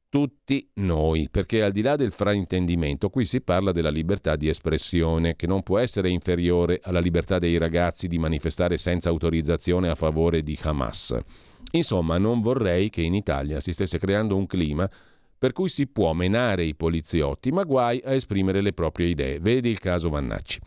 [0.08, 5.36] tutti noi, perché al di là del fraintendimento qui si parla della libertà di espressione,
[5.36, 10.42] che non può essere inferiore alla libertà dei ragazzi di manifestare senza autorizzazione a favore
[10.42, 11.14] di Hamas.
[11.72, 14.88] Insomma, non vorrei che in Italia si stesse creando un clima
[15.38, 19.40] per cui si può menare i poliziotti, ma guai a esprimere le proprie idee.
[19.40, 20.60] Vedi il caso Vannacci.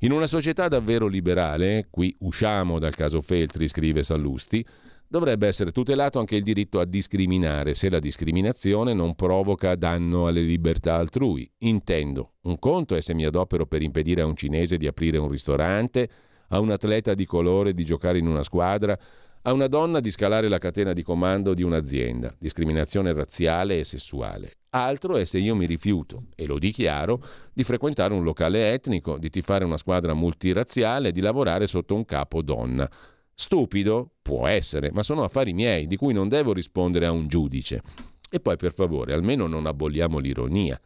[0.00, 4.64] In una società davvero liberale, qui usciamo dal caso Feltri, scrive Sallusti,
[5.10, 10.42] Dovrebbe essere tutelato anche il diritto a discriminare se la discriminazione non provoca danno alle
[10.42, 11.50] libertà altrui.
[11.60, 15.30] Intendo, un conto è se mi adopero per impedire a un cinese di aprire un
[15.30, 16.10] ristorante,
[16.48, 18.98] a un atleta di colore di giocare in una squadra,
[19.48, 24.58] a una donna di scalare la catena di comando di un'azienda, discriminazione razziale e sessuale.
[24.70, 29.30] Altro è se io mi rifiuto, e lo dichiaro, di frequentare un locale etnico, di
[29.30, 32.86] tifare una squadra multirazziale, di lavorare sotto un capo donna.
[33.34, 34.16] Stupido?
[34.20, 37.80] Può essere, ma sono affari miei, di cui non devo rispondere a un giudice.
[38.28, 40.78] E poi, per favore, almeno non aboliamo l'ironia.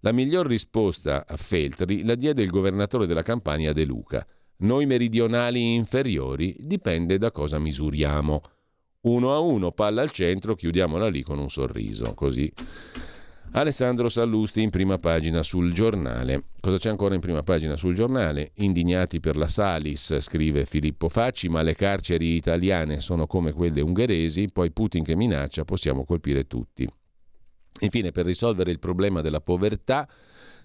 [0.00, 4.26] La miglior risposta a Feltri la diede il governatore della Campania De Luca.
[4.60, 8.42] Noi meridionali inferiori dipende da cosa misuriamo.
[9.02, 12.52] Uno a uno, palla al centro, chiudiamola lì con un sorriso, così.
[13.52, 16.44] Alessandro Sallusti in prima pagina sul giornale.
[16.60, 18.52] Cosa c'è ancora in prima pagina sul giornale?
[18.56, 24.50] Indignati per la Salis, scrive Filippo Facci, ma le carceri italiane sono come quelle ungheresi,
[24.52, 26.86] poi Putin che minaccia, possiamo colpire tutti.
[27.80, 30.06] Infine, per risolvere il problema della povertà,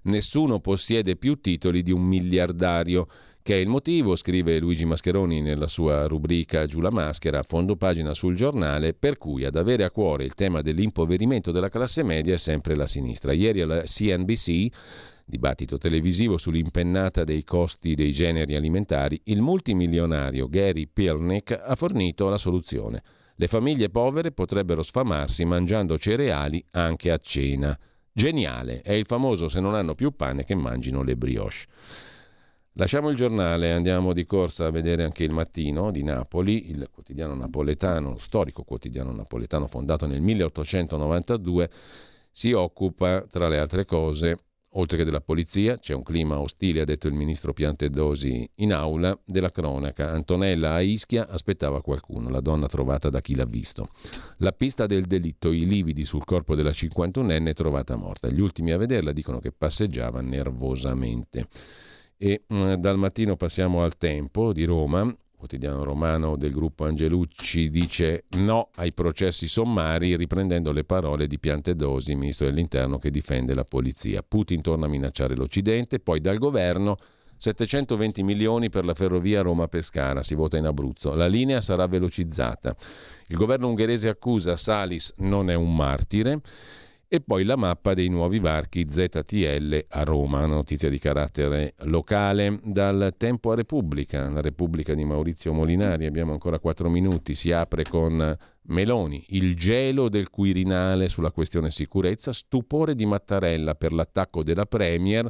[0.04, 3.08] nessuno possiede più titoli di un miliardario
[3.46, 8.16] che è il motivo, scrive Luigi Mascheroni nella sua rubrica Giù la maschera, fondo pagina
[8.16, 12.38] sul giornale, per cui ad avere a cuore il tema dell'impoverimento della classe media è
[12.38, 13.34] sempre la sinistra.
[13.34, 14.66] Ieri alla CNBC,
[15.26, 22.40] dibattito televisivo sull'impennata dei costi dei generi alimentari, il multimilionario Gary Pilnick ha fornito la
[22.40, 23.04] soluzione.
[23.36, 27.78] Le famiglie povere potrebbero sfamarsi mangiando cereali anche a cena.
[28.12, 31.66] Geniale, è il famoso se non hanno più pane che mangino le brioche.
[32.78, 37.34] Lasciamo il giornale, andiamo di corsa a vedere anche il mattino di Napoli, il quotidiano
[37.34, 41.70] napoletano, lo storico quotidiano napoletano fondato nel 1892,
[42.34, 44.40] si occupa, tra le altre cose,
[44.72, 49.18] oltre che della polizia, c'è un clima ostile, ha detto il ministro Piantedosi in aula,
[49.24, 50.12] della cronaca.
[50.12, 53.92] Antonella a Ischia aspettava qualcuno, la donna trovata da chi l'ha visto.
[54.40, 58.28] La pista del delitto, i lividi sul corpo della 51enne trovata morta.
[58.28, 61.48] Gli ultimi a vederla dicono che passeggiava nervosamente.
[62.26, 65.16] E mh, mm, dal mattino passiamo al tempo di Roma.
[65.38, 72.16] Quotidiano romano del gruppo Angelucci dice no ai processi sommari, riprendendo le parole di Piantedosi,
[72.16, 74.24] ministro dell'interno che difende la polizia.
[74.28, 76.98] Putin torna a minacciare l'Occidente, poi dal governo
[77.38, 81.14] 720 milioni per la ferrovia Roma-Pescara, si vota in Abruzzo.
[81.14, 82.76] La linea sarà velocizzata.
[83.28, 86.42] Il governo ungherese accusa Salis non è un martire
[87.08, 92.60] e poi la mappa dei nuovi varchi ZTL a Roma, notizia di carattere locale.
[92.64, 97.84] Dal tempo a Repubblica, la Repubblica di Maurizio Molinari, abbiamo ancora quattro minuti, si apre
[97.84, 98.38] con
[98.68, 105.30] Meloni, il gelo del Quirinale sulla questione sicurezza, stupore di Mattarella per l'attacco della Premier,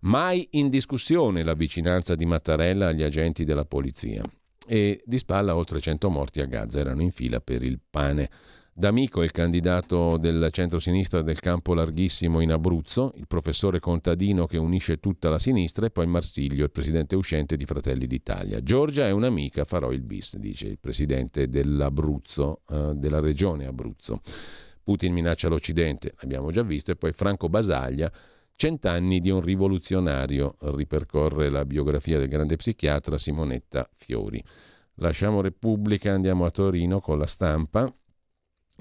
[0.00, 4.22] mai in discussione la vicinanza di Mattarella agli agenti della polizia.
[4.66, 8.30] E di spalla oltre 100 morti a Gaza erano in fila per il pane.
[8.74, 14.56] D'Amico è il candidato del centro-sinistra del campo larghissimo in Abruzzo, il professore contadino che
[14.56, 18.62] unisce tutta la sinistra e poi Marsiglio, il presidente uscente di Fratelli d'Italia.
[18.62, 24.22] Giorgia è un'amica, farò il bis, dice il presidente dell'Abruzzo, eh, della regione Abruzzo.
[24.82, 28.10] Putin minaccia l'Occidente, abbiamo già visto, e poi Franco Basaglia,
[28.56, 34.42] cent'anni di un rivoluzionario, ripercorre la biografia del grande psichiatra Simonetta Fiori.
[34.94, 37.92] Lasciamo Repubblica, andiamo a Torino con la stampa.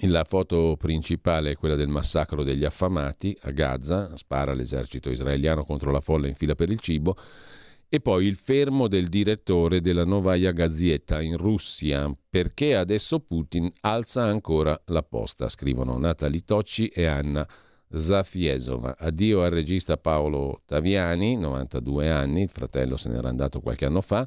[0.06, 5.92] La foto principale è quella del massacro degli affamati a Gaza, spara l'esercito israeliano contro
[5.92, 7.16] la folla in fila per il cibo,
[7.88, 14.24] e poi il fermo del direttore della Novaya Gazeta in Russia, perché adesso Putin alza
[14.24, 17.48] ancora la posta, scrivono Natalie Tocci e Anna
[17.94, 18.96] Zafiesova.
[18.98, 24.26] Addio al regista Paolo Taviani, 92 anni, il fratello se n'era andato qualche anno fa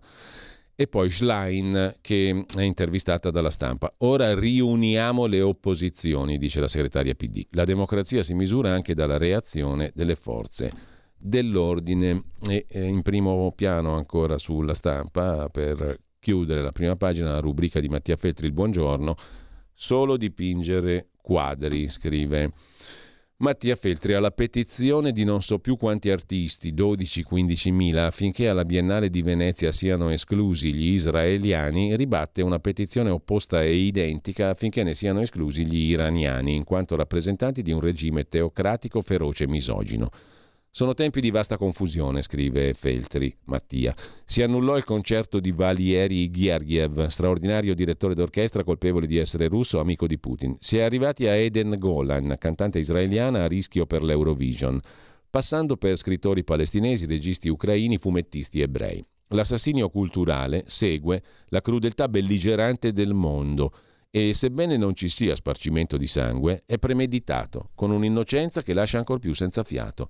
[0.76, 3.94] e poi Schlein che è intervistata dalla stampa.
[3.98, 7.46] Ora riuniamo le opposizioni, dice la segretaria PD.
[7.50, 10.72] La democrazia si misura anche dalla reazione delle forze
[11.16, 17.80] dell'ordine e in primo piano ancora sulla stampa per chiudere la prima pagina la rubrica
[17.80, 19.14] di Mattia Feltri il buongiorno
[19.72, 22.52] solo dipingere quadri scrive
[23.44, 28.64] Mattia Feltri ha la petizione di non so più quanti artisti, 12-15 mila, affinché alla
[28.64, 34.94] Biennale di Venezia siano esclusi gli israeliani, ribatte una petizione opposta e identica affinché ne
[34.94, 40.08] siano esclusi gli iraniani, in quanto rappresentanti di un regime teocratico feroce e misogino.
[40.76, 43.94] Sono tempi di vasta confusione, scrive Feltri Mattia.
[44.24, 50.08] Si annullò il concerto di Valieri Gheorgiev, straordinario direttore d'orchestra colpevole di essere russo, amico
[50.08, 50.56] di Putin.
[50.58, 54.80] Si è arrivati a Eden Golan, cantante israeliana a rischio per l'Eurovision,
[55.30, 59.06] passando per scrittori palestinesi, registi ucraini, fumettisti ebrei.
[59.28, 63.72] L'assassinio culturale segue la crudeltà belligerante del mondo
[64.10, 69.20] e sebbene non ci sia sparcimento di sangue, è premeditato, con un'innocenza che lascia ancor
[69.20, 70.08] più senza fiato.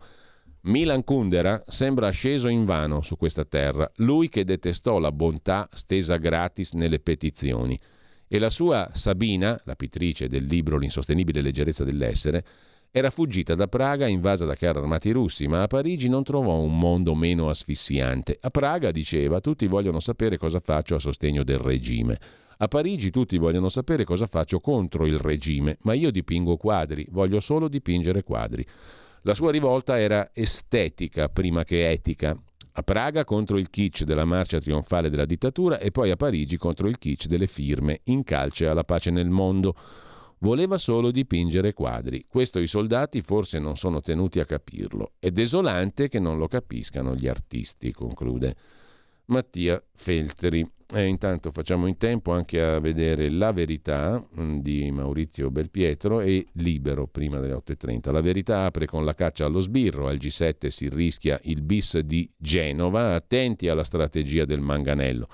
[0.66, 6.16] Milan Kundera sembra sceso in vano su questa terra, lui che detestò la bontà stesa
[6.16, 7.78] gratis nelle petizioni.
[8.27, 12.45] E la sua Sabina, la pittrice del libro L'insostenibile leggerezza dell'essere,
[12.91, 16.78] era fuggita da Praga invasa da carri armati russi, ma a Parigi non trovò un
[16.78, 18.39] mondo meno asfissiante.
[18.41, 22.19] A Praga, diceva, tutti vogliono sapere cosa faccio a sostegno del regime.
[22.57, 27.41] A Parigi tutti vogliono sapere cosa faccio contro il regime, ma io dipingo quadri, voglio
[27.41, 28.65] solo dipingere quadri.
[29.26, 32.38] La sua rivolta era estetica prima che etica.
[32.72, 36.88] A Praga contro il kitsch della marcia trionfale della dittatura e poi a Parigi contro
[36.88, 39.74] il kitsch delle firme in calce alla pace nel mondo.
[40.40, 42.26] Voleva solo dipingere quadri.
[42.28, 45.12] Questo i soldati forse non sono tenuti a capirlo.
[45.18, 48.55] È desolante che non lo capiscano gli artisti, conclude.
[49.26, 50.68] Mattia Feltri.
[50.92, 56.46] E intanto facciamo in tempo anche a vedere La verità mm, di Maurizio Belpietro e
[56.52, 58.12] Libero prima delle 8.30.
[58.12, 62.30] La verità apre con la caccia allo sbirro, al G7 si rischia il bis di
[62.36, 65.28] Genova, attenti alla strategia del manganello.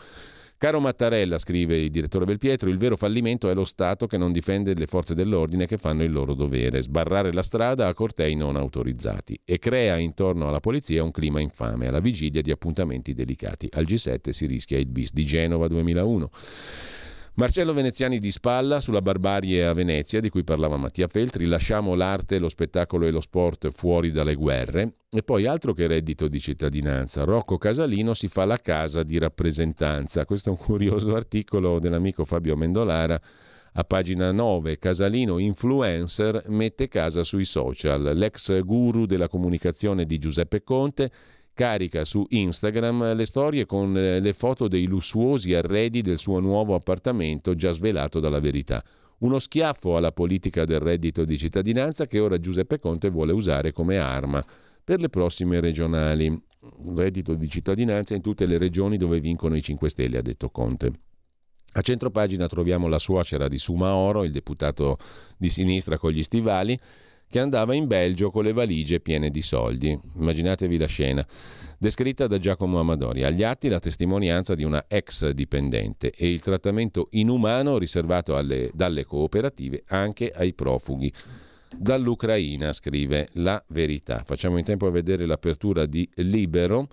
[0.61, 4.75] Caro Mattarella, scrive il direttore Belpietro, il vero fallimento è lo Stato che non difende
[4.75, 9.41] le forze dell'ordine che fanno il loro dovere, sbarrare la strada a cortei non autorizzati
[9.43, 13.71] e crea intorno alla polizia un clima infame alla vigilia di appuntamenti delicati.
[13.73, 16.29] Al G7 si rischia il bis di Genova 2001.
[17.35, 22.39] Marcello Veneziani di spalla sulla barbarie a Venezia, di cui parlava Mattia Feltri, lasciamo l'arte,
[22.39, 27.25] lo spettacolo e lo sport fuori dalle guerre, e poi altro che reddito di cittadinanza.
[27.25, 30.27] Rocco Casalino si fa la casa di rappresentanza.
[30.27, 33.19] Questo è un curioso articolo dell'amico Fabio Mendolara
[33.75, 34.79] a pagina 9.
[34.79, 38.13] Casalino influencer mette casa sui social.
[38.15, 41.11] L'ex guru della comunicazione di Giuseppe Conte
[41.61, 46.75] carica su Instagram le storie con eh, le foto dei lussuosi arredi del suo nuovo
[46.75, 48.83] appartamento già svelato dalla verità.
[49.19, 53.99] Uno schiaffo alla politica del reddito di cittadinanza che ora Giuseppe Conte vuole usare come
[53.99, 54.43] arma
[54.83, 56.29] per le prossime regionali.
[56.29, 60.49] Un reddito di cittadinanza in tutte le regioni dove vincono i 5 Stelle, ha detto
[60.49, 60.93] Conte.
[61.73, 64.97] A centropagina troviamo la suocera di Sumaoro, il deputato
[65.37, 66.79] di sinistra con gli stivali,
[67.31, 69.99] che andava in Belgio con le valigie piene di soldi.
[70.17, 71.27] Immaginatevi la scena.
[71.79, 73.23] Descritta da Giacomo Amadori.
[73.23, 79.05] Agli atti la testimonianza di una ex dipendente e il trattamento inumano riservato alle, dalle
[79.05, 81.13] cooperative anche ai profughi.
[81.73, 84.25] Dall'Ucraina, scrive La Verità.
[84.25, 86.89] Facciamo in tempo a vedere l'apertura di Libero.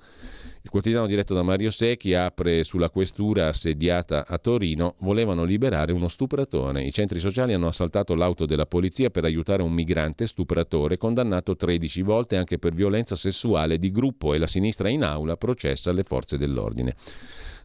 [0.68, 4.96] Il quotidiano diretto da Mario Secchi apre sulla questura assediata a Torino.
[5.00, 6.84] Volevano liberare uno stupratore.
[6.84, 12.02] I centri sociali hanno assaltato l'auto della polizia per aiutare un migrante stupratore condannato 13
[12.02, 16.38] volte anche per violenza sessuale di gruppo e la sinistra in aula processa le forze
[16.38, 16.96] dell'ordine.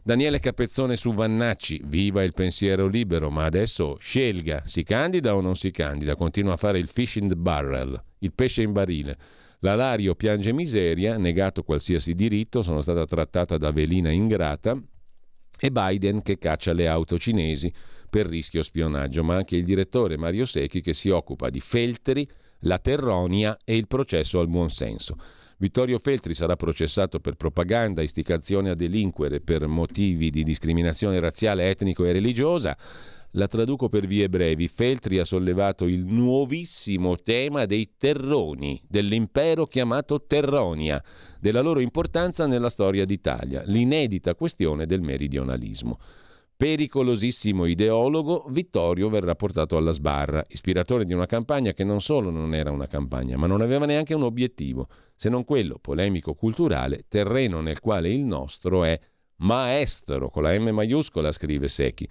[0.01, 5.57] Daniele Capezzone su Vannacci, viva il pensiero libero, ma adesso scelga, si candida o non
[5.57, 9.17] si candida, continua a fare il fish in the barrel, il pesce in barile.
[9.63, 14.77] La Lario piange miseria, negato qualsiasi diritto, sono stata trattata da velina ingrata
[15.57, 17.71] e Biden che caccia le auto cinesi
[18.09, 22.27] per rischio spionaggio, ma anche il direttore Mario Secchi che si occupa di Feltri,
[22.65, 25.15] la Terronia e il processo al buonsenso.
[25.59, 32.03] Vittorio Feltri sarà processato per propaganda, istigazione a delinquere per motivi di discriminazione razziale, etnico
[32.03, 32.77] e religiosa.
[33.35, 34.67] La traduco per vie brevi.
[34.67, 41.03] Feltri ha sollevato il nuovissimo tema dei terroni, dell'impero chiamato Terronia,
[41.39, 45.97] della loro importanza nella storia d'Italia, l'inedita questione del meridionalismo.
[46.55, 52.53] Pericolosissimo ideologo, Vittorio verrà portato alla sbarra, ispiratore di una campagna che non solo non
[52.53, 57.79] era una campagna, ma non aveva neanche un obiettivo, se non quello polemico-culturale, terreno nel
[57.79, 58.97] quale il nostro è
[59.43, 62.07] Maestro, con la M maiuscola, scrive Secchi.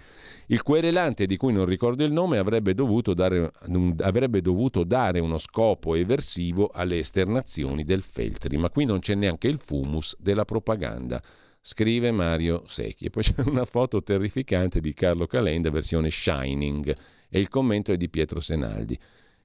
[0.47, 3.51] Il querelante, di cui non ricordo il nome, avrebbe dovuto, dare,
[3.99, 9.47] avrebbe dovuto dare uno scopo eversivo alle esternazioni del Feltri, ma qui non c'è neanche
[9.47, 11.21] il fumus della propaganda,
[11.59, 13.05] scrive Mario Secchi.
[13.05, 16.95] E poi c'è una foto terrificante di Carlo Calenda, versione Shining,
[17.29, 18.97] e il commento è di Pietro Senaldi.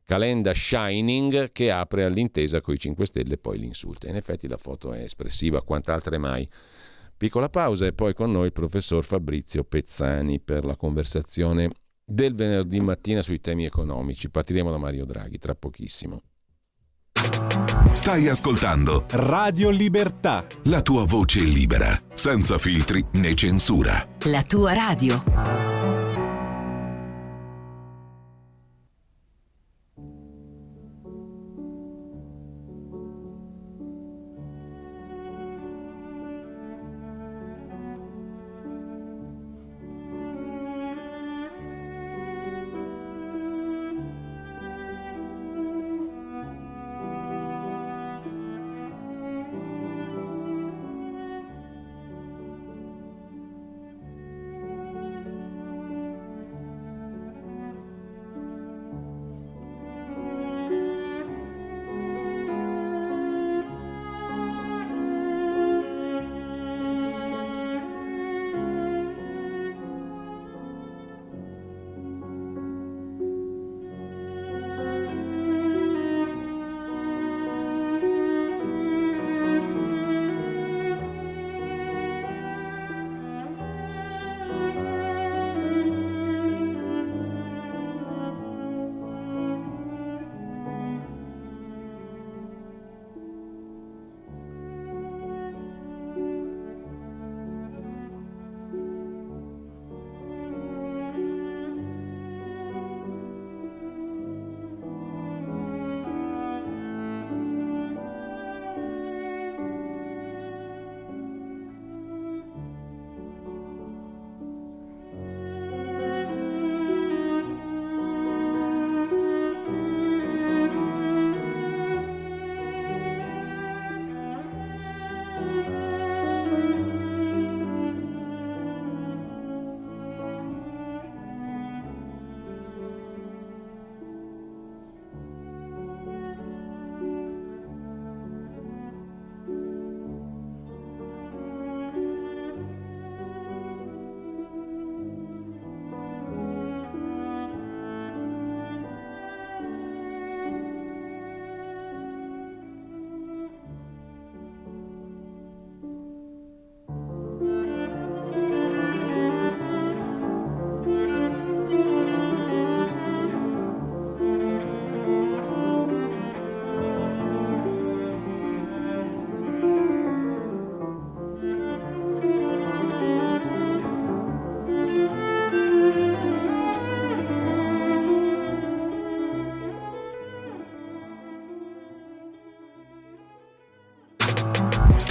[0.04, 4.08] Calenda Shining che apre all'intesa con i 5 Stelle e poi l'insulta.
[4.08, 6.46] In effetti la foto è espressiva, quant'altre mai.
[7.18, 11.68] Piccola pausa e poi con noi il professor Fabrizio Pezzani per la conversazione
[12.04, 14.30] del venerdì mattina sui temi economici.
[14.30, 16.22] Partiremo da Mario Draghi tra pochissimo.
[17.90, 20.46] Stai ascoltando Radio Libertà.
[20.66, 24.06] La tua voce libera, senza filtri né censura.
[24.26, 25.87] La tua radio.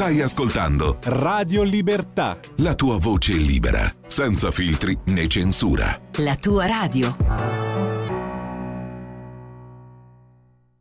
[0.07, 2.39] Stai ascoltando Radio Libertà.
[2.59, 5.99] la tua voce libera, senza filtri né censura.
[6.19, 7.13] La tua radio.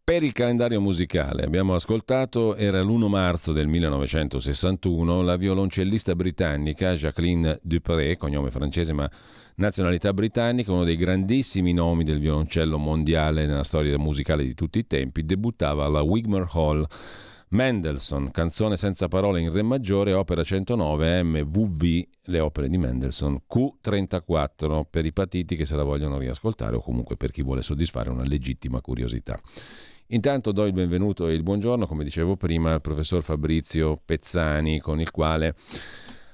[0.05, 7.59] Per il calendario musicale abbiamo ascoltato, era l'1 marzo del 1961, la violoncellista britannica Jacqueline
[7.63, 9.11] Dupré, cognome francese ma
[9.57, 14.87] nazionalità britannica, uno dei grandissimi nomi del violoncello mondiale nella storia musicale di tutti i
[14.87, 16.87] tempi, debuttava alla Wigmore Hall
[17.49, 24.83] Mendelssohn, canzone senza parole in Re maggiore, opera 109 MVV, le opere di Mendelssohn Q34
[24.91, 28.25] per i patiti che se la vogliono riascoltare o comunque per chi vuole soddisfare una
[28.25, 29.41] legittima curiosità.
[30.09, 35.01] Intanto do il benvenuto e il buongiorno, come dicevo prima, al professor Fabrizio Pezzani, con
[35.01, 35.55] il quale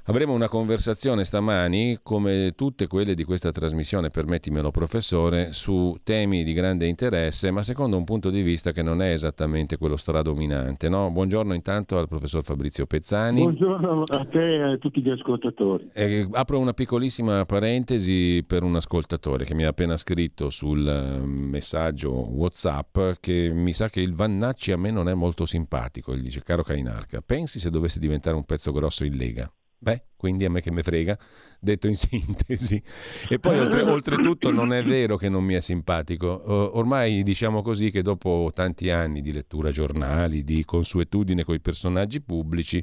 [0.06, 6.52] Avremo una conversazione stamani, come tutte quelle di questa trasmissione, permettimelo professore, su temi di
[6.54, 10.88] grande interesse, ma secondo un punto di vista che non è esattamente quello stradominante.
[10.88, 11.08] No?
[11.12, 13.42] Buongiorno intanto al professor Fabrizio Pezzani.
[13.42, 15.90] Buongiorno a te e a tutti gli ascoltatori.
[15.92, 21.24] Eh, apro una piccolissima parentesi per un ascoltatore che mi ha appena scritto sul eh,
[21.24, 26.16] messaggio WhatsApp che mi sa che il Vannacci a me non è molto simpatico.
[26.16, 29.48] Gli dice, caro Cainarca, pensi se dovesse diventare un pezzo grosso in Lega?
[29.82, 31.18] Beh, quindi a me che me frega,
[31.58, 32.80] detto in sintesi.
[33.28, 36.28] E poi oltre, oltretutto non è vero che non mi è simpatico.
[36.76, 42.20] Ormai diciamo così che dopo tanti anni di lettura giornali, di consuetudine con i personaggi
[42.20, 42.82] pubblici,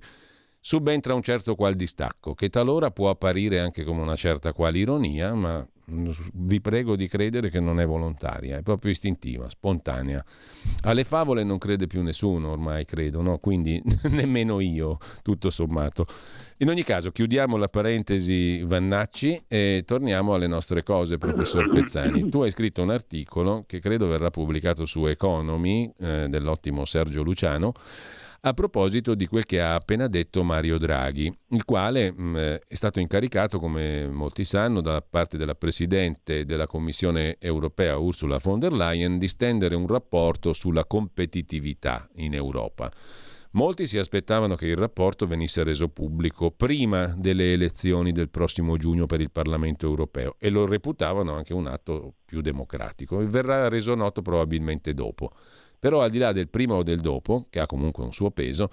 [0.59, 5.33] subentra un certo qual distacco, che talora può apparire anche come una certa qual ironia,
[5.33, 5.65] ma
[6.33, 10.23] vi prego di credere che non è volontaria, è proprio istintiva, spontanea.
[10.81, 13.37] Alle favole non crede più nessuno ormai, credo, no?
[13.37, 16.05] quindi nemmeno io, tutto sommato.
[16.61, 22.27] In ogni caso, chiudiamo la parentesi Vannacci e torniamo alle nostre cose, professor Pezzani.
[22.27, 27.71] Tu hai scritto un articolo che credo verrà pubblicato su Economy eh, dell'ottimo Sergio Luciano
[28.41, 32.37] a proposito di quel che ha appena detto Mario Draghi, il quale mh,
[32.67, 38.59] è stato incaricato, come molti sanno, da parte della Presidente della Commissione europea Ursula von
[38.59, 42.91] der Leyen di stendere un rapporto sulla competitività in Europa.
[43.51, 49.07] Molti si aspettavano che il rapporto venisse reso pubblico prima delle elezioni del prossimo giugno
[49.07, 53.95] per il Parlamento europeo e lo reputavano anche un atto più democratico e verrà reso
[53.95, 55.31] noto probabilmente dopo.
[55.79, 58.69] Però al di là del prima o del dopo, che ha comunque un suo peso,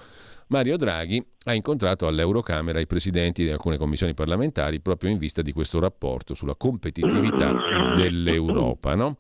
[0.48, 5.52] Mario Draghi ha incontrato all'Eurocamera i presidenti di alcune commissioni parlamentari proprio in vista di
[5.52, 8.94] questo rapporto sulla competitività dell'Europa.
[8.94, 9.16] No?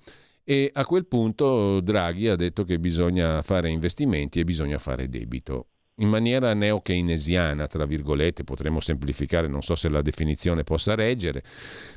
[0.48, 5.66] E a quel punto Draghi ha detto che bisogna fare investimenti e bisogna fare debito
[5.96, 11.42] in maniera neo-keynesiana, tra virgolette, potremmo semplificare, non so se la definizione possa reggere,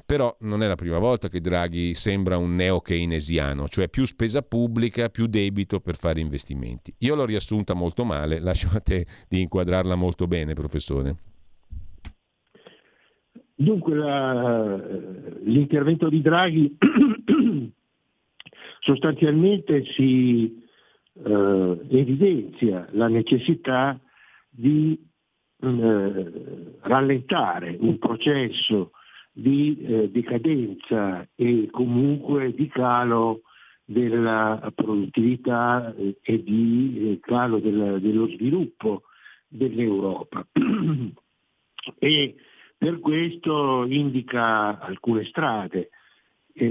[0.05, 5.09] però non è la prima volta che Draghi sembra un neo-keynesiano, cioè più spesa pubblica,
[5.09, 6.93] più debito per fare investimenti.
[6.99, 11.17] Io l'ho riassunta molto male, lascio a te di inquadrarla molto bene, professore.
[13.53, 14.81] Dunque la,
[15.43, 16.77] l'intervento di Draghi
[18.79, 20.63] sostanzialmente si
[21.13, 23.99] eh, evidenzia la necessità
[24.49, 24.97] di
[25.61, 26.31] eh,
[26.81, 28.91] rallentare un processo
[29.31, 33.41] di eh, decadenza e comunque di calo
[33.83, 39.03] della produttività eh, e di eh, calo del, dello sviluppo
[39.47, 40.45] dell'Europa.
[41.99, 42.35] e
[42.77, 45.89] per questo indica alcune strade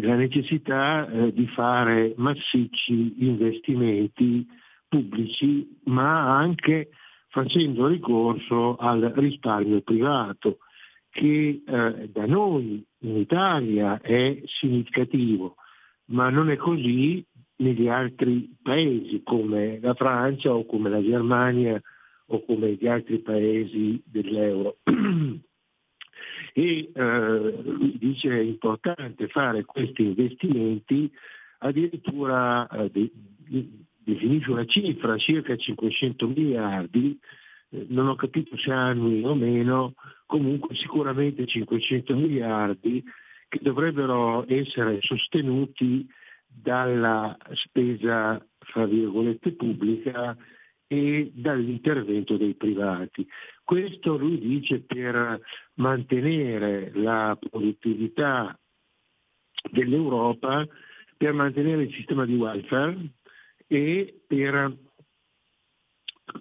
[0.00, 4.46] la necessità eh, di fare massicci investimenti
[4.88, 6.90] pubblici, ma anche
[7.28, 10.58] facendo ricorso al risparmio privato,
[11.10, 15.56] che eh, da noi in Italia è significativo,
[16.06, 17.24] ma non è così
[17.56, 21.80] negli altri paesi come la Francia o come la Germania
[22.30, 24.78] o come gli altri paesi dell'euro.
[26.52, 27.54] e eh,
[27.98, 31.10] dice è importante fare questi investimenti,
[31.58, 33.10] addirittura eh, de,
[33.98, 37.18] definisce una cifra, circa 500 miliardi,
[37.70, 39.94] eh, non ho capito se annui o meno,
[40.26, 43.02] comunque sicuramente 500 miliardi
[43.48, 46.06] che dovrebbero essere sostenuti
[46.46, 50.36] dalla spesa, fra virgolette, pubblica
[50.86, 53.26] e dall'intervento dei privati.
[53.68, 55.42] Questo lui dice per
[55.74, 58.58] mantenere la produttività
[59.70, 60.66] dell'Europa,
[61.18, 63.10] per mantenere il sistema di welfare
[63.66, 64.74] e per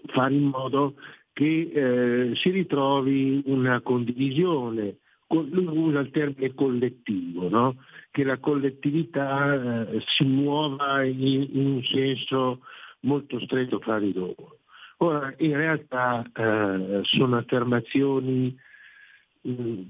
[0.06, 0.96] fare in modo
[1.34, 7.76] che eh, si ritrovi una condivisione, lui usa il termine collettivo, no?
[8.10, 12.62] che la collettività eh, si muova in, in un senso
[13.02, 14.60] molto stretto fra di loro.
[14.98, 18.58] Ora, in realtà eh, sono affermazioni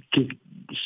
[0.09, 0.27] che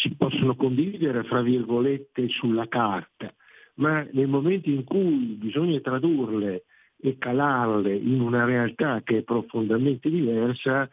[0.02, 3.34] si possono condividere, fra virgolette, sulla carta,
[3.76, 6.64] ma nel momento in cui bisogna tradurle
[6.98, 10.88] e calarle in una realtà che è profondamente diversa,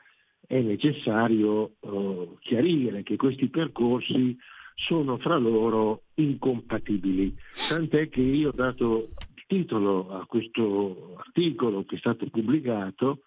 [0.47, 4.37] è necessario eh, chiarire che questi percorsi
[4.75, 7.37] sono fra loro incompatibili.
[7.69, 9.11] Tant'è che io ho dato
[9.49, 13.23] titolo a questo articolo che è stato pubblicato,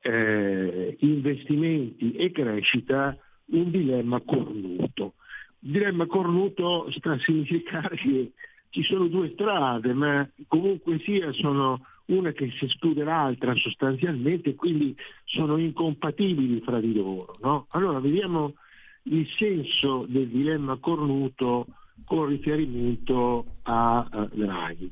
[0.00, 3.16] eh, Investimenti e crescita,
[3.52, 5.14] un dilemma cornuto.
[5.60, 8.32] Il dilemma cornuto sta a significare che
[8.70, 14.96] ci sono due strade, ma comunque sia sono una che si esclude l'altra sostanzialmente, quindi
[15.24, 17.36] sono incompatibili fra di loro.
[17.42, 17.66] No?
[17.70, 18.54] Allora vediamo
[19.04, 21.66] il senso del dilemma cornuto
[22.04, 24.90] con riferimento a Draghi.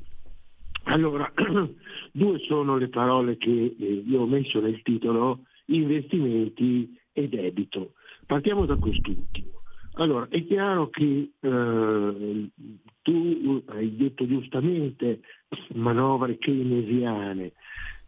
[0.89, 1.31] Allora,
[2.11, 7.93] due sono le parole che eh, io ho messo nel titolo, investimenti e debito.
[8.25, 9.61] Partiamo da quest'ultimo.
[9.93, 12.49] Allora, è chiaro che eh,
[13.01, 15.21] tu hai detto giustamente
[15.75, 17.51] manovre keynesiane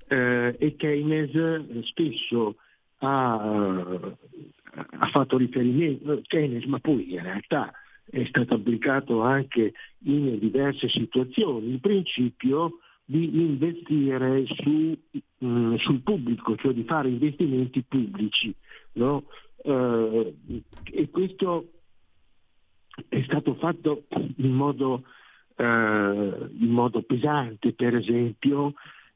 [0.07, 2.55] eh, e Keynes spesso
[2.99, 7.71] ha, ha fatto riferimento, Keynes, ma poi in realtà
[8.11, 9.73] è stato applicato anche
[10.03, 14.97] in diverse situazioni, il principio di investire su,
[15.39, 18.53] mh, mm, sul pubblico, cioè di fare investimenti pubblici.
[18.93, 19.23] No?
[19.63, 20.35] Eh,
[20.91, 21.69] e questo
[23.07, 24.03] è stato fatto
[24.37, 25.03] in modo,
[25.55, 28.73] eh, in modo pesante, per esempio,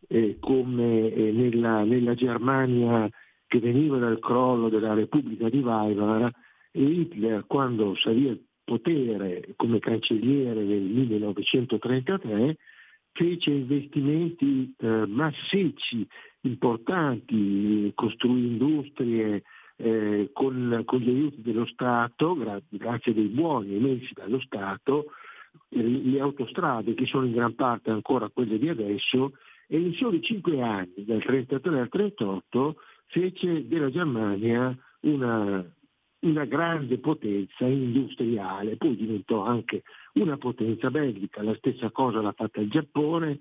[0.07, 3.09] eh, come eh, nella, nella, Germania
[3.47, 6.31] che veniva dal crollo della Repubblica di Weimar
[6.72, 12.57] Hitler quando salì al potere come cancelliere nel 1933
[13.15, 16.05] fece investimenti eh, massicci,
[16.41, 19.43] importanti, costruì industrie,
[19.77, 25.05] eh, con, con, gli aiuti dello Stato, gra- grazie ai buoni emessi dallo Stato,
[25.69, 29.31] eh, le autostrade che sono in gran parte ancora quelle di adesso
[29.67, 31.89] e in soli cinque anni, dal 1933 al
[32.49, 32.75] 1938,
[33.07, 35.63] fece della Germania una,
[36.19, 39.83] una grande potenza industriale, poi diventò anche
[40.13, 43.39] una potenza bellica, la stessa cosa l'ha fatta il Giappone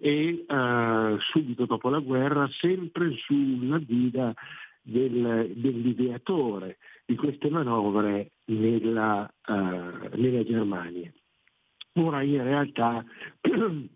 [0.00, 4.34] e uh, subito dopo la guerra sempre sulla guida
[4.82, 9.52] del, dell'ideatore di queste manovre nella, uh,
[10.16, 11.12] nella Germania.
[11.94, 13.04] Ora in realtà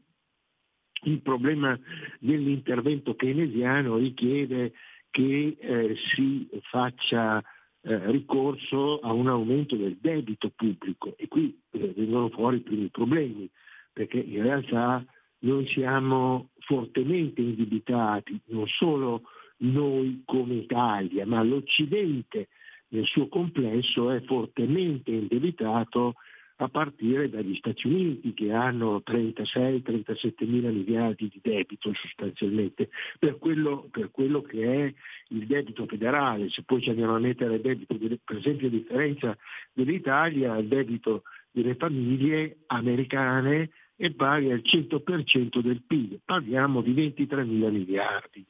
[1.02, 1.78] il problema
[2.18, 4.72] dell'intervento keynesiano richiede
[5.10, 7.42] che eh, si faccia
[7.82, 11.14] eh, ricorso a un aumento del debito pubblico.
[11.16, 13.48] E qui eh, vengono fuori i primi problemi,
[13.92, 15.04] perché in realtà
[15.40, 19.22] noi siamo fortemente indebitati, non solo
[19.58, 22.48] noi come Italia, ma l'Occidente
[22.88, 26.14] nel suo complesso è fortemente indebitato
[26.64, 33.88] a partire dagli Stati Uniti che hanno 36-37 mila miliardi di debito sostanzialmente per quello,
[33.90, 34.94] per quello, che è
[35.28, 39.36] il debito federale, se poi ci andiamo a mettere il debito, per esempio a differenza
[39.72, 47.44] dell'Italia, il debito delle famiglie americane è pari al 100% del PIL, parliamo di 23
[47.44, 48.44] mila miliardi.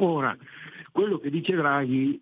[0.00, 0.36] Ora,
[0.92, 2.20] quello che dice Draghi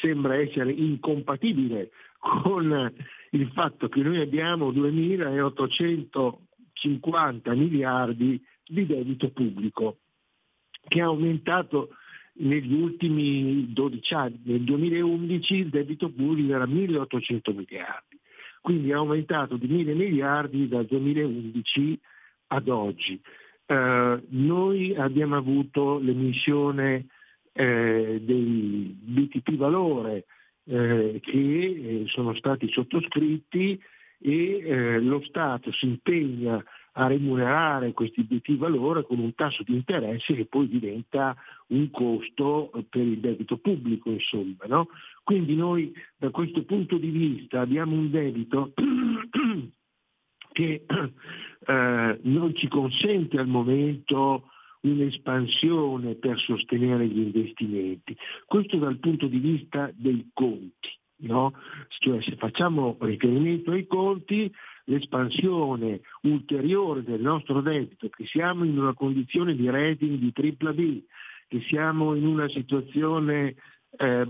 [0.00, 2.92] sembra essere incompatibile con
[3.30, 10.00] il fatto che noi abbiamo 2.850 miliardi di debito pubblico,
[10.86, 11.88] che ha aumentato
[12.40, 14.40] negli ultimi 12 anni.
[14.44, 18.18] Nel 2011 il debito pubblico era 1.800 miliardi,
[18.60, 21.98] quindi ha aumentato di 1.000 miliardi dal 2011
[22.48, 23.20] ad oggi.
[23.66, 27.06] Eh, noi abbiamo avuto l'emissione
[27.52, 30.24] eh, dei BTP valore
[30.68, 33.80] eh, che eh, sono stati sottoscritti
[34.20, 36.62] e eh, lo Stato si impegna
[36.92, 41.36] a remunerare questi BTP valore con un tasso di interesse che poi diventa
[41.68, 44.64] un costo per il debito pubblico, insomma.
[44.66, 44.88] No?
[45.22, 48.72] Quindi noi da questo punto di vista abbiamo un debito
[50.52, 50.84] che
[51.66, 54.50] eh, non ci consente al momento
[54.80, 58.16] un'espansione per sostenere gli investimenti.
[58.46, 60.96] Questo dal punto di vista dei conti.
[61.20, 61.52] No?
[61.98, 64.52] Cioè se facciamo riferimento ai conti,
[64.84, 71.02] l'espansione ulteriore del nostro debito, che siamo in una condizione di rating di tripla B,
[71.48, 73.56] che siamo in una situazione
[73.96, 74.26] eh,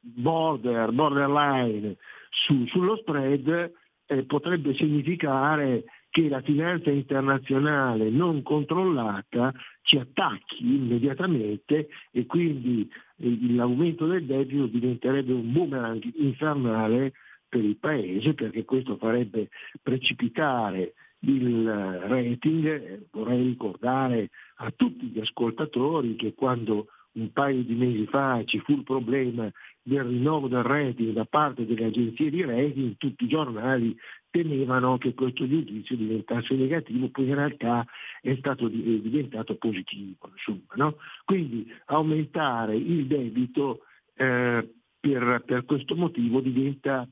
[0.00, 1.96] border, borderline
[2.30, 3.72] su, sullo spread,
[4.06, 12.86] eh, potrebbe significare che la finanza internazionale non controllata ci attacchi immediatamente e quindi
[13.16, 17.14] l'aumento del debito diventerebbe un boomerang infernale
[17.48, 19.48] per il Paese perché questo farebbe
[19.82, 23.06] precipitare il rating.
[23.10, 28.72] Vorrei ricordare a tutti gli ascoltatori che quando un paio di mesi fa ci fu
[28.72, 29.50] il problema
[29.82, 33.96] del rinnovo del rating da parte delle agenzie di rating, tutti i giornali
[34.30, 37.84] temevano che questo giudizio diventasse negativo, poi in realtà
[38.20, 40.30] è stato è diventato positivo.
[40.32, 40.96] Insomma, no?
[41.24, 43.80] Quindi aumentare il debito
[44.14, 44.68] eh,
[44.98, 47.06] per, per questo motivo diventa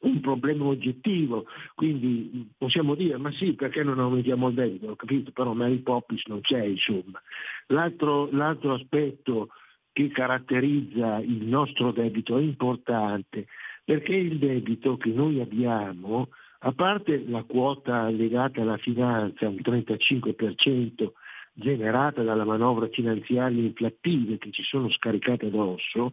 [0.00, 5.52] un problema oggettivo, quindi possiamo dire ma sì perché non aumentiamo il debito, capito, però
[5.54, 7.20] Mary Poppins non c'è insomma.
[7.68, 9.48] L'altro, l'altro aspetto
[9.92, 13.46] che caratterizza il nostro debito è importante
[13.84, 16.28] perché il debito che noi abbiamo,
[16.60, 21.12] a parte la quota legata alla finanza, un 35%,
[21.58, 26.12] generata dalla manovra finanziaria inflattive che ci sono scaricate addosso,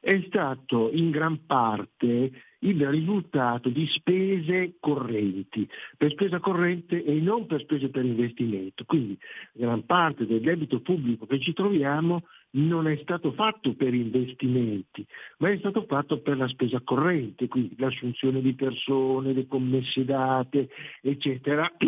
[0.00, 7.46] è stato in gran parte il risultato di spese correnti, per spesa corrente e non
[7.46, 8.84] per spese per investimento.
[8.84, 9.18] Quindi
[9.52, 15.04] gran parte del debito pubblico che ci troviamo non è stato fatto per investimenti,
[15.38, 20.68] ma è stato fatto per la spesa corrente, quindi l'assunzione di persone, le commesse date,
[21.02, 21.70] eccetera.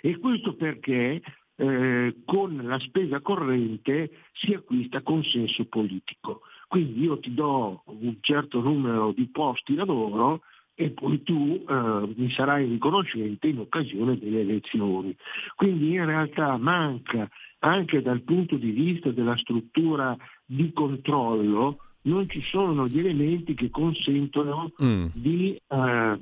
[0.00, 1.22] E questo perché
[1.56, 6.42] eh, con la spesa corrente si acquista consenso politico.
[6.68, 10.42] Quindi io ti do un certo numero di posti lavoro
[10.74, 15.16] e poi tu eh, mi sarai riconoscente in occasione delle elezioni.
[15.56, 17.28] Quindi in realtà manca
[17.60, 21.78] anche dal punto di vista della struttura di controllo
[22.08, 25.06] non ci sono gli elementi che consentono mm.
[25.12, 26.18] di, eh,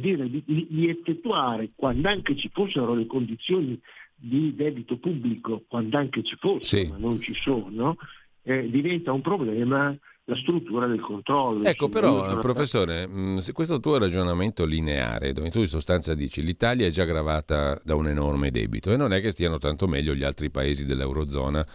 [0.00, 3.78] dire, di, di, effettuare, quando anche ci fossero le condizioni
[4.14, 6.88] di debito pubblico, quando anche ci fossero, sì.
[6.88, 7.96] ma non ci sono,
[8.42, 9.96] eh, diventa un problema
[10.28, 11.64] la struttura del controllo.
[11.64, 16.42] Ecco, però, professore, mh, mm, se questo tuo ragionamento lineare, dove tu in sostanza dici
[16.42, 20.14] l'Italia è già gravata da un enorme debito e non è che stiano tanto meglio
[20.14, 21.66] gli altri paesi dell'Eurozona,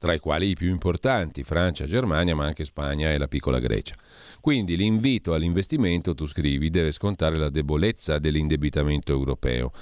[0.00, 3.94] tra i quali i più importanti, Francia, Germania, ma anche Spagna e la piccola Grecia.
[4.40, 9.72] Quindi l'invito all'investimento, tu scrivi, deve scontare la debolezza dell'indebitamento europeo.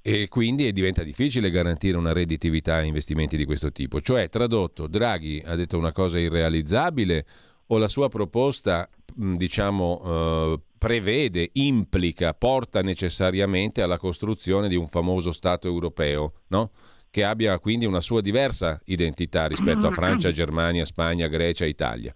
[0.00, 4.00] E quindi diventa difficile garantire una redditività a investimenti di questo tipo.
[4.00, 7.26] Cioè, tradotto, Draghi ha detto una cosa irrealizzabile
[7.66, 15.32] o la sua proposta, diciamo, eh, prevede, implica, porta necessariamente alla costruzione di un famoso
[15.32, 16.70] Stato europeo, no?
[17.16, 22.12] Che abbia quindi una sua diversa identità rispetto a Francia, Germania, Spagna, Grecia, Italia.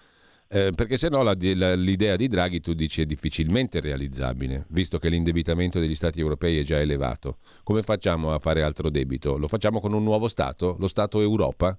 [0.46, 4.98] Eh, perché se no la, la, l'idea di Draghi tu dici è difficilmente realizzabile, visto
[4.98, 7.38] che l'indebitamento degli Stati europei è già elevato.
[7.62, 9.38] Come facciamo a fare altro debito?
[9.38, 10.76] Lo facciamo con un nuovo Stato?
[10.78, 11.78] Lo Stato Europa?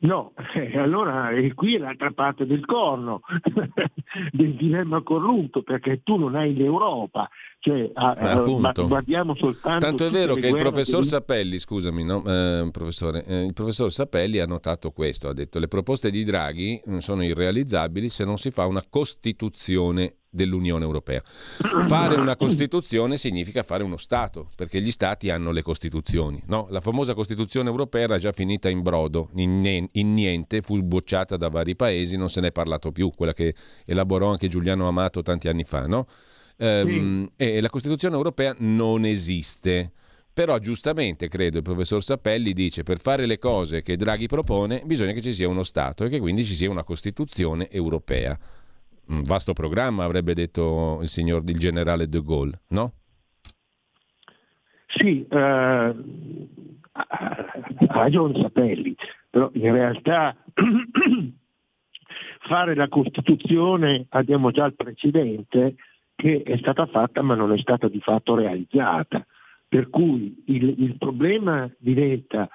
[0.00, 3.20] No, eh, allora è qui l'altra parte del corno,
[4.32, 7.28] del dilemma corrutto, perché tu non hai l'Europa,
[7.58, 9.84] cioè, a, a, guardiamo soltanto...
[9.84, 11.08] Tanto è vero che il professor degli...
[11.08, 12.24] Sapelli, scusami, no?
[12.24, 16.80] eh, professore, eh, il professor Sapelli ha notato questo, ha detto le proposte di Draghi
[16.88, 21.20] mm, sono irrealizzabili se non si fa una Costituzione dell'Unione Europea.
[21.88, 26.40] Fare una Costituzione significa fare uno Stato, perché gli Stati hanno le Costituzioni.
[26.46, 26.68] No?
[26.70, 31.74] La famosa Costituzione europea era già finita in brodo, in, niente, fu bocciata da vari
[31.74, 33.54] paesi, non se ne è parlato più, quella che
[33.84, 35.86] elaborò anche Giuliano Amato tanti anni fa.
[35.86, 36.06] No?
[36.58, 37.30] Ehm, sì.
[37.36, 39.92] E la Costituzione europea non esiste.
[40.36, 45.12] Però giustamente, credo, il professor Sapelli dice per fare le cose che Draghi propone bisogna
[45.12, 48.38] che ci sia uno Stato e che quindi ci sia una Costituzione europea
[49.08, 52.92] un vasto programma, avrebbe detto il signor il generale de Gaulle, no?
[54.86, 55.94] Sì, eh,
[56.92, 57.46] ha
[57.88, 58.94] ragione Sapelli,
[59.28, 60.36] però in realtà
[62.40, 65.74] fare la Costituzione abbiamo già il precedente
[66.14, 69.24] che è stata fatta ma non è stata di fatto realizzata.
[69.68, 72.48] Per cui il, il problema diventa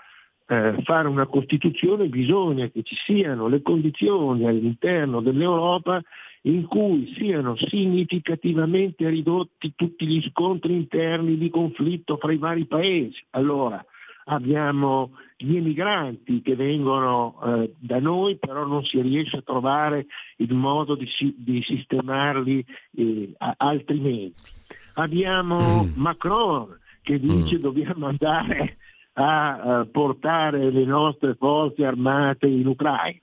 [0.48, 6.02] eh, fare una Costituzione bisogna che ci siano le condizioni all'interno dell'Europa
[6.43, 13.23] in cui siano significativamente ridotti tutti gli scontri interni di conflitto fra i vari paesi.
[13.31, 13.84] Allora
[14.26, 20.07] abbiamo gli emigranti che vengono eh, da noi, però non si riesce a trovare
[20.38, 21.07] il modo di,
[21.38, 22.65] di sistemarli
[22.95, 24.59] eh, altrimenti.
[24.93, 25.91] Abbiamo mm.
[25.95, 27.59] Macron che dice mm.
[27.59, 28.77] dobbiamo andare
[29.13, 33.19] a, a portare le nostre forze armate in Ucraina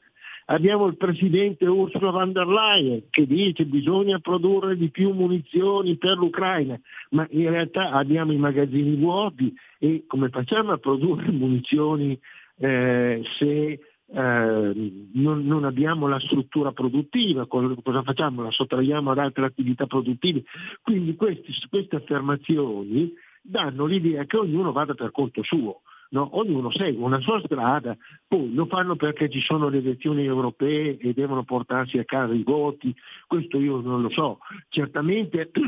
[0.50, 5.96] Abbiamo il presidente Ursula von der Leyen che dice che bisogna produrre di più munizioni
[5.98, 6.78] per l'Ucraina,
[7.10, 12.18] ma in realtà abbiamo i magazzini vuoti e come facciamo a produrre munizioni
[12.60, 13.78] eh, se
[14.10, 18.42] eh, non, non, abbiamo la struttura produttiva, cosa facciamo?
[18.42, 20.44] La sottraiamo ad altre attività produttive.
[20.80, 23.12] Quindi questi, queste affermazioni
[23.42, 25.82] danno l'idea che ognuno vada per conto suo.
[26.10, 26.28] No?
[26.38, 31.12] Ognuno segue una sua strada, poi lo fanno perché ci sono le elezioni europee e
[31.12, 32.94] devono portarsi a casa i voti,
[33.26, 34.38] questo io non lo so.
[34.68, 35.50] Certamente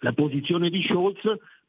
[0.00, 1.20] la posizione di Scholz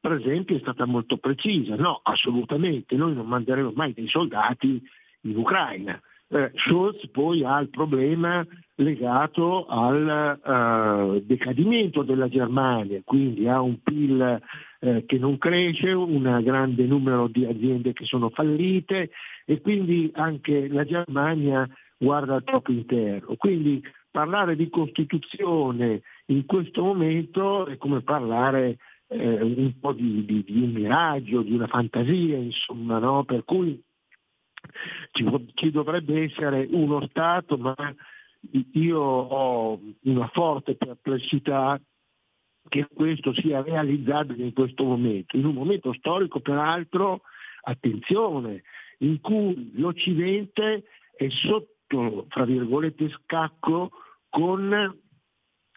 [0.02, 4.82] per esempio è stata molto precisa, no, assolutamente, noi non manderemo mai dei soldati
[5.22, 6.02] in Ucraina.
[6.34, 8.46] Eh, Scholz poi ha il problema
[8.76, 14.42] legato al uh, decadimento della Germania, quindi ha un PIL
[14.80, 19.12] eh, che non cresce, un grande numero di aziende che sono fallite
[19.46, 21.68] e quindi anche la Germania
[21.98, 23.36] guarda al proprio interno.
[23.36, 28.78] Quindi parlare di Costituzione in questo momento è come parlare
[29.08, 33.26] eh, un po' di, di, di, un miraggio, di una fantasia, insomma, no?
[33.26, 33.80] per cui
[35.12, 37.76] ci, dovrebbe essere uno Stato, ma
[38.74, 41.80] io ho una forte perplessità
[42.68, 47.22] che questo sia realizzabile in questo momento, in un momento storico peraltro,
[47.64, 48.64] attenzione,
[49.00, 50.84] in cui l'Occidente
[51.16, 53.92] è sotto, fra virgolette, scacco
[54.30, 55.00] con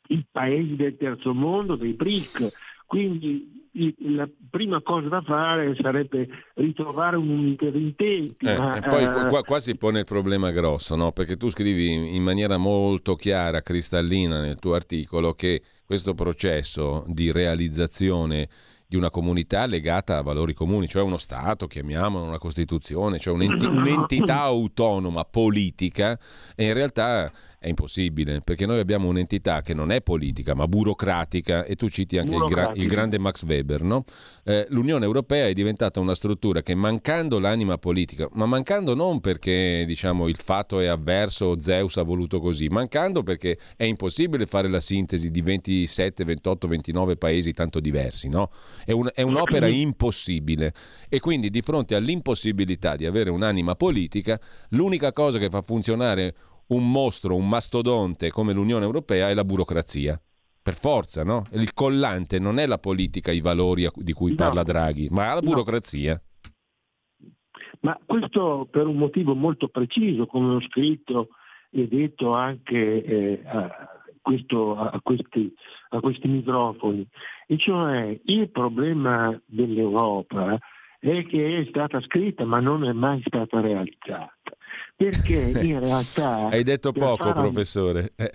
[0.08, 2.84] i paesi del terzo mondo, dei BRIC.
[2.86, 3.63] Quindi
[3.98, 8.46] la prima cosa da fare sarebbe ritrovare un interintenti.
[8.46, 9.28] Eh, ma, e poi uh...
[9.28, 11.12] qua, qua, si pone il problema grosso, no?
[11.12, 17.32] perché tu scrivi in maniera molto chiara, cristallina nel tuo articolo che questo processo di
[17.32, 18.48] realizzazione
[18.86, 23.66] di una comunità legata a valori comuni, cioè uno Stato, chiamiamolo una Costituzione, cioè un'enti-
[23.66, 26.18] un'entità autonoma politica,
[26.54, 27.32] e in realtà
[27.64, 32.18] è impossibile, perché noi abbiamo un'entità che non è politica, ma burocratica, e tu citi
[32.18, 34.04] anche il, gra- il, grande Max Weber, no?
[34.44, 39.84] eh, l'Unione Europea è diventata una struttura che mancando l'anima politica, ma mancando non perché
[39.86, 44.68] diciamo, il fatto è avverso o Zeus ha voluto così, mancando perché è impossibile fare
[44.68, 48.50] la sintesi di 27, 28, 29 paesi tanto diversi, no?
[48.84, 50.74] è, un- è un'opera impossibile
[51.08, 54.38] e quindi di fronte all'impossibilità di avere un'anima politica,
[54.70, 56.34] l'unica cosa che fa funzionare
[56.68, 60.20] un mostro, un mastodonte come l'Unione Europea è la burocrazia.
[60.62, 61.44] Per forza, no?
[61.52, 64.36] Il collante non è la politica, i valori di cui no.
[64.36, 66.12] parla Draghi, ma la burocrazia.
[66.12, 66.32] No.
[67.80, 71.28] Ma questo per un motivo molto preciso, come ho scritto
[71.70, 73.88] e detto anche eh, a,
[74.22, 75.52] questo, a, questi,
[75.90, 77.06] a questi microfoni,
[77.46, 80.58] e cioè il problema dell'Europa
[80.98, 84.32] è che è stata scritta ma non è mai stata realizzata
[84.96, 86.48] perché in realtà...
[86.48, 87.40] Hai detto poco, fare...
[87.40, 88.12] professore.
[88.16, 88.32] Eh,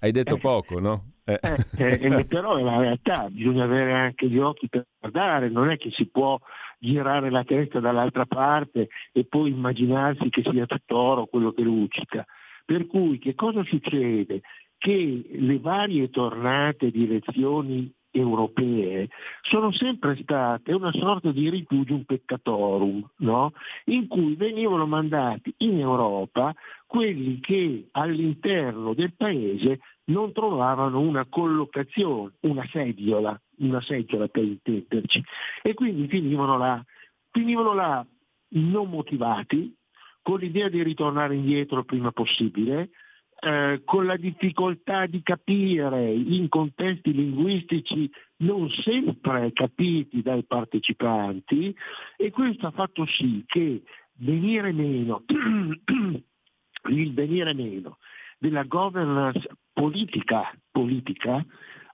[0.00, 1.12] hai detto eh, poco, no?
[1.24, 1.38] Eh.
[1.42, 1.98] eh.
[2.00, 5.90] eh però è la realtà, bisogna avere anche gli occhi per guardare, non è che
[5.90, 6.38] si può
[6.78, 12.24] girare la testa dall'altra parte e poi immaginarsi che sia tutto oro quello che luccica.
[12.64, 14.42] Per cui che cosa succede?
[14.78, 19.08] Che le varie tornate di elezioni europee
[19.42, 23.52] sono sempre state una sorta di rifugium peccatorum, no?
[23.86, 26.54] in cui venivano mandati in Europa
[26.86, 35.22] quelli che all'interno del paese non trovavano una collocazione, una seggiola, una seggiola per intenderci,
[35.62, 36.84] e quindi finivano là,
[37.30, 38.06] finivano là
[38.48, 39.74] non motivati,
[40.22, 42.90] con l'idea di ritornare indietro il prima possibile,
[43.38, 51.74] eh, con la difficoltà di capire in contesti linguistici non sempre capiti dai partecipanti
[52.16, 53.82] e questo ha fatto sì che
[54.18, 55.24] venire meno,
[56.88, 57.98] il venire meno
[58.38, 61.44] della governance politica, politica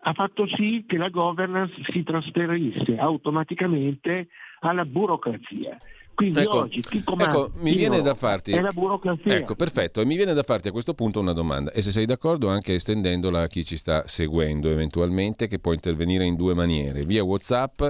[0.05, 4.29] ha fatto sì che la governance si trasferisse automaticamente
[4.61, 5.79] alla burocrazia.
[6.23, 9.35] Quindi ecco, oggi chi comanda ecco, mi viene da farti, è la burocrazia.
[9.35, 10.01] Ecco, perfetto.
[10.01, 11.73] E mi viene da farti a questo punto una domanda.
[11.73, 16.25] E se sei d'accordo anche estendendola a chi ci sta seguendo eventualmente, che può intervenire
[16.25, 17.05] in due maniere.
[17.05, 17.83] Via WhatsApp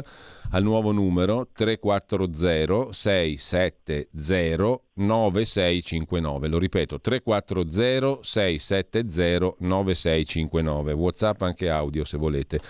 [0.50, 6.48] al nuovo numero 340 670 9659.
[6.48, 10.92] Lo ripeto, 340 670 9659.
[10.92, 12.60] WhatsApp anche audio se volete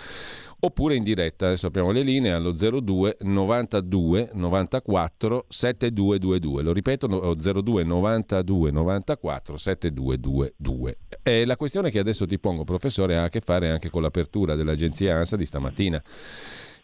[0.65, 7.83] oppure in diretta, adesso apriamo le linee allo 02 92 94 7222, lo ripeto 02
[7.83, 10.97] 92 94 7222.
[11.21, 14.55] E la questione che adesso ti pongo professore ha a che fare anche con l'apertura
[14.55, 16.01] dell'agenzia ANSA di stamattina.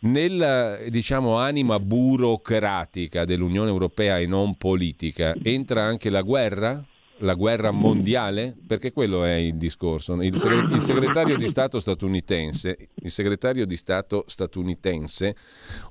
[0.02, 6.84] Nella diciamo, anima burocratica dell'Unione Europea e non politica entra anche la guerra?
[7.20, 8.56] La guerra mondiale?
[8.66, 10.22] Perché quello è il discorso.
[10.22, 15.36] Il, segre- il, segretario di Stato statunitense, il segretario di Stato statunitense,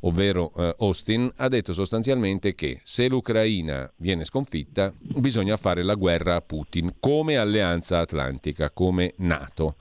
[0.00, 6.36] ovvero eh, Austin, ha detto sostanzialmente che se l'Ucraina viene sconfitta bisogna fare la guerra
[6.36, 9.76] a Putin come alleanza atlantica, come NATO.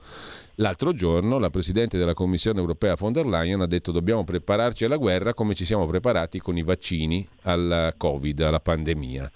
[0.60, 4.96] L'altro giorno la Presidente della Commissione europea von der Leyen ha detto dobbiamo prepararci alla
[4.96, 9.30] guerra come ci siamo preparati con i vaccini al Covid, alla pandemia.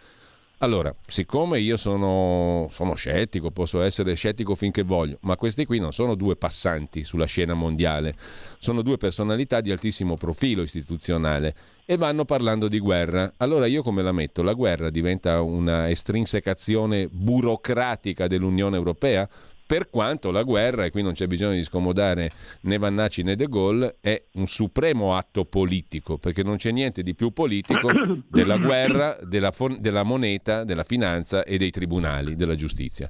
[0.63, 5.93] Allora, siccome io sono, sono, scettico, posso essere scettico finché voglio, ma questi qui non
[5.93, 8.15] sono due passanti sulla scena mondiale,
[8.61, 13.35] sono due personalità di altissimo profilo istituzionale e vanno parlando di guerra.
[13.39, 14.45] Allora io come la metto?
[14.45, 19.29] La guerra diventa una estrinsecazione burocratica dell'Unione Europea?
[19.73, 22.31] Per quanto la guerra, e qui non c'è bisogno di scomodare
[22.61, 27.15] né Vannacci né De Gaulle, è un supremo atto politico, perché non c'è niente di
[27.15, 27.91] più politico
[28.29, 33.09] della guerra, della, della moneta, della finanza e dei tribunali, della giustizia.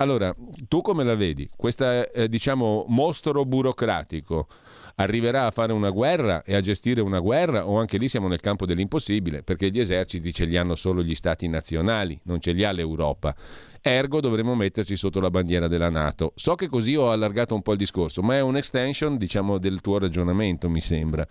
[0.00, 0.32] Allora,
[0.68, 1.48] tu come la vedi?
[1.56, 4.46] Questo, eh, diciamo, mostro burocratico
[4.94, 8.38] arriverà a fare una guerra e a gestire una guerra o anche lì siamo nel
[8.38, 12.62] campo dell'impossibile perché gli eserciti ce li hanno solo gli stati nazionali, non ce li
[12.62, 13.34] ha l'Europa.
[13.80, 16.32] Ergo dovremmo metterci sotto la bandiera della Nato.
[16.36, 19.98] So che così ho allargato un po' il discorso, ma è un'extension, diciamo, del tuo
[19.98, 21.26] ragionamento, mi sembra.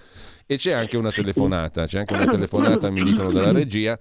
[0.45, 3.97] E c'è anche una telefonata, c'è anche una telefonata, mi dicono dalla regia,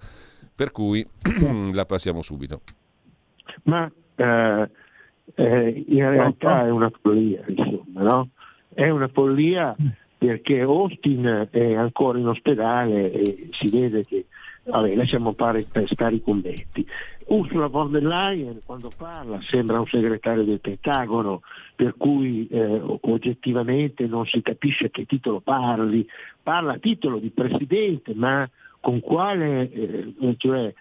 [0.53, 1.07] per cui
[1.71, 2.61] la passiamo subito.
[3.63, 4.69] Ma eh,
[5.35, 8.29] eh, in realtà è una follia, insomma, no?
[8.73, 9.75] È una follia
[10.17, 14.25] perché Austin è ancora in ospedale e si vede che
[14.65, 16.85] vabbè, lasciamo fare, stare i commenti.
[17.27, 21.41] Ursula von der Leyen quando parla sembra un segretario del Pentagono,
[21.75, 26.07] per cui eh, oggettivamente non si capisce a che titolo parli,
[26.41, 28.49] parla a titolo di presidente, ma
[28.79, 30.73] con quale, eh, cioè,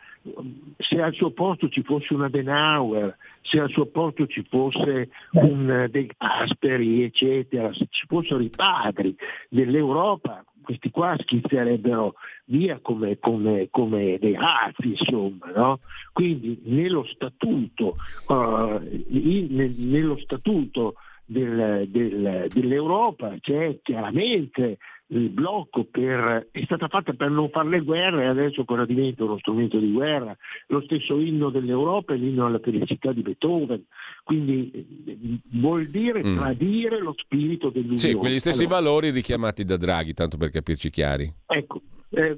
[0.79, 5.87] se al suo posto ci fosse una Denauer, se al suo posto ci fosse un
[5.91, 9.15] De Gasperi, eccetera, se ci fossero i padri
[9.49, 12.15] dell'Europa, questi qua schizzerebbero
[12.47, 15.53] via come, come, come dei razzi, insomma.
[15.55, 15.79] No?
[16.13, 17.97] Quindi nello statuto,
[18.27, 24.79] uh, in, nello statuto del, del, dell'Europa c'è chiaramente
[25.09, 29.25] il blocco per, è stata fatta per non fare le guerre e adesso cosa diventa
[29.25, 30.37] uno strumento di guerra.
[30.69, 33.85] Lo stesso inno dell'Europa è l'inno alla felicità di Beethoven,
[34.25, 36.37] quindi eh, vuol dire mm.
[36.37, 37.99] tradire lo spirito dell'Unione.
[37.99, 41.33] Sì, quegli stessi allora, valori richiamati da Draghi, tanto per capirci chiari.
[41.47, 42.37] Ecco, eh,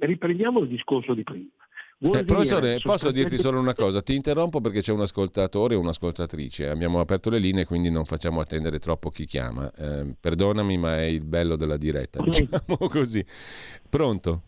[0.00, 1.48] riprendiamo il discorso di prima.
[1.98, 4.02] Eh, professore, posso dirti solo una cosa?
[4.02, 6.68] Ti interrompo perché c'è un ascoltatore o un'ascoltatrice.
[6.68, 9.70] Abbiamo aperto le linee, quindi non facciamo attendere troppo chi chiama.
[9.74, 13.24] Eh, perdonami, ma è il bello della diretta, diciamo così.
[13.88, 14.42] Pronto?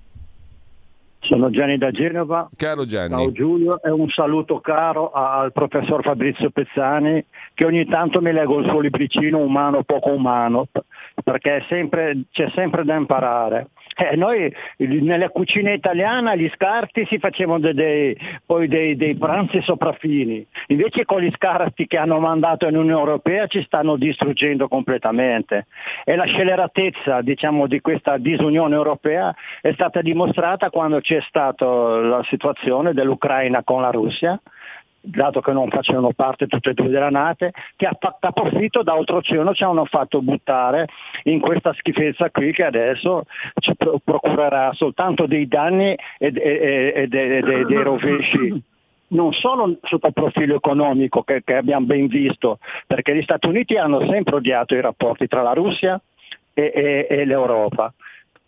[1.20, 2.48] Sono Gianni da Genova.
[2.54, 3.16] Caro Gianni.
[3.16, 8.60] Ciao Giulio e un saluto caro al professor Fabrizio Pezzani che ogni tanto mi leggo
[8.60, 10.68] il suo libricino umano poco umano
[11.24, 13.68] perché sempre, c'è sempre da imparare.
[14.00, 18.16] Eh, noi nella cucina italiana gli scarti si facevano dei, dei,
[18.46, 23.48] poi dei, dei, pranzi sopraffini, invece con gli scarti che hanno mandato in Unione Europea
[23.48, 25.66] ci stanno distruggendo completamente.
[26.04, 32.22] E la sceleratezza diciamo, di questa disunione europea è stata dimostrata quando c'è stata la
[32.28, 34.40] situazione dell'Ucraina con la Russia
[35.10, 39.54] dato che non facevano parte tutte e due della Nate, che a capofitto da oltreoceano
[39.54, 40.86] ci hanno fatto buttare
[41.24, 43.24] in questa schifezza qui che adesso
[43.60, 48.62] ci procurerà soltanto dei danni e, e, e, e dei, dei rovesci.
[49.10, 53.76] Non solo sotto il profilo economico che, che, abbiamo ben visto, perché gli Stati Uniti
[53.76, 55.98] hanno sempre odiato i rapporti tra la Russia
[56.52, 57.92] e, e, e l'Europa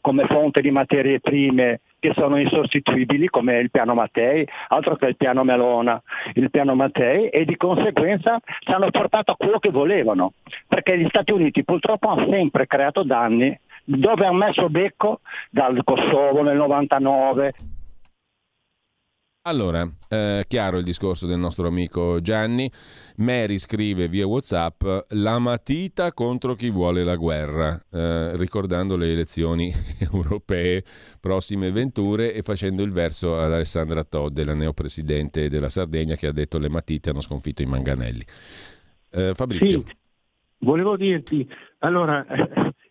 [0.01, 5.17] come fonte di materie prime che sono insostituibili come il piano Mattei, altro che il
[5.17, 6.01] piano Melona,
[6.35, 10.33] il piano Mattei e di conseguenza ci hanno portato a quello che volevano,
[10.67, 15.21] perché gli Stati Uniti purtroppo hanno sempre creato danni dove hanno messo becco
[15.51, 17.55] dal Kosovo nel 99,
[19.43, 22.71] allora, eh, chiaro il discorso del nostro amico Gianni.
[23.17, 29.73] Mary scrive via WhatsApp la matita contro chi vuole la guerra, eh, ricordando le elezioni
[29.99, 30.85] europee
[31.19, 36.33] prossime venture e facendo il verso ad Alessandra Todde, la neopresidente della Sardegna, che ha
[36.33, 38.25] detto le matite hanno sconfitto i manganelli.
[39.11, 39.83] Eh, Fabrizio.
[39.87, 39.97] Sì,
[40.59, 41.49] volevo dirti,
[41.79, 42.27] allora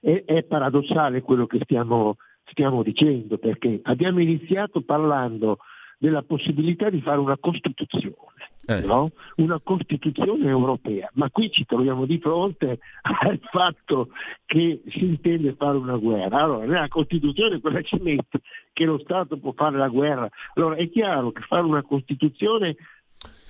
[0.02, 2.16] è, è paradossale quello che stiamo,
[2.46, 5.60] stiamo dicendo, perché abbiamo iniziato parlando
[6.00, 8.16] della possibilità di fare una Costituzione.
[8.66, 8.80] eh.
[8.82, 9.12] no?
[9.36, 14.10] una Costituzione europea, ma qui ci troviamo di fronte al fatto
[14.46, 16.40] che si intende fare una guerra.
[16.40, 18.40] Allora, nella Costituzione quella ci mette
[18.72, 20.30] che lo Stato può fare la guerra.
[20.54, 22.78] Allora è chiaro che fare una Costituzione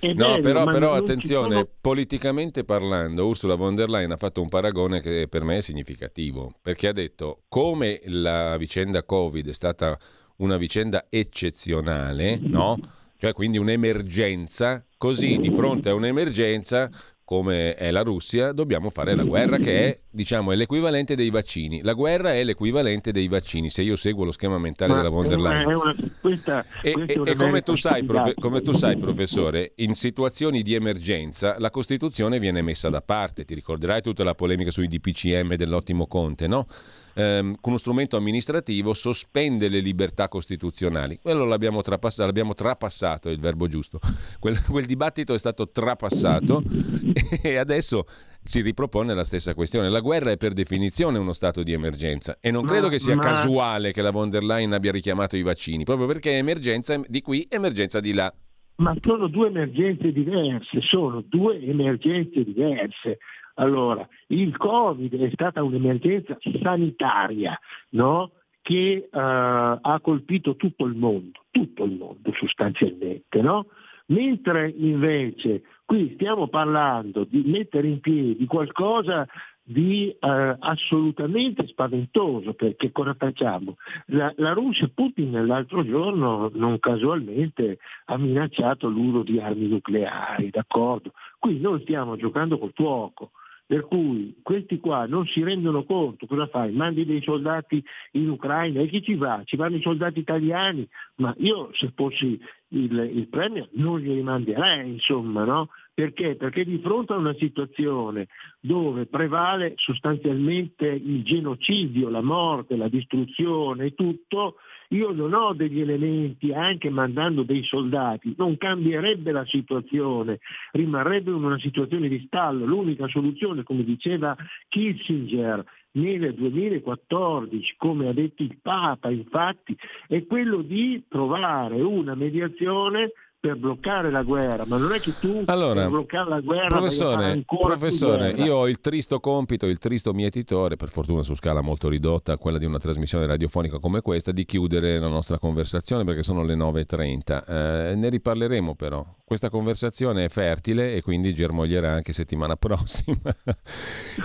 [0.00, 1.68] no, bello, però, però attenzione, sono...
[1.80, 6.54] politicamente parlando, Ursula von der Leyen ha fatto un paragone che per me è significativo,
[6.62, 9.96] perché ha detto come la vicenda Covid è stata
[10.40, 12.78] una vicenda eccezionale, no?
[13.16, 16.90] Cioè quindi un'emergenza, così di fronte a un'emergenza
[17.30, 21.80] come è la Russia, dobbiamo fare la guerra che è, diciamo, è l'equivalente dei vaccini.
[21.80, 25.28] La guerra è l'equivalente dei vaccini, se io seguo lo schema mentale Ma della von
[25.28, 25.66] der Leyen.
[25.66, 29.74] Una, una, questa, e, questa e, e come, tu sai, profe, come tu sai, professore,
[29.76, 33.44] in situazioni di emergenza la Costituzione viene messa da parte.
[33.44, 36.66] Ti ricorderai tutta la polemica sui DPCM dell'ottimo Conte, no?
[37.14, 41.18] Ehm, con uno strumento amministrativo sospende le libertà costituzionali.
[41.20, 44.00] Quello l'abbiamo, trapassato, l'abbiamo trapassato, è il verbo giusto.
[44.38, 46.62] Quel, quel dibattito è stato trapassato
[47.42, 48.06] e adesso
[48.42, 49.90] si ripropone la stessa questione.
[49.90, 53.22] La guerra è per definizione uno stato di emergenza e non credo che sia ma...
[53.22, 57.20] casuale che la von der Leyen abbia richiamato i vaccini, proprio perché è emergenza di
[57.20, 58.32] qui, emergenza di là.
[58.76, 63.18] Ma sono due emergenze diverse, sono due emergenze diverse.
[63.60, 67.58] Allora, il Covid è stata un'emergenza sanitaria,
[67.90, 68.32] no?
[68.62, 73.66] che uh, ha colpito tutto il mondo, tutto il mondo sostanzialmente, no?
[74.06, 79.26] mentre invece qui stiamo parlando di mettere in piedi qualcosa
[79.62, 83.76] di uh, assolutamente spaventoso, perché cosa facciamo?
[84.06, 91.12] La, la, Russia, Putin l'altro giorno non casualmente ha minacciato l'uso di armi nucleari, d'accordo?
[91.38, 93.30] Qui noi stiamo giocando col fuoco,
[93.70, 96.72] per cui questi qua non si rendono conto, cosa fai?
[96.72, 97.80] Mandi dei soldati
[98.14, 99.42] in Ucraina e chi ci va?
[99.44, 100.88] Ci vanno i soldati italiani,
[101.18, 102.36] ma io se fossi
[102.70, 105.68] il, il premier non li rimanderei, insomma, no?
[106.00, 106.34] Perché?
[106.34, 108.28] Perché di fronte a una situazione
[108.58, 114.54] dove prevale sostanzialmente il genocidio, la morte, la distruzione e tutto,
[114.88, 120.38] io non ho degli elementi, anche mandando dei soldati, non cambierebbe la situazione,
[120.72, 122.64] rimarrebbe in una situazione di stallo.
[122.64, 124.34] L'unica soluzione, come diceva
[124.68, 125.62] Kissinger,
[125.92, 129.76] nel 2014, come ha detto il Papa, infatti,
[130.08, 135.42] è quello di trovare una mediazione per bloccare la guerra, ma non è che tu
[135.46, 140.76] allora, per bloccare la guerra professore, professore io ho il tristo compito, il tristo mietitore,
[140.76, 144.98] per fortuna su scala molto ridotta, quella di una trasmissione radiofonica come questa, di chiudere
[145.00, 147.44] la nostra conversazione perché sono le 9.30.
[147.46, 149.02] Eh, ne riparleremo però.
[149.30, 153.32] Questa conversazione è fertile e quindi germoglierà anche settimana prossima.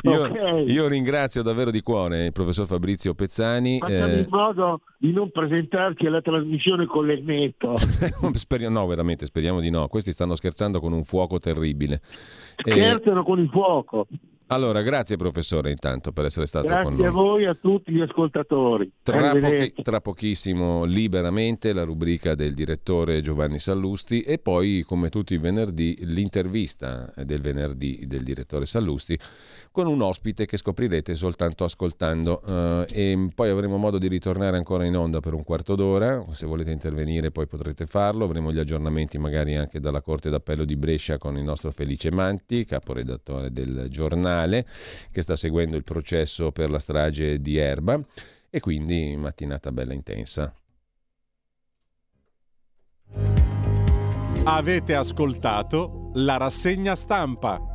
[0.01, 0.71] io, okay.
[0.71, 3.77] io, ringrazio davvero di cuore il professor Fabrizio Pezzani.
[3.77, 4.17] Facciamo eh...
[4.21, 7.77] in modo di non presentarci alla trasmissione con l'elmetto.
[8.33, 9.87] Speriamo, no, veramente speriamo di no.
[9.89, 12.01] Questi stanno scherzando con un fuoco terribile.
[12.55, 13.23] Scherzano e...
[13.23, 14.07] con il fuoco.
[14.47, 17.01] Allora, grazie professore intanto per essere stato grazie con noi.
[17.01, 18.91] Grazie a voi e a tutti gli ascoltatori.
[19.01, 25.33] Tra, pochi, tra, pochissimo liberamente la rubrica del direttore Giovanni Sallusti e poi come tutti
[25.33, 29.17] i venerdì l'intervista del venerdì del direttore Sallusti
[29.75, 34.85] con un ospite che scoprirete soltanto ascoltando uh, e poi avremo modo di ritornare ancora
[34.85, 39.17] in onda per un quarto d'ora, se volete intervenire poi potrete farlo, avremo gli aggiornamenti
[39.17, 44.65] magari anche dalla Corte d'Appello di Brescia con il nostro Felice Manti, caporedattore del giornale,
[45.11, 47.99] che sta seguendo il processo per la strage di Erba
[48.49, 50.53] e quindi mattinata bella intensa.
[54.45, 57.74] Avete ascoltato la rassegna stampa.